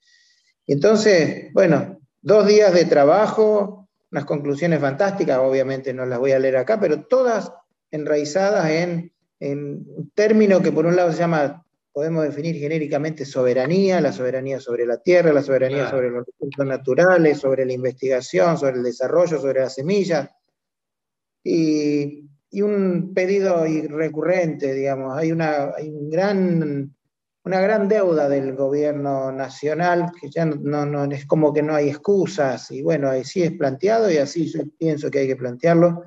Y 0.65 0.73
entonces, 0.73 1.51
bueno, 1.53 1.99
dos 2.21 2.47
días 2.47 2.73
de 2.73 2.85
trabajo, 2.85 3.89
unas 4.11 4.25
conclusiones 4.25 4.79
fantásticas, 4.79 5.39
obviamente 5.39 5.93
no 5.93 6.05
las 6.05 6.19
voy 6.19 6.31
a 6.31 6.39
leer 6.39 6.57
acá, 6.57 6.79
pero 6.79 7.03
todas 7.03 7.51
enraizadas 7.91 8.69
en, 8.69 9.13
en 9.41 9.85
un 9.85 10.11
término 10.15 10.61
que 10.61 10.71
por 10.71 10.85
un 10.85 10.95
lado 10.95 11.11
se 11.11 11.19
llama 11.19 11.64
podemos 11.95 12.25
definir 12.25 12.57
genéricamente 12.57 13.23
soberanía, 13.23 14.01
la 14.01 14.11
soberanía 14.11 14.59
sobre 14.59 14.85
la 14.85 14.97
tierra, 14.97 15.31
la 15.31 15.41
soberanía 15.41 15.89
sobre 15.89 16.09
los 16.09 16.25
recursos 16.25 16.65
naturales, 16.65 17.39
sobre 17.39 17.65
la 17.65 17.71
investigación, 17.71 18.57
sobre 18.57 18.79
el 18.79 18.83
desarrollo, 18.83 19.39
sobre 19.39 19.61
las 19.61 19.75
semillas. 19.75 20.29
Y, 21.41 22.29
un 22.51 23.13
pedido 23.13 23.63
recurrente, 23.89 24.73
digamos, 24.73 25.17
hay, 25.17 25.31
una, 25.31 25.73
un 25.77 26.09
gran, 26.09 26.93
una 27.43 27.61
gran 27.61 27.87
deuda 27.87 28.27
del 28.27 28.55
gobierno 28.55 29.31
nacional, 29.31 30.11
que 30.19 30.29
ya 30.29 30.45
no, 30.45 30.85
no, 30.85 31.05
es 31.05 31.25
como 31.25 31.53
que 31.53 31.63
no 31.63 31.75
hay 31.75 31.89
excusas, 31.89 32.71
y 32.71 32.81
bueno, 32.81 33.09
así 33.09 33.43
es 33.43 33.53
planteado 33.53 34.11
y 34.11 34.17
así 34.17 34.51
yo 34.51 34.63
pienso 34.77 35.09
que 35.09 35.19
hay 35.19 35.27
que 35.27 35.35
plantearlo 35.37 36.03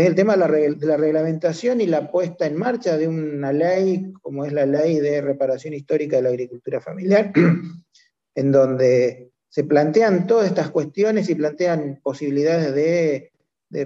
es 0.00 0.06
el 0.06 0.14
tema 0.14 0.36
de 0.36 0.76
la, 0.80 0.96
reglamentación 0.96 1.80
y 1.80 1.86
la 1.86 2.10
puesta 2.10 2.46
en 2.46 2.56
marcha 2.56 2.96
de 2.96 3.08
una 3.08 3.52
ley, 3.52 4.12
como 4.22 4.44
es 4.44 4.52
la 4.52 4.66
ley 4.66 4.98
de 5.00 5.20
reparación 5.20 5.74
histórica 5.74 6.16
de 6.16 6.22
la 6.22 6.28
agricultura 6.30 6.80
familiar, 6.80 7.32
en 8.34 8.52
donde 8.52 9.32
se 9.48 9.64
plantean 9.64 10.26
todas 10.26 10.46
estas 10.46 10.70
cuestiones 10.70 11.28
y 11.28 11.34
plantean 11.34 12.00
posibilidades 12.02 12.74
de, 12.74 13.32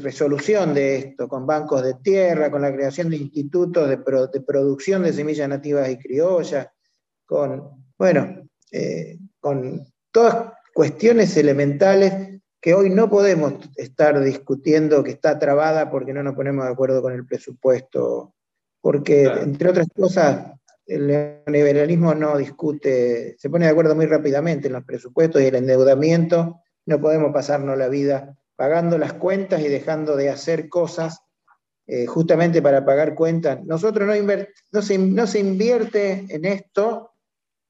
resolución 0.01 0.73
de 0.73 0.97
esto, 0.97 1.29
con 1.29 1.47
bancos 1.47 1.83
de 1.83 1.95
tierra, 2.03 2.51
con 2.51 2.63
la 2.63 2.73
creación 2.73 3.11
de 3.11 3.17
institutos 3.17 3.89
de, 3.89 3.99
producción 4.41 5.03
de 5.03 5.13
semillas 5.13 5.49
nativas 5.49 5.91
y 5.91 5.99
criollas, 5.99 6.69
con, 7.27 7.85
bueno, 7.99 8.49
eh, 8.73 9.19
con 9.41 9.87
todas 10.11 10.53
cuestiones 10.73 11.37
elementales 11.37 12.34
que 12.65 12.73
hoy 12.73 12.89
no 12.89 13.11
podemos 13.11 13.57
estar 13.77 14.19
discutiendo 14.23 15.05
que 15.05 15.11
está 15.11 15.39
trabada 15.39 15.91
porque 15.91 16.15
no 16.15 16.23
nos 16.23 16.35
ponemos 16.35 16.65
de 16.65 16.73
acuerdo 16.73 17.03
con 17.03 17.13
el 17.13 17.27
presupuesto, 17.27 18.33
porque 18.81 19.25
entre 19.25 19.69
otras 19.69 19.87
cosas 19.95 20.47
el 20.87 21.07
neoliberalismo 21.07 22.15
no 22.15 22.39
discute, 22.39 23.37
se 23.39 23.51
pone 23.51 23.67
de 23.67 23.71
acuerdo 23.71 23.95
muy 23.95 24.07
rápidamente 24.07 24.69
en 24.69 24.73
los 24.73 24.85
presupuestos 24.85 25.43
y 25.43 25.45
el 25.45 25.57
endeudamiento, 25.57 26.63
no 26.87 27.03
podemos 27.03 27.35
pasarnos 27.35 27.77
la 27.77 27.89
vida 27.89 28.35
pagando 28.57 28.97
las 28.97 29.13
cuentas 29.13 29.61
y 29.61 29.69
dejando 29.69 30.17
de 30.17 30.31
hacer 30.31 30.71
cosas 30.71 31.21
eh, 31.87 32.07
justamente 32.07 32.63
para 32.63 32.83
pagar 32.83 33.15
cuentas. 33.15 33.63
Nosotros 33.67 34.09
no, 34.09 34.15
no, 34.73 34.81
se, 34.81 34.97
no 34.97 35.27
se, 35.27 35.39
invierte 35.39 36.25
en 36.31 36.47
esto 36.47 37.11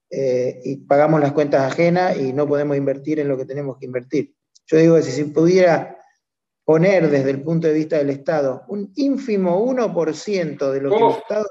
eh, 0.08 0.60
y 0.62 0.76
pagamos 0.76 1.20
las 1.20 1.32
cuentas 1.32 1.62
ajenas 1.62 2.16
y 2.16 2.32
no 2.32 2.46
podemos 2.46 2.76
invertir 2.76 3.18
en 3.18 3.26
lo 3.26 3.36
que 3.36 3.44
tenemos 3.44 3.76
que 3.76 3.86
invertir. 3.86 4.32
Yo 4.66 4.78
digo 4.78 4.96
que 4.96 5.02
si 5.02 5.12
se 5.12 5.24
pudiera 5.26 5.98
poner 6.64 7.10
desde 7.10 7.30
el 7.30 7.42
punto 7.42 7.66
de 7.66 7.74
vista 7.74 7.98
del 7.98 8.10
Estado 8.10 8.64
un 8.68 8.90
ínfimo 8.96 9.64
1% 9.66 10.70
de 10.70 10.80
lo 10.80 10.90
que 10.90 10.96
el 10.96 11.10
Estado 11.10 11.46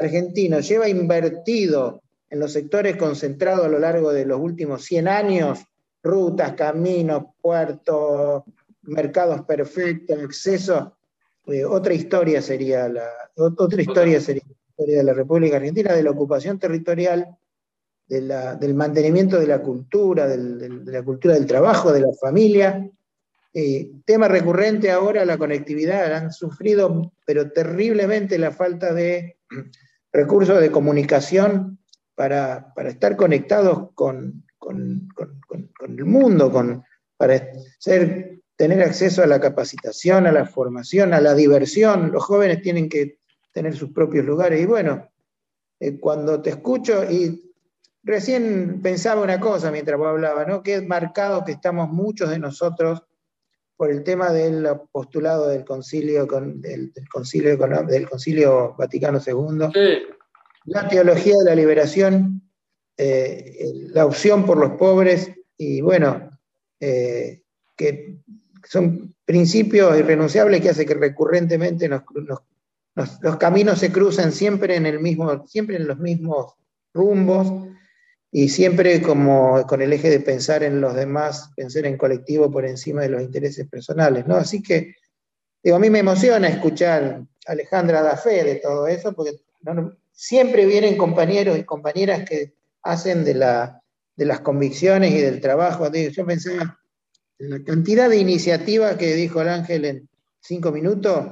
argentino 0.00 0.60
lleva 0.60 0.88
invertido 0.88 2.02
en 2.30 2.40
los 2.40 2.52
sectores 2.52 2.96
concentrados 2.96 3.66
a 3.66 3.68
lo 3.68 3.78
largo 3.78 4.12
de 4.12 4.24
los 4.24 4.38
últimos 4.40 4.84
100 4.84 5.08
años, 5.08 5.60
rutas, 6.02 6.52
caminos, 6.54 7.24
puertos, 7.40 8.44
mercados 8.82 9.42
perfectos, 9.42 10.18
acceso, 10.18 10.98
eh, 11.46 11.64
otra 11.64 11.94
historia 11.94 12.42
sería 12.42 12.88
la 12.88 13.08
otra 13.36 13.80
historia 13.80 14.20
sería 14.20 14.42
la 14.46 14.54
historia 14.68 14.96
de 14.98 15.04
la 15.04 15.14
República 15.14 15.56
Argentina, 15.56 15.94
de 15.94 16.02
la 16.02 16.10
ocupación 16.10 16.58
territorial, 16.58 17.26
del 18.08 18.74
mantenimiento 18.74 19.38
de 19.38 19.46
la 19.46 19.60
cultura, 19.60 20.26
de 20.26 20.92
la 20.92 21.02
cultura 21.02 21.34
del 21.34 21.46
trabajo, 21.46 21.92
de 21.92 22.00
la 22.00 22.12
familia. 22.20 22.90
Eh, 23.52 23.90
tema 24.04 24.28
recurrente 24.28 24.90
ahora, 24.90 25.24
la 25.24 25.36
conectividad. 25.36 26.14
Han 26.14 26.32
sufrido, 26.32 27.12
pero 27.26 27.50
terriblemente, 27.50 28.38
la 28.38 28.50
falta 28.50 28.94
de 28.94 29.36
recursos 30.12 30.60
de 30.60 30.70
comunicación 30.70 31.78
para, 32.14 32.72
estar 32.86 33.16
conectados 33.16 33.90
con, 33.94 34.44
el 34.70 36.04
mundo, 36.04 36.50
con, 36.50 36.82
para 37.16 37.50
ser, 37.78 38.40
tener 38.56 38.82
acceso 38.82 39.22
a 39.22 39.26
la 39.26 39.40
capacitación, 39.40 40.26
a 40.26 40.32
la 40.32 40.46
formación, 40.46 41.12
a 41.12 41.20
la 41.20 41.34
diversión. 41.34 42.10
Los 42.10 42.24
jóvenes 42.24 42.62
tienen 42.62 42.88
que 42.88 43.18
tener 43.52 43.76
sus 43.76 43.92
propios 43.92 44.24
lugares. 44.24 44.60
Y 44.62 44.66
bueno, 44.66 45.10
eh, 45.78 45.98
cuando 45.98 46.40
te 46.40 46.50
escucho, 46.50 47.04
y 47.10 47.47
recién 48.08 48.80
pensaba 48.82 49.20
una 49.20 49.38
cosa 49.38 49.70
mientras 49.70 49.98
vos 49.98 50.08
hablabas, 50.08 50.48
¿no? 50.48 50.62
Que 50.62 50.76
es 50.76 50.86
marcado 50.86 51.44
que 51.44 51.52
estamos 51.52 51.90
muchos 51.90 52.30
de 52.30 52.38
nosotros 52.38 53.02
por 53.76 53.90
el 53.90 54.02
tema 54.02 54.32
del 54.32 54.66
postulado 54.90 55.46
del 55.46 55.64
concilio, 55.64 56.26
del, 56.26 56.90
concilio, 57.12 57.56
del 57.86 58.08
concilio 58.08 58.74
Vaticano 58.76 59.20
II, 59.24 59.68
la 60.64 60.88
teología 60.88 61.34
de 61.36 61.44
la 61.44 61.54
liberación, 61.54 62.50
eh, 62.96 63.72
la 63.92 64.06
opción 64.06 64.46
por 64.46 64.56
los 64.56 64.72
pobres, 64.72 65.30
y 65.58 65.82
bueno, 65.82 66.30
eh, 66.80 67.42
que 67.76 68.16
son 68.64 69.14
principios 69.24 69.98
irrenunciables 69.98 70.62
que 70.62 70.70
hace 70.70 70.86
que 70.86 70.94
recurrentemente 70.94 71.88
los 71.88 73.36
caminos 73.38 73.78
se 73.78 73.92
cruzan 73.92 74.32
siempre 74.32 74.76
en, 74.76 74.86
el 74.86 74.98
mismo, 74.98 75.46
siempre 75.46 75.76
en 75.76 75.86
los 75.86 75.98
mismos 75.98 76.54
rumbos 76.92 77.68
y 78.30 78.48
siempre 78.48 79.00
como 79.00 79.66
con 79.66 79.80
el 79.80 79.92
eje 79.92 80.10
de 80.10 80.20
pensar 80.20 80.62
en 80.62 80.80
los 80.80 80.94
demás, 80.94 81.50
pensar 81.56 81.86
en 81.86 81.96
colectivo 81.96 82.50
por 82.50 82.66
encima 82.66 83.02
de 83.02 83.08
los 83.08 83.22
intereses 83.22 83.66
personales, 83.68 84.26
¿no? 84.26 84.36
Así 84.36 84.62
que, 84.62 84.94
digo, 85.62 85.76
a 85.76 85.80
mí 85.80 85.88
me 85.88 86.00
emociona 86.00 86.48
escuchar 86.48 87.22
a 87.46 87.52
Alejandra 87.52 88.02
da 88.02 88.16
fe 88.16 88.44
de 88.44 88.56
todo 88.56 88.86
eso, 88.86 89.14
porque 89.14 89.38
siempre 90.12 90.66
vienen 90.66 90.98
compañeros 90.98 91.58
y 91.58 91.64
compañeras 91.64 92.28
que 92.28 92.54
hacen 92.82 93.24
de, 93.24 93.34
la, 93.34 93.82
de 94.16 94.26
las 94.26 94.40
convicciones 94.40 95.12
y 95.14 95.20
del 95.20 95.40
trabajo. 95.40 95.90
Yo 95.90 96.26
pensaba 96.26 96.78
en 97.38 97.50
la 97.50 97.64
cantidad 97.64 98.10
de 98.10 98.18
iniciativas 98.18 98.96
que 98.96 99.14
dijo 99.14 99.40
el 99.40 99.48
Ángel 99.48 99.84
en 99.86 100.08
cinco 100.40 100.70
minutos, 100.70 101.28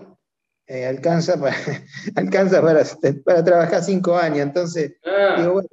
eh, 0.67 0.87
alcanza, 0.87 1.39
para, 1.39 1.57
alcanza 2.17 2.63
para, 2.63 2.85
para, 3.25 3.45
trabajar 3.45 3.85
cinco 3.85 4.17
años. 4.17 4.41
Entonces, 4.41 4.95
ah. 5.05 5.37
digo, 5.39 5.53
bueno, 5.55 5.69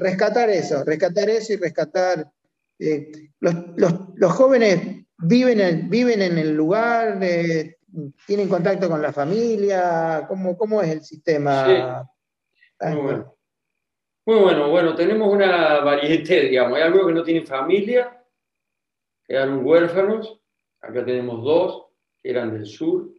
rescatar 0.00 0.50
eso, 0.50 0.84
rescatar 0.84 1.28
eso 1.30 1.52
y 1.52 1.56
rescatar... 1.56 2.30
Eh, 2.78 3.10
los, 3.40 4.32
jóvenes 4.32 5.04
viven 5.18 5.60
en, 5.60 5.90
viven 5.90 6.22
en 6.22 6.38
el 6.38 6.54
lugar, 6.54 7.18
eh, 7.22 7.76
tienen 8.26 8.48
contacto 8.48 8.88
con 8.88 9.02
la 9.02 9.12
familia, 9.12 10.24
¿cómo, 10.26 10.56
cómo 10.56 10.80
es 10.80 10.90
el 10.90 11.02
sistema? 11.02 12.08
Muy 12.80 12.96
bueno. 12.96 13.36
Muy 14.26 14.38
bueno, 14.38 14.70
bueno, 14.70 14.94
tenemos 14.94 15.32
una 15.32 15.80
variedad, 15.80 16.42
digamos, 16.42 16.76
hay 16.76 16.82
algunos 16.84 17.06
que 17.08 17.14
no 17.14 17.22
tienen 17.22 17.46
familia, 17.46 18.22
quedaron 19.26 19.64
huérfanos, 19.64 20.40
acá 20.80 21.04
tenemos 21.04 21.42
dos, 21.42 21.86
que 22.22 22.30
eran 22.30 22.52
del 22.52 22.66
sur, 22.66 23.10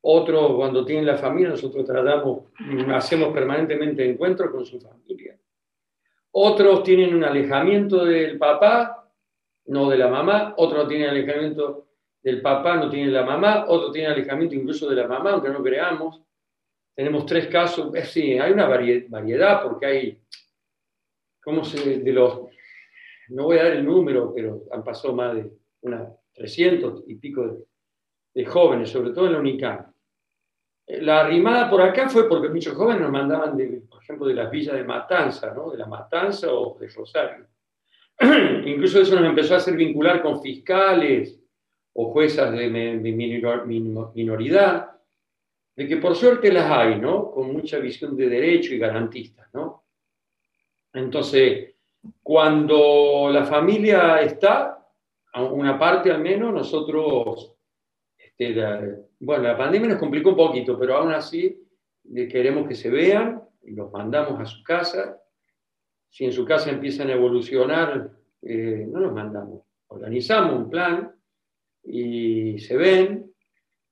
otros 0.00 0.54
cuando 0.54 0.84
tienen 0.84 1.06
la 1.06 1.16
familia, 1.16 1.48
nosotros 1.50 1.84
tratamos, 1.84 2.44
hacemos 2.94 3.32
permanentemente 3.32 4.08
encuentros 4.08 4.50
con 4.50 4.64
su 4.64 4.80
familia. 4.80 5.38
Otros 6.40 6.84
tienen 6.84 7.16
un 7.16 7.24
alejamiento 7.24 8.04
del 8.04 8.38
papá, 8.38 9.10
no 9.66 9.90
de 9.90 9.98
la 9.98 10.06
mamá. 10.06 10.54
Otros 10.56 10.86
tienen 10.86 11.08
alejamiento 11.10 11.88
del 12.22 12.40
papá, 12.40 12.76
no 12.76 12.88
tienen 12.88 13.12
la 13.12 13.24
mamá. 13.24 13.64
Otros 13.66 13.90
tienen 13.90 14.12
alejamiento 14.12 14.54
incluso 14.54 14.88
de 14.88 14.94
la 14.94 15.08
mamá, 15.08 15.32
aunque 15.32 15.48
no 15.48 15.60
creamos. 15.64 16.22
Tenemos 16.94 17.26
tres 17.26 17.48
casos. 17.48 17.92
Eh, 17.92 18.04
sí, 18.04 18.38
hay 18.38 18.52
una 18.52 18.68
variedad 18.68 19.64
porque 19.64 19.86
hay, 19.86 20.22
¿cómo 21.42 21.64
se, 21.64 21.98
de 21.98 22.12
los, 22.12 22.42
no 23.30 23.42
voy 23.42 23.58
a 23.58 23.64
dar 23.64 23.72
el 23.72 23.84
número, 23.84 24.32
pero 24.32 24.62
han 24.70 24.84
pasado 24.84 25.16
más 25.16 25.34
de 25.34 25.50
unas 25.80 26.08
300 26.34 27.02
y 27.08 27.16
pico 27.16 27.66
de, 28.32 28.46
jóvenes, 28.46 28.90
sobre 28.90 29.10
todo 29.10 29.26
en 29.26 29.32
la 29.32 29.40
UNICAM. 29.40 29.92
La 30.88 31.20
arrimada 31.20 31.68
por 31.68 31.82
acá 31.82 32.08
fue 32.08 32.26
porque 32.26 32.48
muchos 32.48 32.74
jóvenes 32.74 33.02
nos 33.02 33.10
mandaban, 33.10 33.56
de, 33.56 33.82
por 33.88 34.02
ejemplo, 34.02 34.26
de 34.26 34.34
las 34.34 34.50
villas 34.50 34.74
de 34.74 34.84
Matanza, 34.84 35.52
¿no? 35.52 35.70
de 35.70 35.76
la 35.76 35.86
Matanza 35.86 36.50
o 36.50 36.78
de 36.78 36.88
Rosario. 36.88 37.46
Incluso 38.64 39.00
eso 39.00 39.14
nos 39.16 39.28
empezó 39.28 39.54
a 39.54 39.58
hacer 39.58 39.76
vincular 39.76 40.22
con 40.22 40.40
fiscales 40.40 41.38
o 41.92 42.10
juezas 42.10 42.52
de, 42.52 42.70
minoridad, 44.14 44.92
de 45.76 45.86
que 45.86 45.96
por 45.98 46.16
suerte 46.16 46.50
las 46.50 46.70
hay, 46.70 46.98
¿no? 46.98 47.30
Con 47.30 47.52
mucha 47.52 47.78
visión 47.78 48.16
de 48.16 48.28
derecho 48.28 48.72
y 48.74 48.78
garantistas, 48.78 49.52
¿no? 49.52 49.84
Entonces, 50.92 51.74
cuando 52.22 53.28
la 53.30 53.44
familia 53.44 54.22
está, 54.22 54.88
una 55.34 55.78
parte 55.78 56.10
al 56.10 56.20
menos, 56.20 56.52
nosotros 56.52 57.54
este, 58.16 59.07
bueno, 59.20 59.44
la 59.44 59.56
pandemia 59.56 59.90
nos 59.90 59.98
complicó 59.98 60.30
un 60.30 60.36
poquito, 60.36 60.78
pero 60.78 60.96
aún 60.96 61.12
así 61.12 61.60
queremos 62.30 62.68
que 62.68 62.74
se 62.74 62.90
vean 62.90 63.42
y 63.62 63.72
los 63.72 63.92
mandamos 63.92 64.40
a 64.40 64.46
su 64.46 64.62
casa. 64.62 65.20
Si 66.10 66.24
en 66.24 66.32
su 66.32 66.44
casa 66.44 66.70
empiezan 66.70 67.10
a 67.10 67.14
evolucionar, 67.14 68.10
eh, 68.42 68.86
no 68.88 69.00
los 69.00 69.12
mandamos. 69.12 69.62
Organizamos 69.88 70.54
un 70.54 70.70
plan 70.70 71.12
y 71.82 72.58
se 72.58 72.76
ven, 72.76 73.32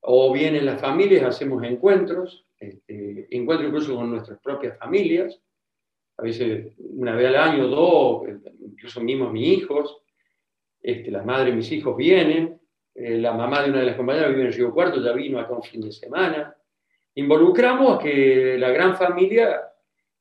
o 0.01 0.31
vienen 0.31 0.65
las 0.65 0.79
familias, 0.79 1.23
hacemos 1.23 1.63
encuentros, 1.63 2.45
este, 2.59 3.27
encuentros 3.35 3.69
incluso 3.69 3.95
con 3.95 4.09
nuestras 4.09 4.39
propias 4.39 4.77
familias, 4.77 5.39
a 6.17 6.23
veces 6.23 6.73
una 6.79 7.15
vez 7.15 7.27
al 7.27 7.35
año, 7.35 7.67
dos, 7.67 8.23
incluso 8.59 9.01
mismos 9.01 9.31
mis 9.31 9.59
hijos, 9.59 9.97
este, 10.81 11.11
las 11.11 11.25
madres 11.25 11.51
de 11.51 11.57
mis 11.57 11.71
hijos 11.71 11.95
vienen, 11.97 12.56
eh, 12.99 13.19
la 13.19 13.31
mamá 13.31 13.61
de 13.61 13.69
una 13.69 13.79
de 13.79 13.85
las 13.85 13.95
compañeras 13.95 14.31
vive 14.31 14.47
en 14.47 14.53
Río 14.53 14.73
Cuarto, 14.73 14.99
ya 14.99 15.11
vino 15.11 15.39
acá 15.39 15.53
un 15.53 15.61
fin 15.61 15.81
de 15.81 15.91
semana. 15.91 16.55
Involucramos 17.13 17.95
a 17.95 18.03
que 18.03 18.57
la 18.57 18.71
gran 18.71 18.95
familia 18.95 19.61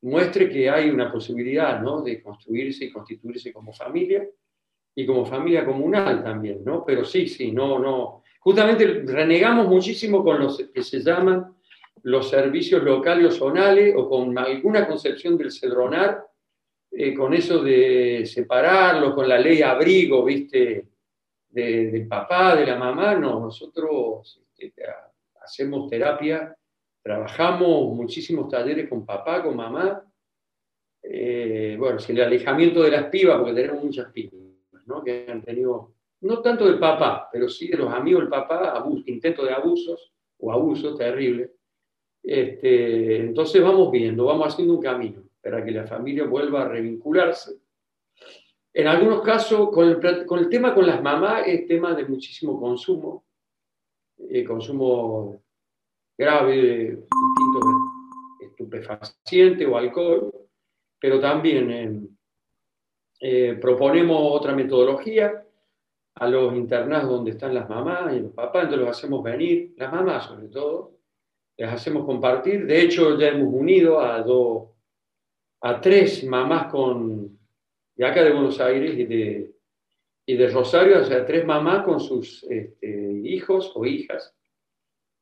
muestre 0.02 0.50
que 0.50 0.68
hay 0.68 0.90
una 0.90 1.10
posibilidad 1.10 1.80
¿no? 1.80 2.02
de 2.02 2.22
construirse 2.22 2.84
y 2.84 2.92
constituirse 2.92 3.50
como 3.50 3.72
familia 3.72 4.28
y 4.94 5.06
como 5.06 5.24
familia 5.24 5.64
comunal 5.64 6.22
también, 6.22 6.62
¿no? 6.64 6.84
Pero 6.84 7.04
sí, 7.04 7.26
sí, 7.28 7.50
no, 7.50 7.78
no. 7.78 8.22
Justamente 8.40 8.86
renegamos 9.06 9.68
muchísimo 9.68 10.22
con 10.22 10.38
los 10.38 10.58
que 10.72 10.82
se 10.82 11.00
llaman 11.00 11.54
los 12.02 12.28
servicios 12.28 12.82
locales 12.82 13.26
o 13.26 13.30
zonales 13.30 13.94
o 13.96 14.08
con 14.08 14.36
alguna 14.36 14.86
concepción 14.86 15.36
del 15.38 15.50
cedronar, 15.50 16.26
eh, 16.90 17.14
con 17.14 17.32
eso 17.32 17.62
de 17.62 18.24
separarlo, 18.26 19.14
con 19.14 19.28
la 19.28 19.38
ley 19.38 19.62
abrigo, 19.62 20.24
¿viste? 20.24 20.86
Del 21.56 22.06
papá, 22.06 22.54
de 22.54 22.66
la 22.66 22.76
mamá, 22.76 23.14
no, 23.14 23.40
nosotros 23.40 24.42
este, 24.58 24.84
hacemos 25.40 25.88
terapia, 25.88 26.54
trabajamos 27.02 27.94
muchísimos 27.94 28.48
talleres 28.48 28.88
con 28.88 29.06
papá, 29.06 29.42
con 29.42 29.56
mamá. 29.56 30.04
Eh, 31.02 31.76
bueno, 31.78 31.98
si 31.98 32.12
el 32.12 32.20
alejamiento 32.20 32.82
de 32.82 32.90
las 32.90 33.04
pibas, 33.04 33.38
porque 33.38 33.54
tenemos 33.54 33.82
muchas 33.82 34.12
pibas, 34.12 34.34
¿no? 34.86 35.02
que 35.02 35.26
han 35.28 35.42
tenido, 35.42 35.94
no 36.20 36.42
tanto 36.42 36.66
del 36.66 36.78
papá, 36.78 37.28
pero 37.32 37.48
sí 37.48 37.68
de 37.68 37.78
los 37.78 37.92
amigos 37.92 38.22
del 38.22 38.28
papá, 38.28 38.84
intentos 39.06 39.46
de 39.46 39.54
abusos 39.54 40.12
o 40.38 40.52
abusos 40.52 40.98
terribles. 40.98 41.50
Este, 42.22 43.18
entonces 43.18 43.62
vamos 43.62 43.90
viendo, 43.90 44.26
vamos 44.26 44.48
haciendo 44.48 44.74
un 44.74 44.82
camino 44.82 45.22
para 45.40 45.64
que 45.64 45.70
la 45.70 45.86
familia 45.86 46.24
vuelva 46.24 46.62
a 46.62 46.68
revincularse. 46.68 47.65
En 48.78 48.86
algunos 48.86 49.22
casos, 49.22 49.70
con 49.70 49.88
el, 49.88 50.26
con 50.26 50.38
el 50.38 50.50
tema 50.50 50.74
con 50.74 50.86
las 50.86 51.02
mamás, 51.02 51.44
es 51.46 51.66
tema 51.66 51.94
de 51.94 52.04
muchísimo 52.04 52.60
consumo, 52.60 53.24
eh, 54.18 54.44
consumo 54.44 55.42
grave 56.18 56.56
de 56.56 56.78
distintos 56.90 57.64
estupefacientes 58.38 59.66
o 59.66 59.78
alcohol, 59.78 60.30
pero 61.00 61.18
también 61.18 61.70
eh, 61.70 62.00
eh, 63.20 63.58
proponemos 63.58 64.18
otra 64.20 64.54
metodología 64.54 65.42
a 66.16 66.28
los 66.28 66.54
internados 66.54 67.08
donde 67.08 67.30
están 67.30 67.54
las 67.54 67.70
mamás 67.70 68.14
y 68.14 68.20
los 68.20 68.32
papás, 68.32 68.64
entonces 68.64 68.86
los 68.86 68.94
hacemos 68.94 69.22
venir, 69.22 69.72
las 69.78 69.90
mamás 69.90 70.26
sobre 70.26 70.48
todo, 70.48 70.98
les 71.56 71.72
hacemos 71.72 72.04
compartir. 72.04 72.66
De 72.66 72.82
hecho, 72.82 73.18
ya 73.18 73.28
hemos 73.28 73.54
unido 73.54 74.00
a, 74.00 74.20
dos, 74.20 74.68
a 75.62 75.80
tres 75.80 76.24
mamás 76.24 76.70
con, 76.70 77.35
de 77.96 78.06
acá 78.06 78.22
de 78.22 78.32
Buenos 78.32 78.60
Aires 78.60 78.96
y 78.96 79.04
de, 79.04 79.54
y 80.26 80.36
de 80.36 80.48
Rosario, 80.48 81.00
o 81.00 81.04
sea, 81.04 81.24
tres 81.24 81.44
mamás 81.44 81.84
con 81.84 81.98
sus 81.98 82.44
este, 82.44 83.20
hijos 83.24 83.72
o 83.74 83.84
hijas. 83.84 84.34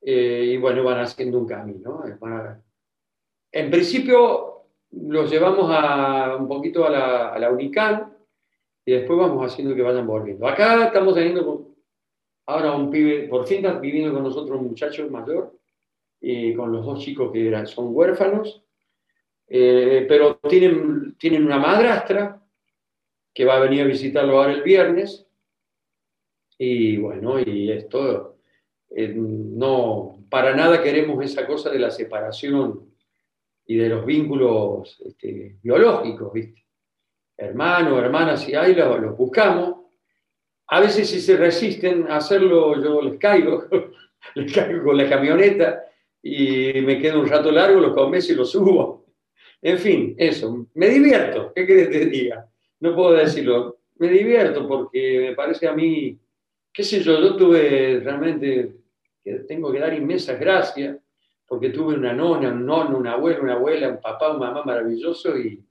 Eh, 0.02 0.50
y 0.52 0.56
bueno, 0.58 0.84
van 0.84 1.00
haciendo 1.00 1.38
un 1.38 1.46
camino. 1.46 2.02
En 3.50 3.70
principio, 3.70 4.66
los 4.90 5.30
llevamos 5.30 5.70
a, 5.70 6.36
un 6.36 6.46
poquito 6.46 6.84
a 6.84 6.90
la, 6.90 7.28
a 7.28 7.38
la 7.38 7.50
UNICAN 7.50 8.14
y 8.84 8.92
después 8.92 9.18
vamos 9.18 9.50
haciendo 9.50 9.74
que 9.74 9.82
vayan 9.82 10.06
volviendo. 10.06 10.46
Acá 10.46 10.86
estamos 10.86 11.14
teniendo 11.14 11.74
ahora 12.46 12.72
un 12.72 12.90
pibe, 12.90 13.28
por 13.28 13.46
fin 13.46 13.64
está 13.64 13.78
viviendo 13.78 14.12
con 14.12 14.24
nosotros 14.24 14.60
un 14.60 14.68
muchacho 14.68 15.08
mayor, 15.08 15.58
y 16.20 16.54
con 16.54 16.72
los 16.72 16.86
dos 16.86 17.00
chicos 17.00 17.30
que 17.30 17.48
eran, 17.48 17.66
son 17.66 17.94
huérfanos, 17.94 18.62
eh, 19.46 20.06
pero 20.08 20.36
tienen, 20.36 21.16
tienen 21.18 21.44
una 21.44 21.58
madrastra 21.58 22.42
que 23.34 23.44
va 23.44 23.56
a 23.56 23.60
venir 23.60 23.82
a 23.82 23.86
visitarlo 23.86 24.38
ahora 24.38 24.52
el 24.52 24.62
viernes. 24.62 25.26
Y 26.56 26.96
bueno, 26.98 27.40
y 27.40 27.72
esto, 27.72 28.38
eh, 28.90 29.12
no, 29.14 30.24
para 30.30 30.54
nada 30.54 30.80
queremos 30.80 31.22
esa 31.24 31.46
cosa 31.46 31.70
de 31.70 31.80
la 31.80 31.90
separación 31.90 32.94
y 33.66 33.76
de 33.76 33.88
los 33.88 34.06
vínculos 34.06 35.02
este, 35.04 35.56
biológicos, 35.60 36.32
¿viste? 36.32 36.64
Hermanos, 37.36 38.00
hermanas, 38.00 38.44
si 38.44 38.54
hay, 38.54 38.74
los, 38.74 39.16
buscamos. 39.16 39.80
A 40.68 40.80
veces 40.80 41.10
si 41.10 41.20
se 41.20 41.36
resisten 41.36 42.06
a 42.08 42.18
hacerlo, 42.18 42.80
yo 42.82 43.02
les 43.02 43.18
caigo, 43.18 43.64
les 44.36 44.52
caigo 44.52 44.84
con 44.84 44.96
la 44.96 45.08
camioneta 45.08 45.84
y 46.22 46.72
me 46.82 47.00
quedo 47.00 47.20
un 47.20 47.28
rato 47.28 47.50
largo, 47.50 47.80
los 47.80 47.94
convenzo 47.94 48.32
y 48.32 48.36
los 48.36 48.52
subo. 48.52 49.06
En 49.60 49.78
fin, 49.78 50.14
eso, 50.18 50.68
me 50.74 50.88
divierto, 50.88 51.52
¿qué 51.54 51.66
querés 51.66 51.88
que 51.88 52.06
diga? 52.06 52.48
No 52.80 52.94
puedo 52.94 53.12
decirlo, 53.12 53.78
me 53.96 54.08
divierto 54.08 54.66
porque 54.66 55.26
me 55.28 55.34
parece 55.34 55.68
a 55.68 55.72
mí, 55.72 56.18
qué 56.72 56.82
sé 56.82 57.00
yo, 57.00 57.20
yo 57.20 57.36
tuve 57.36 58.00
realmente, 58.02 58.76
que 59.22 59.34
tengo 59.40 59.72
que 59.72 59.78
dar 59.78 59.94
inmensas 59.94 60.38
gracias 60.38 60.98
porque 61.46 61.70
tuve 61.70 61.94
una 61.94 62.12
nona, 62.12 62.50
un 62.50 62.66
nono, 62.66 62.98
una 62.98 63.12
abuela, 63.12 63.40
una 63.40 63.52
abuela, 63.54 63.88
un 63.88 64.00
papá, 64.00 64.30
una 64.30 64.50
mamá 64.50 64.64
maravilloso 64.64 65.38
y, 65.38 65.64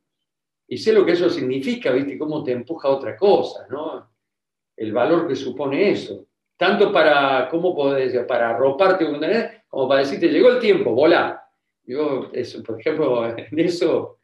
y 0.67 0.77
sé 0.77 0.93
lo 0.93 1.05
que 1.05 1.13
eso 1.13 1.29
significa, 1.29 1.91
¿viste? 1.91 2.17
Cómo 2.17 2.43
te 2.43 2.51
empuja 2.51 2.87
a 2.87 2.91
otra 2.91 3.17
cosa, 3.17 3.67
¿no? 3.69 4.09
El 4.75 4.93
valor 4.93 5.27
que 5.27 5.35
supone 5.35 5.91
eso. 5.91 6.27
Tanto 6.55 6.91
para, 6.93 7.49
¿cómo 7.49 7.75
podés 7.75 8.13
decir? 8.13 8.25
Para 8.27 8.51
arroparte 8.51 9.05
como 9.67 9.87
para 9.87 10.01
decirte, 10.01 10.29
llegó 10.29 10.49
el 10.49 10.59
tiempo, 10.59 10.93
volá. 10.93 11.43
Yo, 11.85 12.29
eso, 12.31 12.63
por 12.63 12.79
ejemplo, 12.79 13.25
en 13.37 13.59
eso, 13.59 14.19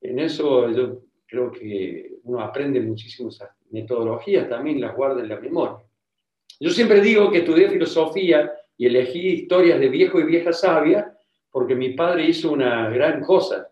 en 0.00 0.18
eso 0.18 0.70
yo 0.70 1.00
creo 1.30 1.52
que 1.52 2.18
uno 2.24 2.40
aprende 2.40 2.80
muchísimas 2.80 3.40
metodologías, 3.70 4.48
también 4.48 4.80
las 4.80 4.96
guarda 4.96 5.22
en 5.22 5.28
la 5.28 5.38
memoria. 5.38 5.86
Yo 6.58 6.70
siempre 6.70 7.00
digo 7.00 7.30
que 7.30 7.38
estudié 7.38 7.70
filosofía 7.70 8.52
y 8.76 8.86
elegí 8.86 9.28
historias 9.28 9.78
de 9.78 9.88
viejo 9.88 10.18
y 10.18 10.24
vieja 10.24 10.52
sabia 10.52 11.16
porque 11.50 11.76
mi 11.76 11.90
padre 11.90 12.24
hizo 12.24 12.50
una 12.50 12.90
gran 12.90 13.22
cosa, 13.22 13.70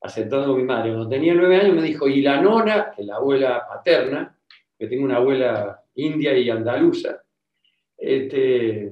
aceptando 0.00 0.54
a 0.54 0.56
mi 0.56 0.64
madre. 0.64 0.90
Cuando 0.90 1.08
tenía 1.08 1.34
nueve 1.34 1.56
años 1.56 1.76
me 1.76 1.82
dijo, 1.82 2.08
y 2.08 2.20
la 2.20 2.40
nona, 2.40 2.92
que 2.94 3.02
es 3.02 3.06
la 3.06 3.16
abuela 3.16 3.64
paterna, 3.66 4.36
que 4.76 4.88
tengo 4.88 5.04
una 5.04 5.16
abuela 5.16 5.80
india 5.94 6.36
y 6.36 6.50
andaluza, 6.50 7.22
este, 7.96 8.90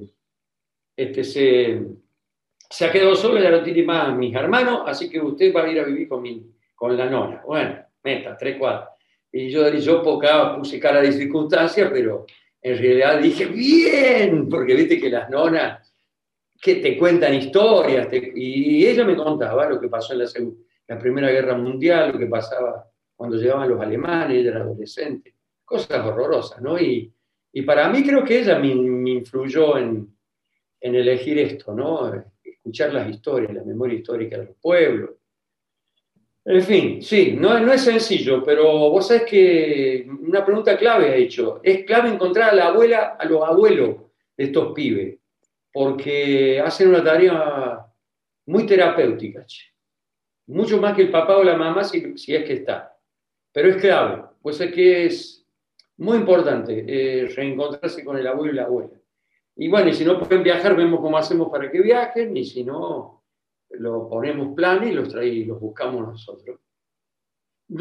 este 0.95 1.23
se, 1.23 1.81
se 2.69 2.85
ha 2.85 2.91
quedado 2.91 3.15
sola, 3.15 3.41
ya 3.41 3.51
no 3.51 3.61
tiene 3.61 3.83
más 3.83 4.15
mis 4.15 4.33
hermanos, 4.33 4.83
así 4.85 5.09
que 5.09 5.19
usted 5.19 5.53
va 5.53 5.63
a 5.63 5.69
ir 5.69 5.79
a 5.79 5.83
vivir 5.83 6.07
con, 6.07 6.21
mi, 6.21 6.50
con 6.81 6.97
la 6.97 7.07
nona. 7.07 7.43
Bueno, 7.45 7.77
meta, 8.03 8.35
tres 8.35 8.57
cuadros. 8.57 8.89
Y 9.31 9.51
yo, 9.51 9.69
yo 9.69 10.01
poca, 10.01 10.55
puse 10.55 10.79
cara 10.79 10.99
de 10.99 11.11
circunstancia, 11.11 11.87
pero 11.93 12.25
en 12.59 12.75
realidad 12.75 13.19
dije, 13.19 13.45
bien, 13.45 14.49
porque 14.49 14.73
viste 14.73 14.99
que 14.99 15.11
las 15.11 15.29
nonas 15.29 15.93
que 16.59 16.77
te 16.77 16.97
cuentan 16.97 17.35
historias, 17.35 18.07
y 18.11 18.83
ella 18.83 19.05
me 19.05 19.15
contaba 19.15 19.69
lo 19.69 19.79
que 19.79 19.89
pasó 19.89 20.13
en 20.13 20.19
la, 20.19 20.25
la, 20.87 20.97
Primera 20.97 21.29
Guerra 21.29 21.55
Mundial, 21.55 22.13
lo 22.13 22.17
que 22.17 22.25
pasaba 22.25 22.89
cuando 23.15 23.37
llegaban 23.37 23.69
los 23.69 23.79
alemanes, 23.79 24.39
ella 24.39 24.49
era 24.49 24.61
adolescente, 24.61 25.35
cosas 25.63 26.03
horrorosas, 26.03 26.63
¿no? 26.63 26.79
Y, 26.79 27.13
y 27.53 27.61
para 27.61 27.89
mí 27.89 28.03
creo 28.03 28.23
que 28.23 28.39
ella 28.39 28.57
me, 28.57 28.73
me 28.73 29.11
influyó 29.11 29.77
en, 29.77 30.17
en, 30.79 30.95
elegir 30.95 31.37
esto, 31.37 31.75
¿no? 31.75 32.11
Escuchar 32.43 32.91
las 32.91 33.07
historias, 33.07 33.53
la 33.53 33.63
memoria 33.63 33.99
histórica 33.99 34.39
de 34.39 34.45
los 34.45 34.55
pueblos, 34.55 35.11
en 36.43 36.63
fin, 36.63 37.01
sí, 37.03 37.35
no, 37.37 37.59
no 37.59 37.71
es 37.71 37.83
sencillo, 37.83 38.43
pero 38.43 38.89
vos 38.89 39.07
sabés 39.07 39.23
que 39.23 40.07
una 40.21 40.43
pregunta 40.43 40.75
clave 40.75 41.09
ha 41.09 41.15
hecho. 41.15 41.59
Es 41.63 41.85
clave 41.85 42.09
encontrar 42.09 42.49
a 42.49 42.55
la 42.55 42.67
abuela, 42.67 43.15
a 43.19 43.25
los 43.25 43.43
abuelos 43.43 43.97
de 44.35 44.45
estos 44.45 44.73
pibes, 44.73 45.19
porque 45.71 46.59
hacen 46.59 46.89
una 46.89 47.03
tarea 47.03 47.85
muy 48.47 48.65
terapéutica, 48.65 49.45
mucho 50.47 50.79
más 50.79 50.95
que 50.95 51.03
el 51.03 51.11
papá 51.11 51.37
o 51.37 51.43
la 51.43 51.55
mamá 51.55 51.83
si, 51.83 52.15
es 52.15 52.43
que 52.43 52.53
está. 52.53 52.97
Pero 53.53 53.69
es 53.69 53.77
clave, 53.77 54.23
pues 54.41 54.59
es 54.61 54.73
que 54.73 55.05
es 55.05 55.45
muy 55.97 56.17
importante 56.17 56.83
eh, 56.87 57.27
reencontrarse 57.27 58.03
con 58.03 58.17
el 58.17 58.25
abuelo 58.25 58.53
y 58.53 58.55
la 58.55 58.63
abuela. 58.63 58.99
Y 59.55 59.67
bueno, 59.67 59.89
y 59.89 59.93
si 59.93 60.03
no 60.03 60.17
pueden 60.17 60.41
viajar, 60.41 60.75
vemos 60.75 61.01
cómo 61.01 61.17
hacemos 61.17 61.49
para 61.49 61.69
que 61.69 61.81
viajen, 61.81 62.35
y 62.35 62.45
si 62.45 62.63
no, 62.63 63.20
lo 63.79 64.07
ponemos 64.09 64.55
plan 64.55 64.87
y 64.87 64.91
los, 64.91 65.09
trae, 65.09 65.45
los 65.45 65.59
buscamos 65.59 66.01
nosotros. 66.01 66.59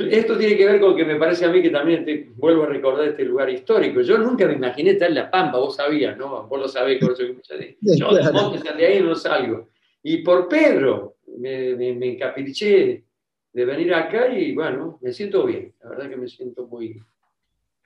Esto 0.08 0.38
tiene 0.38 0.56
que 0.56 0.66
ver 0.66 0.80
con 0.80 0.96
que 0.96 1.04
me 1.04 1.16
parece 1.16 1.44
a 1.44 1.48
mí 1.48 1.60
que 1.60 1.70
también 1.70 2.04
te 2.04 2.30
vuelvo 2.36 2.62
a 2.62 2.66
recordar 2.66 3.08
este 3.08 3.24
lugar 3.24 3.50
histórico. 3.50 4.00
Yo 4.02 4.18
nunca 4.18 4.46
me 4.46 4.54
imaginé 4.54 4.90
estar 4.90 5.08
en 5.08 5.16
La 5.16 5.30
Pampa, 5.30 5.58
vos 5.58 5.74
sabías, 5.74 6.16
¿no? 6.16 6.46
Vos 6.46 6.60
lo 6.60 6.68
sabés, 6.68 7.00
por 7.00 7.12
eso 7.12 7.24
que 7.24 7.76
Yo 7.96 8.12
de 8.12 8.86
ahí 8.86 9.02
no 9.02 9.16
salgo. 9.16 9.68
Y 10.02 10.18
por 10.18 10.48
Pedro 10.48 11.16
me, 11.38 11.74
me, 11.74 12.12
encapriché 12.12 13.04
de 13.52 13.64
venir 13.64 13.92
acá 13.92 14.28
y 14.32 14.54
bueno, 14.54 14.98
me 15.02 15.12
siento 15.12 15.44
bien. 15.44 15.74
La 15.82 15.90
verdad 15.90 16.08
que 16.08 16.16
me 16.16 16.28
siento 16.28 16.68
muy, 16.68 17.02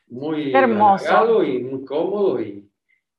muy 0.09 0.55
hermoso 0.55 1.43
y 1.43 1.59
muy 1.59 1.85
cómodo 1.87 2.41
y, 2.41 2.69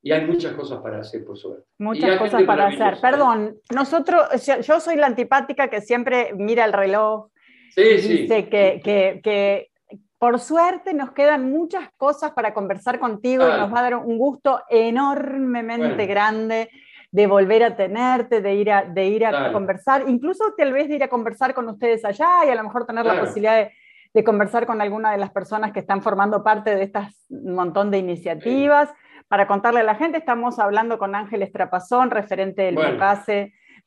y 0.06 0.12
hay 0.12 0.24
muchas 0.24 0.54
cosas 0.54 0.84
para 0.84 1.00
hacer, 1.00 1.26
por 1.26 1.36
suerte. 1.36 1.64
Muchas 1.80 2.20
cosas 2.20 2.44
para 2.44 2.68
hacer. 2.68 3.02
Perdón, 3.02 3.56
nosotros, 3.74 4.22
yo 4.62 4.80
soy 4.80 4.98
la 4.98 5.08
antipática 5.08 5.68
que 5.68 5.82
siempre 5.82 6.32
mira 6.36 6.64
el 6.64 6.74
reloj. 6.74 7.30
Sí, 7.72 7.82
y 7.82 7.98
sí. 8.00 8.18
Dice 8.20 8.48
que, 8.48 8.82
que, 8.84 9.20
que, 9.24 9.72
por 10.20 10.40
suerte 10.40 10.94
nos 10.94 11.12
quedan 11.14 11.50
muchas 11.50 11.90
cosas 11.98 12.34
para 12.34 12.54
conversar 12.54 13.00
contigo 13.00 13.46
y 13.48 13.60
nos 13.60 13.74
va 13.74 13.80
a 13.80 13.82
dar 13.82 13.96
un 13.96 14.20
gusto 14.20 14.62
enormemente 14.70 16.06
grande 16.06 16.70
de 17.10 17.26
volver 17.26 17.64
a 17.64 17.76
tenerte, 17.76 18.42
de 18.42 18.54
ir 18.54 18.72
a, 18.72 18.84
de 18.84 19.08
ir 19.08 19.26
a 19.26 19.52
conversar, 19.52 20.04
incluso 20.08 20.54
tal 20.56 20.72
vez 20.72 20.88
de 20.88 20.98
ir 20.98 21.04
a 21.04 21.08
conversar 21.08 21.56
con 21.56 21.68
ustedes 21.68 22.06
allá 22.06 22.46
y 22.46 22.50
a 22.50 22.56
lo 22.56 22.64
mejor 22.64 22.86
tener 22.86 23.08
la 23.08 23.20
posibilidad 23.20 23.58
de, 23.58 23.72
de, 24.14 24.24
conversar 24.24 24.68
con 24.68 24.82
alguna 24.82 25.14
de 25.14 25.18
las 25.18 25.32
personas 25.32 25.72
que 25.72 25.80
están 25.80 26.04
formando 26.04 26.44
parte 26.44 26.76
de 26.76 26.84
estas 26.84 27.26
montón 27.32 27.90
de 27.90 27.98
iniciativas. 27.98 28.94
Para 29.28 29.48
contarle 29.48 29.80
a 29.80 29.84
la 29.84 29.96
gente, 29.96 30.20
estamos 30.20 30.60
hablando 30.60 31.00
con 31.00 31.16
Ángel 31.16 31.42
Estrapazón, 31.42 32.12
referente 32.12 32.62
del 32.62 32.76
bueno. 32.76 32.98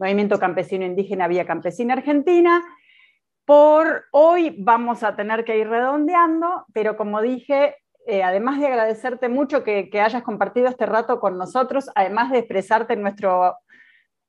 Movimiento 0.01 0.39
Campesino 0.39 0.85
Indígena 0.85 1.29
Vía 1.29 1.47
Campesina 1.47 1.95
Argentina. 1.95 2.63
Por 3.45 4.05
hoy 4.13 4.55
vamos 4.59 5.03
a 5.03 5.17
tener 5.17 5.45
que 5.45 5.59
ir 5.59 5.69
redondeando, 5.69 6.67
pero 6.73 6.97
como 6.97 7.21
dije, 7.23 7.77
eh, 8.07 8.23
además 8.23 8.61
de 8.61 8.67
agradecerte 8.67 9.29
mucho 9.29 9.65
que, 9.65 9.91
que, 9.91 10.01
hayas 10.01 10.23
compartido 10.23 10.69
este 10.69 10.87
rato 10.87 11.19
con 11.21 11.39
nosotros, 11.39 11.89
además 11.95 12.31
de 12.31 12.39
expresarte 12.39 12.97
nuestro 12.97 13.57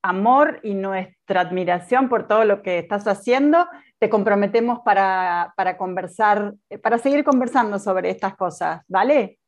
amor 0.01 0.59
y 0.63 0.73
nuestra 0.73 1.41
admiración 1.41 2.07
por 2.07 2.27
todo 2.27 2.45
lo 2.45 2.61
que 2.61 2.79
estás 2.79 3.07
haciendo, 3.07 3.67
te 3.99 4.09
comprometemos 4.09 4.79
para, 4.79 5.53
para 5.57 5.77
conversar, 5.77 6.53
para 6.81 6.97
seguir 6.97 7.23
conversando 7.23 7.79
sobre 7.79 8.09
estas 8.09 8.35
cosas, 8.35 8.81
¿vale? 8.87 9.38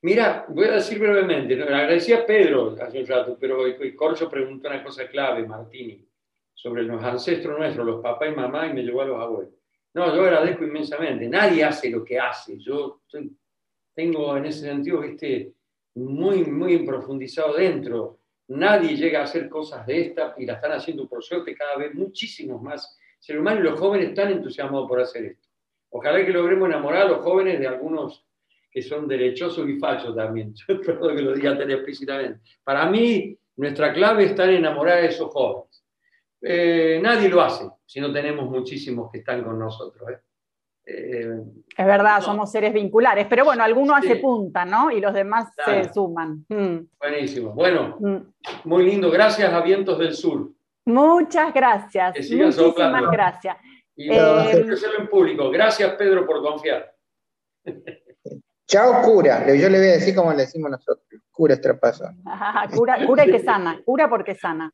Mira, 0.00 0.46
voy 0.48 0.66
a 0.66 0.72
decir 0.74 0.98
brevemente, 0.98 1.56
¿no? 1.56 1.64
agradecí 1.64 2.12
a 2.12 2.24
Pedro 2.24 2.76
hace 2.80 3.00
un 3.00 3.06
rato, 3.06 3.36
pero 3.38 3.58
Corcho 3.96 4.30
preguntó 4.30 4.68
una 4.68 4.84
cosa 4.84 5.08
clave, 5.08 5.44
Martini, 5.44 6.06
sobre 6.54 6.84
los 6.84 7.02
ancestros 7.02 7.58
nuestros, 7.58 7.84
los 7.84 8.00
papás 8.00 8.28
y 8.30 8.36
mamá, 8.36 8.68
y 8.68 8.74
me 8.74 8.82
llevó 8.82 9.02
a 9.02 9.06
los 9.06 9.20
abuelos. 9.20 9.54
No, 9.94 10.14
yo 10.14 10.22
agradezco 10.22 10.64
inmensamente. 10.64 11.28
Nadie 11.28 11.64
hace 11.64 11.90
lo 11.90 12.04
que 12.04 12.18
hace. 12.18 12.58
Yo 12.58 13.00
tengo 13.92 14.36
en 14.36 14.46
ese 14.46 14.60
sentido, 14.60 15.00
viste, 15.00 15.52
muy, 15.94 16.44
muy 16.44 16.78
profundizado 16.86 17.54
dentro. 17.54 18.20
Nadie 18.48 18.96
llega 18.96 19.20
a 19.20 19.24
hacer 19.24 19.48
cosas 19.48 19.84
de 19.86 20.00
esta 20.02 20.34
y 20.38 20.46
la 20.46 20.54
están 20.54 20.72
haciendo 20.72 21.08
por 21.08 21.24
suerte 21.24 21.56
cada 21.56 21.76
vez 21.76 21.92
muchísimos 21.94 22.62
más 22.62 22.96
seres 23.18 23.40
humanos 23.40 23.60
y 23.60 23.68
los 23.70 23.80
jóvenes 23.80 24.10
están 24.10 24.30
entusiasmados 24.30 24.88
por 24.88 25.00
hacer 25.00 25.24
esto. 25.24 25.48
Ojalá 25.90 26.24
que 26.24 26.32
logremos 26.32 26.68
enamorar 26.68 27.02
a 27.02 27.08
los 27.08 27.18
jóvenes 27.18 27.58
de 27.58 27.66
algunos 27.66 28.27
que 28.70 28.82
son 28.82 29.08
derechosos 29.08 29.68
y 29.68 29.78
falsos 29.78 30.14
también. 30.14 30.54
Perdón 30.66 31.16
que 31.16 31.22
lo 31.22 31.34
diga 31.34 31.56
tan 31.56 31.70
explícitamente. 31.70 32.40
Para 32.62 32.86
mí, 32.90 33.36
nuestra 33.56 33.92
clave 33.92 34.24
está 34.24 34.44
en 34.44 34.56
enamorar 34.56 34.98
a 34.98 35.06
esos 35.06 35.30
jóvenes. 35.32 35.84
Eh, 36.40 37.00
nadie 37.02 37.28
lo 37.28 37.40
hace 37.40 37.68
si 37.84 38.00
no 38.00 38.12
tenemos 38.12 38.48
muchísimos 38.48 39.10
que 39.10 39.18
están 39.18 39.42
con 39.42 39.58
nosotros. 39.58 40.08
¿eh? 40.10 40.18
Eh, 40.90 41.42
es 41.76 41.86
verdad, 41.86 42.22
somos 42.22 42.50
seres 42.50 42.72
vinculares, 42.72 43.26
pero 43.28 43.44
bueno, 43.44 43.62
alguno 43.62 43.94
hace 43.94 44.16
punta, 44.16 44.64
¿no? 44.64 44.90
Y 44.90 45.00
los 45.00 45.12
demás 45.12 45.52
se 45.64 45.92
suman. 45.92 46.46
Mm. 46.48 46.78
Buenísimo. 46.98 47.52
Bueno, 47.52 47.98
mm. 48.00 48.16
muy 48.64 48.84
lindo. 48.84 49.10
Gracias 49.10 49.52
a 49.52 49.60
Vientos 49.60 49.98
del 49.98 50.14
Sur. 50.14 50.50
Muchas 50.86 51.52
gracias. 51.52 52.14
Muchísimas 52.16 53.10
gracias. 53.10 53.56
Y 53.94 54.10
eh, 54.10 54.66
en 54.98 55.08
público. 55.08 55.50
Gracias, 55.50 55.92
Pedro, 55.96 56.24
por 56.24 56.40
confiar. 56.40 56.94
Chao, 58.68 59.00
cura. 59.02 59.46
Yo 59.46 59.70
le 59.70 59.78
voy 59.78 59.88
a 59.88 59.92
decir 59.92 60.14
como 60.14 60.30
le 60.32 60.42
decimos 60.42 60.70
nosotros. 60.70 61.02
Cura 61.30 61.54
estrapazo. 61.54 62.04
cura, 62.74 63.06
cura 63.06 63.26
y 63.26 63.30
que 63.30 63.38
sana. 63.38 63.80
Cura 63.82 64.10
porque 64.10 64.34
sana. 64.34 64.70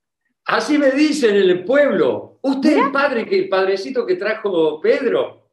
Así 0.47 0.77
me 0.77 0.91
dicen 0.91 1.37
en 1.37 1.49
el 1.49 1.65
pueblo. 1.65 2.39
¿Usted 2.43 2.73
es 2.73 2.85
el 2.87 2.93
padre, 2.93 3.25
que, 3.25 3.39
el 3.39 3.49
padrecito 3.49 4.05
que 4.05 4.17
trajo 4.17 4.81
Pedro? 4.81 5.45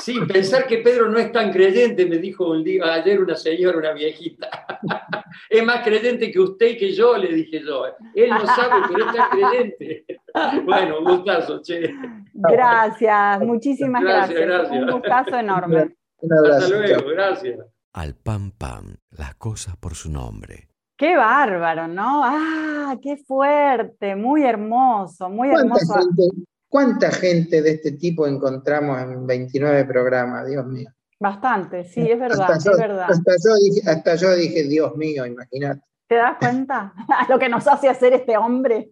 Sí, 0.00 0.18
pensar 0.26 0.66
que 0.66 0.78
Pedro 0.78 1.08
no 1.08 1.18
es 1.18 1.30
tan 1.30 1.52
creyente, 1.52 2.04
me 2.04 2.18
dijo 2.18 2.50
un 2.50 2.64
día, 2.64 2.94
ayer 2.94 3.20
una 3.20 3.36
señora, 3.36 3.78
una 3.78 3.92
viejita. 3.92 4.50
Es 5.48 5.62
más 5.64 5.84
creyente 5.84 6.32
que 6.32 6.40
usted 6.40 6.70
y 6.70 6.76
que 6.76 6.92
yo, 6.92 7.16
le 7.16 7.28
dije 7.28 7.60
yo. 7.64 7.84
Él 8.14 8.30
no 8.30 8.44
sabe, 8.44 8.82
pero 8.88 9.08
es 9.08 9.24
creyente. 9.30 10.04
Bueno, 10.64 10.98
un 10.98 11.04
gustazo, 11.04 11.62
che. 11.62 11.92
Gracias, 12.32 13.40
muchísimas 13.40 14.02
gracias. 14.02 14.70
Un 14.70 14.90
gustazo 14.90 15.36
enorme. 15.36 15.97
Hasta 16.22 16.68
luego, 16.68 17.08
gracias. 17.08 17.60
Al 17.92 18.14
pam 18.14 18.50
pam, 18.52 18.96
las 19.10 19.34
cosas 19.36 19.76
por 19.76 19.94
su 19.94 20.10
nombre. 20.10 20.68
Qué 20.96 21.16
bárbaro, 21.16 21.86
¿no? 21.86 22.22
Ah, 22.24 22.96
qué 23.00 23.16
fuerte, 23.16 24.16
muy 24.16 24.42
hermoso, 24.42 25.30
muy 25.30 25.48
hermoso. 25.48 25.94
¿Cuánta 26.68 27.10
gente 27.10 27.62
de 27.62 27.70
este 27.70 27.92
tipo 27.92 28.26
encontramos 28.26 29.00
en 29.00 29.26
29 29.26 29.84
programas? 29.84 30.46
Dios 30.46 30.66
mío. 30.66 30.90
Bastante, 31.20 31.84
sí, 31.84 32.08
es 32.08 32.18
verdad, 32.18 32.52
hasta 32.52 32.70
es 32.70 32.78
verdad. 32.78 33.08
Hasta 33.10 34.16
yo, 34.16 34.34
dije, 34.34 34.64
Dios 34.64 34.94
mío, 34.96 35.24
imagínate. 35.24 35.82
¿Te 36.06 36.16
das 36.16 36.36
cuenta? 36.38 36.92
Lo 37.28 37.38
que 37.38 37.48
nos 37.48 37.66
hace 37.66 37.88
hacer 37.88 38.12
este 38.12 38.36
hombre. 38.36 38.90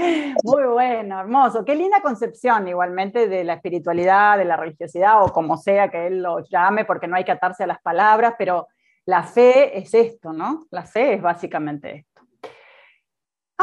Muy 0.44 0.64
bueno, 0.64 1.20
hermoso. 1.20 1.64
Qué 1.64 1.74
linda 1.74 2.00
concepción 2.00 2.68
igualmente 2.68 3.28
de 3.28 3.44
la 3.44 3.54
espiritualidad, 3.54 4.38
de 4.38 4.44
la 4.44 4.56
religiosidad 4.56 5.22
o 5.22 5.32
como 5.32 5.56
sea 5.56 5.88
que 5.88 6.06
él 6.06 6.22
lo 6.22 6.40
llame, 6.40 6.84
porque 6.84 7.06
no 7.06 7.16
hay 7.16 7.24
que 7.24 7.32
atarse 7.32 7.64
a 7.64 7.66
las 7.66 7.80
palabras, 7.80 8.34
pero 8.38 8.68
la 9.04 9.22
fe 9.22 9.78
es 9.78 9.92
esto, 9.94 10.32
¿no? 10.32 10.66
La 10.70 10.84
fe 10.84 11.14
es 11.14 11.22
básicamente 11.22 11.96
esto. 11.96 12.10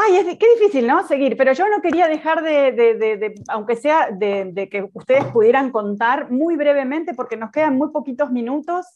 Ay, 0.00 0.36
qué 0.38 0.46
difícil, 0.54 0.86
¿no? 0.86 1.04
Seguir, 1.06 1.36
pero 1.36 1.52
yo 1.52 1.68
no 1.68 1.82
quería 1.82 2.06
dejar 2.06 2.42
de, 2.42 3.34
aunque 3.48 3.74
sea 3.74 4.10
de, 4.12 4.68
que 4.70 4.88
ustedes 4.92 5.24
pudieran 5.26 5.72
contar 5.72 6.30
muy 6.30 6.54
brevemente, 6.54 7.14
porque 7.14 7.36
nos 7.36 7.50
quedan 7.50 7.76
muy 7.76 7.90
poquitos 7.90 8.30
minutos, 8.30 8.86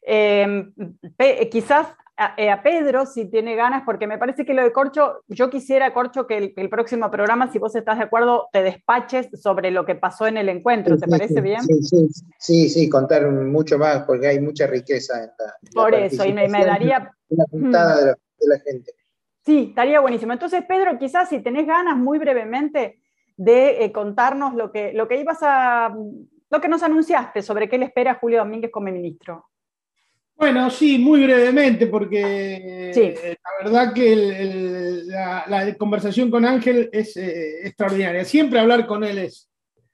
em, 0.00 0.72
quizás 1.50 1.88
eh, 2.36 2.50
a, 2.50 2.62
Pedro, 2.62 3.06
si 3.06 3.26
tiene 3.26 3.54
ganas, 3.54 3.84
porque 3.84 4.06
me 4.06 4.18
parece 4.18 4.44
que 4.44 4.52
lo 4.52 4.62
de 4.62 4.72
Corcho, 4.72 5.22
yo 5.28 5.50
quisiera, 5.50 5.94
Corcho, 5.94 6.26
que 6.26 6.52
el, 6.56 6.68
próximo 6.68 7.10
programa, 7.10 7.52
si 7.52 7.58
vos 7.58 7.74
estás 7.76 7.98
de 7.98 8.04
acuerdo, 8.04 8.48
te 8.52 8.62
despaches 8.62 9.28
sobre 9.40 9.70
lo 9.70 9.86
que 9.86 9.94
pasó 9.94 10.26
en 10.26 10.36
el 10.36 10.48
encuentro, 10.48 10.98
¿te 10.98 11.06
parece 11.06 11.40
bien? 11.40 11.62
Sí, 11.62 12.08
sí, 12.38 12.68
sí, 12.68 12.88
contar 12.88 13.30
mucho 13.30 13.78
más, 13.78 14.02
porque 14.02 14.26
hay 14.26 14.40
mucha 14.40 14.66
riqueza 14.66 15.22
en 15.22 15.30
la... 15.38 15.54
Por 15.72 15.94
eso, 15.94 16.24
y 16.24 16.32
me, 16.32 16.48
daría... 16.48 17.14
Una 17.28 17.44
puntada 17.44 18.04
de 18.04 18.14
la 18.40 18.58
gente. 18.58 18.92
Sí, 19.46 19.68
estaría 19.68 20.00
buenísimo. 20.00 20.32
Entonces, 20.32 20.64
Pedro, 20.66 20.98
quizás 20.98 21.28
si 21.28 21.40
tenés 21.40 21.66
ganas 21.66 21.96
muy 21.96 22.18
brevemente 22.18 23.00
de 23.36 23.84
eh, 23.84 23.92
contarnos 23.92 24.54
lo 24.54 24.72
que, 24.72 24.92
lo 24.92 25.06
que 25.06 25.20
ibas 25.20 25.38
a, 25.42 25.94
lo 26.50 26.60
que 26.60 26.68
nos 26.68 26.82
anunciaste 26.82 27.42
sobre 27.42 27.68
qué 27.68 27.78
le 27.78 27.86
espera 27.86 28.12
a 28.12 28.18
Julio 28.18 28.38
Domínguez 28.38 28.70
como 28.72 28.86
ministro. 28.86 29.46
Bueno, 30.38 30.70
sí, 30.70 30.98
muy 30.98 31.24
brevemente, 31.24 31.88
porque 31.88 32.92
eh, 32.94 33.36
la 33.42 33.64
verdad 33.64 33.92
que 33.92 35.02
la, 35.04 35.74
conversación 35.76 36.30
con 36.30 36.44
Ángel 36.44 36.88
es 36.92 37.16
eh, 37.16 37.66
extraordinaria. 37.66 38.24
Siempre 38.24 38.60
hablar 38.60 38.86
con 38.86 39.02
él 39.02 39.18
es, 39.18 39.50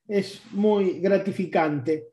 es 0.07 0.43
muy 0.51 1.01
gratificante. 1.01 2.09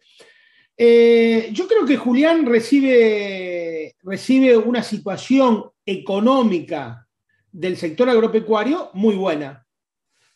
yo 0.78 1.68
creo 1.68 1.86
que 1.86 1.98
Julián 1.98 2.46
recibe, 2.46 3.96
recibe 4.02 4.56
una 4.56 4.82
situación 4.82 5.70
económica 5.86 7.06
del 7.52 7.76
sector 7.76 8.10
agropecuario 8.10 8.92
muy 8.94 9.16
buena. 9.16 9.68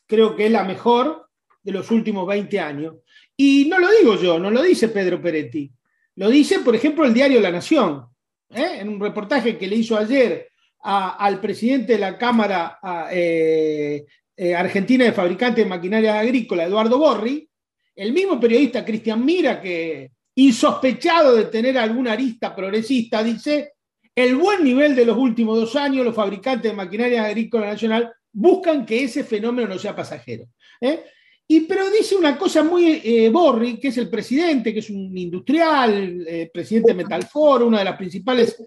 Creo 0.06 0.36
que 0.36 0.48
es 0.48 0.52
la 0.52 0.66
mejor 0.66 1.30
de 1.64 1.72
los 1.72 1.90
últimos 1.92 2.28
20 2.28 2.60
años. 2.60 2.96
Y 3.38 3.68
no 3.70 3.80
lo 3.80 3.90
digo 3.90 4.16
yo, 4.22 4.38
no 4.38 4.52
lo 4.52 4.62
dice 4.62 4.90
Pedro 4.90 5.22
Peretti. 5.22 5.72
Lo 6.16 6.30
dice, 6.30 6.60
por 6.60 6.76
ejemplo, 6.76 7.06
el 7.06 7.14
diario 7.14 7.42
La 7.42 7.52
Nación, 7.52 8.06
¿eh? 8.50 8.78
en 8.80 8.90
un 8.90 9.00
reportaje 9.00 9.58
que 9.58 9.68
le 9.68 9.76
hizo 9.76 9.98
ayer 9.98 10.50
al 10.88 11.42
presidente 11.42 11.94
de 11.94 12.00
la 12.00 12.18
Cámara 12.18 12.80
eh, 13.12 14.06
eh, 14.38 14.56
Argentina 14.56 15.04
de 15.04 15.14
Fabricantes 15.14 15.64
de 15.64 15.70
Maquinaria 15.70 16.20
Agrícola, 16.20 16.66
Eduardo 16.66 17.00
Borri, 17.00 17.50
el 17.96 18.14
mismo 18.14 18.40
periodista 18.40 18.86
Cristian 18.86 19.26
Mira, 19.26 19.60
que 19.60 20.12
insospechado 20.36 21.36
de 21.36 21.46
tener 21.46 21.78
alguna 21.78 22.12
arista 22.12 22.56
progresista, 22.56 23.24
dice, 23.24 23.74
el 24.14 24.36
buen 24.36 24.64
nivel 24.64 24.96
de 24.96 25.06
los 25.06 25.18
últimos 25.18 25.58
dos 25.58 25.76
años, 25.76 26.06
los 26.06 26.16
fabricantes 26.16 26.72
de 26.72 26.76
maquinaria 26.76 27.26
agrícola 27.26 27.68
nacional 27.68 28.14
buscan 28.32 28.86
que 28.86 29.04
ese 29.04 29.24
fenómeno 29.24 29.68
no 29.68 29.80
sea 29.80 29.96
pasajero. 29.96 30.46
¿eh? 30.82 31.04
Y, 31.48 31.62
pero 31.62 31.90
dice 31.92 32.16
una 32.16 32.38
cosa 32.38 32.64
muy 32.64 33.02
eh, 33.04 33.30
Borri, 33.30 33.80
que 33.80 33.90
es 33.90 33.98
el 33.98 34.10
presidente, 34.10 34.74
que 34.74 34.80
es 34.80 34.90
un 34.90 35.16
industrial, 35.16 36.26
eh, 36.28 36.50
presidente 36.52 36.92
de 36.92 37.04
Metalfor, 37.04 37.62
una 37.64 37.80
de 37.80 37.86
las 37.86 37.98
principales. 37.98 38.58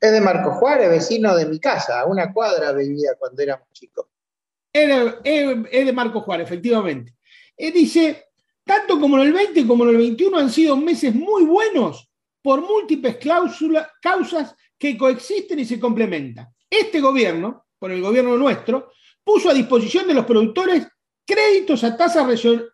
Es 0.00 0.12
de 0.12 0.20
Marco 0.20 0.52
Juárez, 0.52 0.88
vecino 0.88 1.34
de 1.34 1.46
mi 1.46 1.58
casa, 1.58 2.00
a 2.00 2.06
una 2.06 2.32
cuadra 2.32 2.72
vivía 2.72 3.10
cuando 3.18 3.42
éramos 3.42 3.68
chicos. 3.72 4.06
Es, 4.72 4.86
de 5.86 5.92
Marco 5.92 6.20
Juárez, 6.20 6.46
efectivamente. 6.46 7.14
dice, 7.58 8.26
tanto 8.64 9.00
como 9.00 9.16
en 9.18 9.24
el 9.24 9.32
20 9.32 9.66
como 9.66 9.84
en 9.84 9.90
el 9.90 9.96
21 9.96 10.38
han 10.38 10.50
sido 10.50 10.76
meses 10.76 11.14
muy 11.14 11.44
buenos 11.44 12.08
por 12.40 12.60
múltiples 12.60 13.18
causas 14.00 14.54
que 14.78 14.96
coexisten 14.96 15.58
y 15.58 15.64
se 15.64 15.78
complementan. 15.78 16.48
Este 16.68 17.00
gobierno, 17.00 17.66
por 17.78 17.90
el 17.92 18.00
gobierno 18.00 18.36
nuestro, 18.36 18.92
puso 19.22 19.50
a 19.50 19.54
disposición 19.54 20.06
de 20.06 20.14
los 20.14 20.24
productores 20.24 20.86
créditos 21.26 21.84
a 21.84 21.96
tasas 21.96 22.26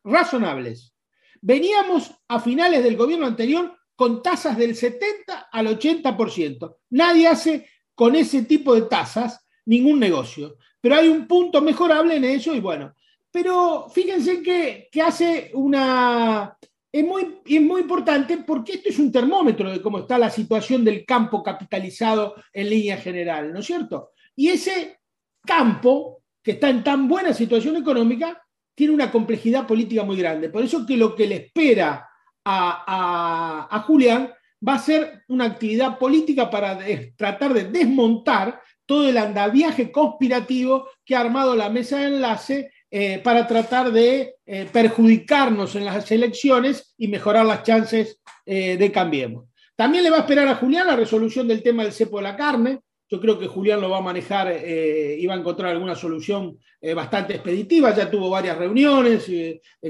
razonables. 0.05 0.95
Veníamos 1.41 2.13
a 2.27 2.41
finales 2.41 2.83
del 2.83 2.97
gobierno 2.97 3.27
anterior 3.27 3.77
con 3.95 4.23
tasas 4.23 4.57
del 4.57 4.75
70 4.75 5.49
al 5.51 5.67
80%. 5.79 6.77
Nadie 6.91 7.29
hace 7.29 7.69
con 7.95 8.15
ese 8.15 8.43
tipo 8.43 8.75
de 8.75 8.83
tasas 8.83 9.45
ningún 9.67 9.99
negocio. 9.99 10.57
Pero 10.81 10.97
hay 10.97 11.09
un 11.09 11.27
punto 11.27 11.61
mejorable 11.61 12.17
en 12.17 12.25
eso 12.25 12.55
y 12.55 12.61
bueno. 12.61 12.95
Pero 13.31 13.89
fíjense 13.93 14.43
que, 14.43 14.89
que 14.91 15.03
hace 15.03 15.51
una, 15.55 16.57
es 16.91 17.05
muy, 17.05 17.41
es 17.45 17.61
muy 17.61 17.83
importante 17.83 18.39
porque 18.39 18.73
esto 18.75 18.89
es 18.89 18.99
un 18.99 19.13
termómetro 19.13 19.71
de 19.71 19.83
cómo 19.83 19.99
está 19.99 20.19
la 20.19 20.31
situación 20.31 20.85
del 20.85 21.05
campo 21.05 21.43
capitalizado 21.43 22.37
en 22.53 22.71
línea 22.71 22.97
general, 22.97 23.53
¿no 23.53 23.61
es 23.61 23.67
cierto? 23.67 24.13
Y 24.35 24.49
ese 24.49 25.01
campo, 25.45 26.23
que 26.49 26.53
está 26.53 26.71
en 26.71 26.83
tan 26.83 27.09
buena 27.09 27.35
situación 27.35 27.77
económica, 27.77 28.43
tiene 28.75 28.95
una 28.95 29.11
complejidad 29.11 29.67
política 29.67 30.03
muy 30.03 30.17
grande. 30.17 30.49
Por 30.49 30.65
eso 30.65 30.87
que 30.87 30.97
lo 30.97 31.15
que 31.15 31.27
le 31.27 31.35
espera 31.35 32.09
a, 32.43 33.69
a, 33.71 33.81
Julián 33.81 34.33
va 34.67 34.77
a 34.77 34.79
ser 34.79 35.25
una 35.29 35.45
actividad 35.45 35.99
política 35.99 36.49
para 36.49 36.79
tratar 37.19 37.53
de 37.53 37.65
desmontar 37.65 38.63
todo 38.87 39.07
el 39.07 39.19
andaviaje 39.19 39.93
conspirativo 39.93 40.89
que 41.05 41.15
ha 41.15 41.21
armado 41.21 41.55
la 41.55 41.69
mesa 41.69 41.99
de 41.99 42.07
enlace 42.07 42.73
eh, 42.91 43.19
para 43.19 43.47
tratar 43.47 43.93
de 43.93 44.37
eh, 44.47 44.67
perjudicarnos 44.73 45.77
en 45.77 45.85
las 45.85 46.11
elecciones 46.11 46.95
y 46.97 47.09
mejorar 47.09 47.45
las 47.45 47.63
chances 47.63 48.23
de 48.47 48.91
Cambiemos. 48.91 49.45
También 49.77 50.03
le 50.03 50.09
va 50.09 50.17
a 50.17 50.21
esperar 50.21 50.49
a 50.49 50.55
Julián 50.55 50.87
la 50.87 50.97
resolución 50.97 51.47
del 51.47 51.63
tema 51.63 51.83
del 51.83 51.93
cepo 51.93 52.17
de 52.17 52.23
la 52.23 52.37
carne. 52.37 52.81
Yo 53.09 53.21
creo 53.21 53.39
que 53.39 53.47
Julián 53.47 53.81
lo 53.81 53.91
va 53.91 53.99
a 53.99 54.03
manejar 54.03 54.55
y 54.65 55.27
va 55.27 55.35
a 55.35 55.39
encontrar 55.39 55.71
alguna 55.71 55.95
solución 55.95 56.59
bastante 56.95 57.35
expeditiva. 57.35 57.95
Ya 57.95 58.11
tuvo 58.11 58.29
varias 58.29 58.59
reuniones 58.59 59.27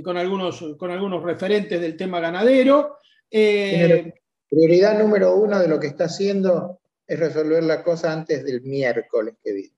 con, 0.05 0.16
algunos, 0.16 0.64
con 0.79 0.91
algunos 0.91 1.23
referentes 1.25 1.81
del 1.81 1.97
tema 1.97 2.21
ganadero. 2.21 2.99
prioridad 3.29 4.99
número 4.99 5.35
uno 5.35 5.59
de 5.59 5.66
lo 5.66 5.81
que 5.81 5.89
está 5.89 6.05
haciendo 6.05 6.79
es 7.09 7.19
resolver 7.19 7.64
la 7.64 7.83
cosa 7.83 8.12
antes 8.12 8.45
del 8.45 8.61
miércoles 8.61 9.35
que 9.43 9.53
viene. 9.53 9.75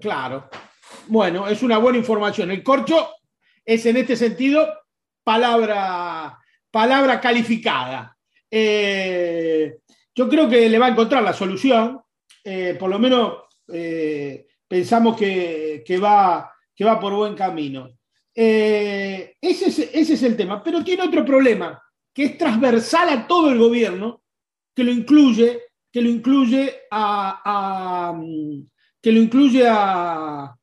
Claro. 0.00 0.48
Bueno, 1.08 1.48
es 1.48 1.62
una 1.62 1.78
buena 1.78 1.98
información. 1.98 2.50
El 2.50 2.62
corcho 2.62 3.08
es 3.64 3.84
en 3.86 3.96
este 3.96 4.14
sentido 4.14 4.66
palabra, 5.24 6.38
palabra 6.70 7.20
calificada. 7.20 8.16
Eh, 8.50 9.78
yo 10.14 10.28
creo 10.28 10.48
que 10.48 10.68
le 10.68 10.78
va 10.78 10.86
a 10.86 10.90
encontrar 10.90 11.22
la 11.22 11.32
solución. 11.32 12.00
Eh, 12.48 12.76
por 12.78 12.88
lo 12.88 12.98
menos 12.98 13.34
eh, 13.68 14.46
pensamos 14.68 15.16
que, 15.16 15.82
va, 16.02 16.50
que 16.74 16.84
va 16.84 17.00
por 17.00 17.12
buen 17.14 17.34
camino. 17.34 17.90
ese, 18.34 19.90
ese 19.92 20.14
es 20.14 20.22
el 20.22 20.36
tema. 20.36 20.62
Pero 20.62 20.84
tiene 20.84 21.02
otro 21.02 21.24
problema, 21.24 21.82
que 22.14 22.24
es 22.24 22.38
transversal 22.38 23.08
a 23.08 23.26
todo 23.26 23.50
el 23.50 23.58
gobierno, 23.58 24.22
que 24.74 24.84
lo 24.84 24.92
incluye 24.92 25.66
que 25.96 26.02
lo 26.02 26.10
incluye 26.10 26.74
a, 26.90 28.14
que 29.00 29.12
lo 29.12 29.18
incluye 29.18 29.66
a, 29.66 30.54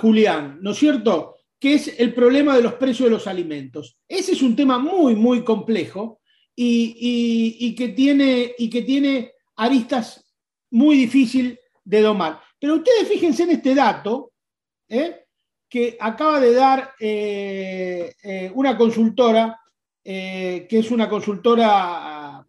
Julián, 0.00 0.58
¿no 0.62 0.70
es 0.70 0.78
cierto? 0.78 1.34
Que 1.58 1.74
es 1.74 1.98
el 1.98 2.14
problema 2.14 2.54
de 2.54 2.62
los 2.62 2.74
precios 2.74 3.08
de 3.08 3.16
los 3.16 3.26
alimentos. 3.26 3.98
Ese 4.06 4.34
es 4.34 4.42
un 4.42 4.54
tema 4.54 4.78
muy, 4.78 5.16
muy 5.16 5.42
complejo 5.42 6.20
y, 6.54 7.74
que, 7.74 7.88
tiene, 7.88 8.54
y 8.56 8.70
que 8.70 8.82
tiene 8.82 9.32
aristas 9.56 10.25
muy 10.70 10.96
difícil 10.96 11.58
de 11.84 12.00
domar. 12.00 12.40
Pero 12.58 12.76
ustedes 12.76 13.08
fíjense 13.08 13.44
en 13.44 13.50
este 13.50 13.74
dato 13.74 14.32
¿eh? 14.88 15.26
que 15.68 15.96
acaba 16.00 16.40
de 16.40 16.52
dar 16.52 16.92
eh, 16.98 18.14
eh, 18.22 18.50
una 18.54 18.76
consultora, 18.76 19.60
que 20.02 20.68
es 20.70 20.90
una 20.92 21.08
consultora 21.08 22.46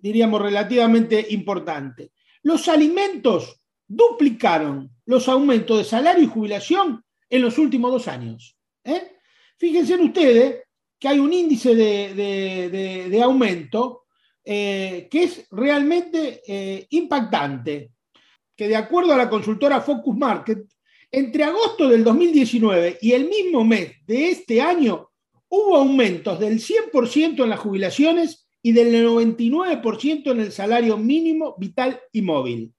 diríamos, 0.00 0.40
relativamente 0.40 1.26
importante. 1.30 2.12
Los 2.42 2.68
alimentos 2.68 3.60
duplicaron 3.86 4.90
los 5.04 5.28
aumentos 5.28 5.76
de 5.76 5.84
salario 5.84 6.24
y 6.24 6.26
jubilación 6.26 7.04
en 7.28 7.42
los 7.42 7.58
últimos 7.58 7.92
dos 7.92 8.08
años. 8.08 8.56
Fíjense 9.58 9.96
ustedes 9.96 10.62
que 10.98 11.08
hay 11.08 11.18
un 11.18 11.32
índice 11.34 11.74
de, 11.74 13.20
aumento 13.22 14.04
eh, 14.52 15.06
que 15.08 15.22
es 15.22 15.46
realmente 15.52 16.42
eh, 16.44 16.84
impactante, 16.90 17.92
que 18.56 18.66
de 18.66 18.74
acuerdo 18.74 19.14
a 19.14 19.16
la 19.16 19.30
consultora 19.30 19.80
Focus 19.80 20.16
Market, 20.16 20.58
entre 21.08 21.44
agosto 21.44 21.88
del 21.88 22.02
2019 22.02 22.98
y 23.00 23.12
el 23.12 23.28
mismo 23.28 23.64
mes 23.64 23.92
de 24.04 24.30
este 24.30 24.60
año 24.60 25.08
hubo 25.48 25.76
aumentos 25.76 26.40
del 26.40 26.58
100% 26.58 27.44
en 27.44 27.48
las 27.48 27.60
jubilaciones 27.60 28.48
y 28.60 28.72
del 28.72 29.06
99% 29.06 30.32
en 30.32 30.40
el 30.40 30.50
salario 30.50 30.96
mínimo 30.98 31.54
vital 31.56 32.00
y 32.10 32.20
móvil. 32.20 32.74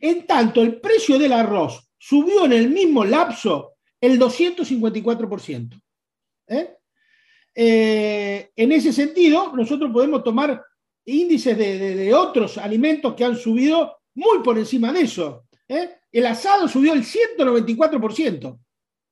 En 0.00 0.24
tanto, 0.24 0.62
el 0.62 0.80
precio 0.80 1.18
del 1.18 1.32
arroz 1.32 1.90
subió 1.98 2.44
en 2.44 2.52
el 2.52 2.70
mismo 2.70 3.04
lapso 3.04 3.72
el 4.00 4.20
254%. 4.20 5.82
¿Eh? 6.46 6.76
Eh, 7.56 8.50
en 8.54 8.70
ese 8.70 8.92
sentido, 8.92 9.52
nosotros 9.56 9.90
podemos 9.92 10.22
tomar 10.22 10.62
índices 11.08 11.56
de, 11.56 12.14
otros 12.14 12.58
alimentos 12.58 13.14
que 13.14 13.24
han 13.24 13.36
subido 13.36 13.98
muy 14.14 14.40
por 14.42 14.58
encima 14.58 14.92
de 14.92 15.02
eso. 15.02 15.44
¿eh? 15.68 15.96
El 16.12 16.26
asado 16.26 16.68
subió 16.68 16.92
el 16.92 17.04
194%. 17.04 18.58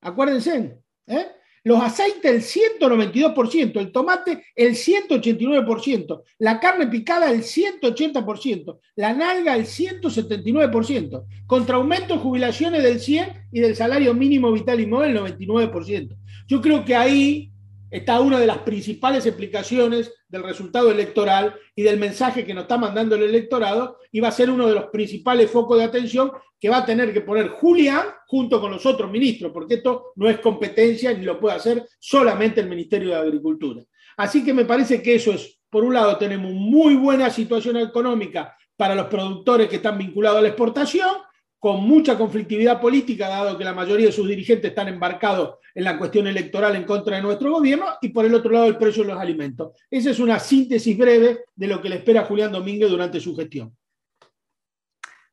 Acuérdense. 0.03 0.79
¿eh? 1.07 1.27
los 1.67 1.83
aceites 1.83 2.57
el 2.57 2.79
192%, 2.81 3.81
el 3.81 3.91
tomate 3.91 4.45
el 4.55 4.75
189%, 4.77 6.23
la 6.39 6.61
carne 6.61 6.87
picada 6.87 7.29
el 7.29 7.43
180%, 7.43 8.79
la 8.95 9.13
nalga 9.13 9.57
el 9.57 9.67
179%, 9.67 11.25
contra 11.45 11.75
aumento 11.75 12.15
de 12.15 12.21
jubilaciones 12.21 12.85
del 12.85 13.01
100 13.01 13.49
y 13.51 13.59
del 13.59 13.75
salario 13.75 14.15
mínimo 14.15 14.53
vital 14.53 14.79
y 14.79 14.87
móvil 14.87 15.17
el 15.17 15.37
99%. 15.37 16.17
Yo 16.47 16.61
creo 16.61 16.85
que 16.85 16.95
ahí 16.95 17.51
está 17.97 18.21
una 18.21 18.39
de 18.39 18.47
las 18.47 18.59
principales 18.59 19.25
explicaciones 19.25 20.13
del 20.29 20.43
resultado 20.43 20.91
electoral 20.91 21.55
y 21.75 21.83
del 21.83 21.99
mensaje 21.99 22.45
que 22.45 22.53
nos 22.53 22.63
está 22.63 22.77
mandando 22.77 23.17
el 23.17 23.23
electorado 23.23 23.99
y 24.13 24.21
va 24.21 24.29
a 24.29 24.33
ser 24.33 24.51
uno 24.51 24.69
de 24.69 24.75
los 24.75 24.87
principales 24.87 25.51
focos 25.51 25.79
de 25.79 25.85
atención 25.85 26.31
que 26.61 26.69
va 26.69 26.79
a 26.79 26.85
tener 26.85 27.13
que 27.13 27.23
poner 27.23 27.49
Julián 27.49 28.05
junto 28.27 28.61
con 28.61 28.71
los 28.71 28.85
otros 28.85 29.11
ministros, 29.11 29.51
porque 29.53 29.77
esto 29.77 30.13
no 30.17 30.29
es 30.29 30.41
competencia 30.41 31.13
ni 31.15 31.25
lo 31.25 31.41
puede 31.41 31.57
hacer 31.57 31.87
solamente 31.99 32.61
el 32.61 32.69
Ministerio 32.69 33.11
de 33.11 33.17
Agricultura. 33.17 33.83
Así 34.19 34.45
que 34.45 34.53
me 34.53 34.65
parece 34.67 35.03
que 35.03 35.15
eso 35.15 35.33
es, 35.33 35.59
por 35.71 35.83
un 35.83 35.95
lado, 35.95 36.19
tenemos 36.19 36.53
muy 36.53 36.97
buena 36.97 37.31
situación 37.31 37.79
económica 37.79 38.57
para 38.77 38.95
los 38.95 39.07
productores 39.07 39.69
que 39.69 39.77
están 39.77 39.97
vinculados 39.97 40.39
a 40.39 40.43
la 40.43 40.49
exportación 40.49 41.11
con 41.59 41.83
mucha 41.83 42.17
conflictividad 42.17 42.81
política, 42.81 43.29
dado 43.29 43.57
que 43.57 43.65
la 43.65 43.73
mayoría 43.73 44.07
de 44.07 44.13
sus 44.13 44.29
dirigentes 44.29 44.71
están 44.71 44.89
embarcados 44.89 45.59
en 45.75 45.85
la 45.85 45.99
cuestión 45.99 46.27
electoral 46.27 46.77
en 46.77 46.85
contra 46.85 47.17
de 47.17 47.23
nuestro 47.23 47.51
gobierno, 47.51 47.87
y 48.01 48.11
por 48.11 48.25
el 48.25 48.35
otro 48.35 48.51
lado 48.51 48.67
el 48.67 48.77
precio 48.77 49.03
de 49.03 49.13
los 49.13 49.21
alimentos. 49.21 49.73
Esa 49.91 50.11
es 50.11 50.21
una 50.21 50.39
síntesis 50.39 50.97
breve 50.97 51.41
de 51.55 51.67
lo 51.67 51.81
que 51.81 51.89
le 51.89 51.97
espera 51.97 52.25
Julián 52.25 52.53
Domínguez 52.53 52.91
durante 52.91 53.21
su 53.21 53.35
gestión. 53.35 53.77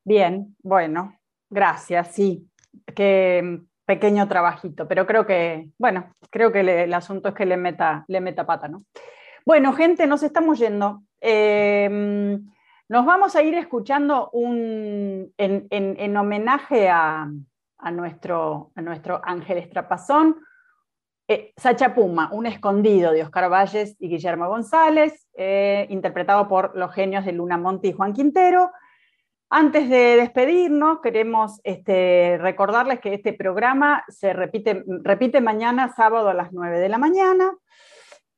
Bien, 0.03 0.55
bueno, 0.61 1.17
gracias, 1.49 2.13
sí. 2.13 2.45
Qué 2.95 3.59
pequeño 3.85 4.27
trabajito, 4.27 4.87
pero 4.87 5.05
creo 5.05 5.25
que, 5.25 5.69
bueno, 5.77 6.13
creo 6.29 6.51
que 6.51 6.61
el 6.61 6.93
asunto 6.93 7.29
es 7.29 7.35
que 7.35 7.45
le 7.45 7.57
meta, 7.57 8.05
le 8.07 8.21
meta 8.21 8.45
pata, 8.45 8.67
¿no? 8.67 8.85
Bueno, 9.45 9.73
gente, 9.73 10.07
nos 10.07 10.23
estamos 10.23 10.57
yendo. 10.57 11.03
Eh, 11.21 12.39
nos 12.93 13.07
vamos 13.07 13.35
a 13.35 13.41
ir 13.41 13.55
escuchando 13.55 14.29
un, 14.33 15.33
en, 15.39 16.15
homenaje 16.17 16.89
a, 16.89 17.27
nuestro, 17.91 18.71
nuestro 18.75 19.19
Ángel 19.23 19.57
Estrapazón, 19.57 20.37
eh, 21.27 21.53
Sacha 21.57 21.95
Puma, 21.95 22.29
un 22.31 22.45
escondido 22.45 23.11
de 23.11 23.23
Oscar 23.23 23.51
Valles 23.51 23.95
y 23.99 24.09
Guillermo 24.09 24.47
González, 24.47 25.27
eh, 25.35 25.87
interpretado 25.89 26.47
por 26.47 26.77
los 26.77 26.93
genios 26.93 27.25
de 27.25 27.31
Luna 27.31 27.57
Monte 27.57 27.87
y 27.87 27.93
Juan 27.93 28.13
Quintero. 28.13 28.69
Antes 29.49 29.89
de 29.89 30.15
despedirnos, 30.17 30.99
queremos 31.01 31.61
este, 31.63 32.37
recordarles 32.39 32.99
que 32.99 33.15
este 33.15 33.33
programa 33.33 34.03
se 34.07 34.33
repite, 34.33 34.83
repite 35.01 35.41
mañana, 35.41 35.91
sábado 35.95 36.29
a 36.29 36.35
las 36.35 36.53
9 36.53 36.77
de 36.77 36.89
la 36.89 36.99
mañana. 36.99 37.53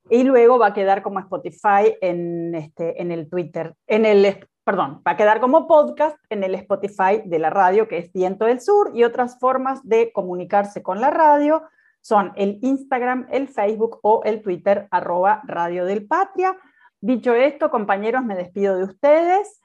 Y 0.10 0.24
luego 0.24 0.60
va 0.60 0.68
a 0.68 0.74
quedar 0.74 1.01
como 1.01 1.20
Spotify 1.20 1.95
en, 2.01 2.53
este, 2.56 3.01
en 3.01 3.12
el 3.12 3.30
Twitter, 3.30 3.74
en 3.88 4.06
el, 4.06 4.47
perdón, 4.64 5.01
va 5.06 5.12
a 5.12 5.18
quedar 5.18 5.39
como 5.39 5.68
podcast 5.68 6.18
en 6.30 6.43
el 6.43 6.56
Spotify 6.56 7.24
de 7.26 7.39
la 7.39 7.49
radio, 7.49 7.88
que 7.88 7.97
es 7.97 8.14
Viento 8.14 8.45
del 8.45 8.62
Sur, 8.62 8.91
y 8.93 9.03
otras 9.03 9.39
formas 9.39 9.88
de 9.88 10.12
comunicarse 10.12 10.84
con 10.84 11.01
la 11.01 11.10
radio 11.10 11.64
son 12.06 12.34
el 12.36 12.60
Instagram, 12.62 13.26
el 13.32 13.47
Facebook 13.47 13.97
o 14.03 14.22
el 14.26 14.43
Twitter, 14.43 14.88
arroba 14.91 15.41
Radio 15.47 15.86
del 15.86 16.06
Patria. 16.06 16.56
Dicho 17.01 17.34
esto, 17.34 17.72
compañeros, 17.72 18.24
me 18.24 18.36
despido 18.36 18.78
de 18.78 18.84
ustedes. 18.84 19.60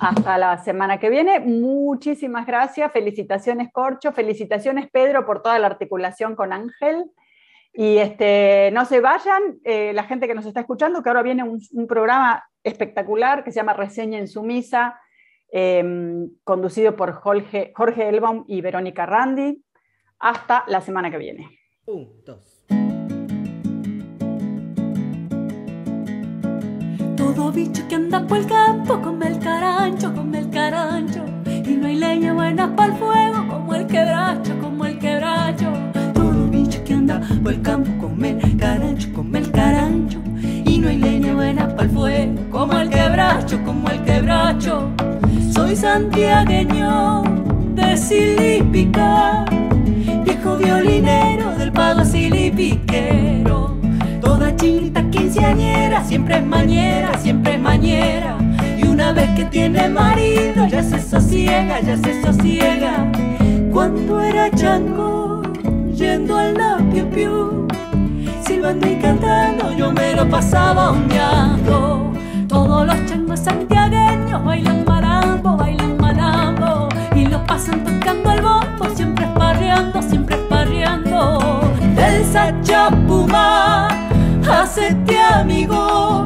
Hasta 0.00 0.36
la 0.38 0.58
semana 0.58 0.98
que 0.98 1.08
viene. 1.08 1.38
Muchísimas 1.38 2.46
gracias. 2.46 2.90
Felicitaciones, 2.90 3.72
Corcho. 3.72 4.10
Felicitaciones, 4.10 4.90
Pedro, 4.90 5.24
por 5.24 5.40
toda 5.40 5.56
la 5.60 5.68
articulación 5.68 6.34
con 6.34 6.52
Ángel. 6.52 7.12
Y 7.76 7.98
este, 7.98 8.70
no 8.72 8.84
se 8.84 9.00
vayan, 9.00 9.58
eh, 9.64 9.92
la 9.92 10.04
gente 10.04 10.28
que 10.28 10.34
nos 10.34 10.46
está 10.46 10.60
escuchando, 10.60 11.02
que 11.02 11.08
ahora 11.08 11.22
viene 11.22 11.42
un, 11.42 11.86
programa 11.88 12.44
espectacular 12.62 13.42
que 13.42 13.50
se 13.50 13.56
llama 13.56 13.72
Reseña 13.72 14.18
en 14.18 14.28
su 14.28 14.44
misa, 14.44 14.96
em, 15.50 16.30
conducido 16.44 16.94
por 16.94 17.12
Jorge, 17.12 17.72
Jorge 17.74 18.08
Elbaum 18.08 18.44
y 18.46 18.60
Verónica 18.60 19.06
Randi. 19.06 19.60
Hasta 20.20 20.64
la 20.68 20.80
semana 20.80 21.10
que 21.10 21.18
viene. 21.18 21.58
Un, 21.86 22.22
dos. 22.24 22.64
Todo 27.16 27.50
bicho 27.50 27.82
que 27.88 27.96
anda 27.96 28.24
por 28.24 28.38
el 28.38 28.46
campo 28.46 29.02
come 29.02 29.26
el 29.26 29.40
carancho, 29.40 30.14
come 30.14 30.38
el 30.38 30.50
carancho. 30.50 31.24
Y 31.46 31.76
no 31.76 31.88
hay 31.88 31.96
leña 31.96 32.34
buena 32.34 32.74
para 32.76 32.92
el 32.92 32.98
fuego 32.98 33.48
como 33.48 33.74
el 33.74 33.86
quebracho, 33.88 34.58
como 34.60 34.86
el 34.86 34.93
anda 37.04 37.20
por 37.42 37.52
el 37.52 37.62
campo 37.62 37.90
come 38.00 38.30
el 38.42 38.56
carancho, 38.56 39.12
come 39.14 39.38
el 39.38 39.50
carancho. 39.50 40.18
Y 40.64 40.78
no 40.78 40.88
hay 40.88 40.98
leña 40.98 41.34
buena 41.34 41.68
para 41.68 41.82
el 41.82 41.90
fuego, 41.90 42.32
como 42.50 42.78
el 42.78 42.88
quebracho, 42.88 43.62
como 43.64 43.88
el 43.90 44.02
quebracho. 44.02 44.90
Soy 45.52 45.76
santiagueño 45.76 47.22
de 47.74 47.96
Silípica, 47.96 49.44
viejo 50.24 50.56
violinero 50.56 51.54
del 51.58 51.72
pago 51.72 52.02
piquero. 52.56 53.76
Toda 54.20 54.56
chinita 54.56 55.02
quinceañera, 55.10 56.02
siempre 56.04 56.38
es 56.38 56.46
mañera, 56.46 57.18
siempre 57.18 57.54
es 57.54 57.60
mañera. 57.60 58.36
Y 58.78 58.86
una 58.86 59.12
vez 59.12 59.28
que 59.36 59.44
tiene 59.44 59.88
marido, 59.88 60.66
ya 60.66 60.82
se 60.82 61.00
sosiega, 61.00 61.80
ya 61.80 61.96
se 61.98 62.22
sosiega. 62.22 63.12
Cuando 63.70 64.20
era 64.20 64.50
chango, 64.52 65.23
yendo 66.14 66.36
al 66.36 66.54
lapio 66.54 67.10
piu, 67.10 67.66
silbando 68.46 68.86
y 68.88 68.96
cantando, 69.00 69.72
yo 69.76 69.90
me 69.90 70.14
lo 70.14 70.28
pasaba 70.28 70.92
ondeando. 70.92 72.12
Todos 72.46 72.86
los 72.86 73.06
changos 73.06 73.40
santiagueños 73.40 74.44
bailan 74.44 74.84
marambo, 74.84 75.56
bailan 75.56 75.96
marambo, 75.96 76.88
y 77.16 77.26
los 77.26 77.40
pasan 77.48 77.82
tocando 77.82 78.30
el 78.30 78.42
bombo, 78.42 78.84
siempre 78.94 79.24
esparreando, 79.24 80.00
siempre 80.02 80.36
esparreando. 80.36 81.62
El 81.96 82.24
Sachapuma, 82.24 83.88
hacete 84.48 85.18
amigo. 85.20 86.22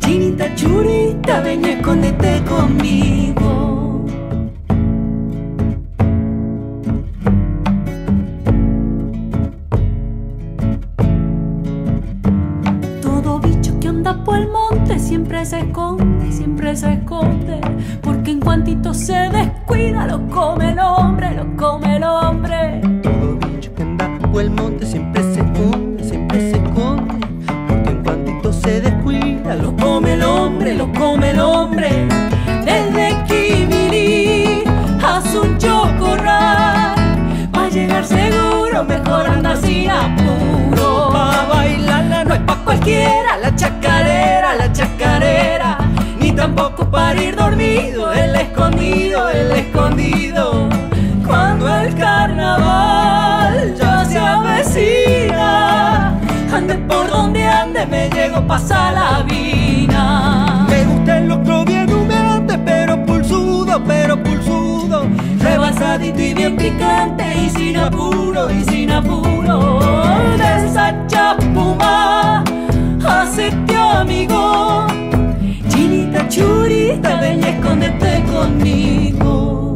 Chinita 0.00 0.54
churita, 0.54 1.40
ven 1.40 1.64
y 1.64 1.68
escóndete 1.70 2.42
conmigo. 2.44 3.77
Se 15.48 15.60
esconde, 15.60 16.30
siempre 16.30 16.76
se 16.76 16.92
esconde. 16.92 17.58
Porque 18.02 18.32
en 18.32 18.40
cuantito 18.40 18.92
se 18.92 19.14
descuida, 19.30 20.06
lo 20.06 20.28
come 20.28 20.72
el 20.72 20.78
hombre, 20.78 21.34
lo 21.34 21.56
come 21.56 21.96
el 21.96 22.04
hombre. 22.04 22.82
Todo 23.02 23.38
bicho 23.48 23.74
que 23.74 23.82
anda 23.82 24.18
por 24.30 24.42
el 24.42 24.50
monte 24.50 24.84
siempre 24.84 25.22
se 25.22 25.40
esconde, 25.40 26.04
siempre 26.04 26.50
se 26.50 26.56
esconde. 26.58 27.26
Porque 27.66 27.90
en 27.90 28.02
cuantito 28.02 28.52
se 28.52 28.82
descuida, 28.82 29.54
Lo 29.54 29.74
come 29.74 30.12
el 30.14 30.22
hombre, 30.22 30.74
lo 30.74 30.92
come 30.92 31.30
el 31.30 31.40
hombre. 31.40 32.06
Desde 32.66 33.16
Kibiri 33.26 34.64
a 35.02 35.22
Sunchocorral. 35.22 36.94
Va 37.56 37.64
a 37.64 37.68
llegar 37.70 38.04
seguro, 38.04 38.84
mejor 38.84 39.26
anda 39.26 39.56
sin 39.56 39.88
apuro. 39.88 41.08
Pa' 41.10 41.46
bailarla 41.50 42.24
No 42.24 42.34
es 42.34 42.40
pa' 42.40 42.64
cualquiera 42.64 43.38
la 43.40 43.56
chacarera, 43.56 44.17
tampoco 46.48 46.90
para 46.90 47.22
ir 47.22 47.36
dormido, 47.36 48.10
el 48.12 48.34
escondido, 48.34 49.28
el 49.28 49.52
escondido. 49.52 50.68
Cuando 51.26 51.68
el 51.68 51.94
carnaval 51.94 53.74
ya 53.76 54.04
se 54.06 54.18
avecina, 54.18 56.18
ande 56.50 56.74
por 56.88 57.10
donde 57.10 57.46
ande, 57.46 57.84
me 57.86 58.08
llego 58.08 58.40
pasa 58.46 58.92
la 58.92 59.22
vina. 59.24 60.66
Me 60.70 60.84
gusta 60.84 61.18
el 61.18 61.28
locro 61.28 61.66
bien 61.66 61.92
humeante, 61.92 62.56
pero 62.58 63.04
pulsudo, 63.04 63.82
pero 63.86 64.22
pulsudo. 64.22 65.06
Rebasadito 65.40 66.22
y 66.22 66.32
bien 66.32 66.56
picante 66.56 67.24
y 67.44 67.50
sin 67.50 67.76
apuro, 67.76 68.50
y 68.50 68.64
sin 68.64 68.90
apuro. 68.90 69.80
De 70.38 70.66
esa 70.66 70.94
chapuma, 71.08 72.42
hacete 73.04 73.76
amigo. 73.76 74.86
Churita, 76.28 77.20
ven 77.20 77.40
y 77.40 77.44
escóndete 77.44 78.22
conmigo. 78.30 79.67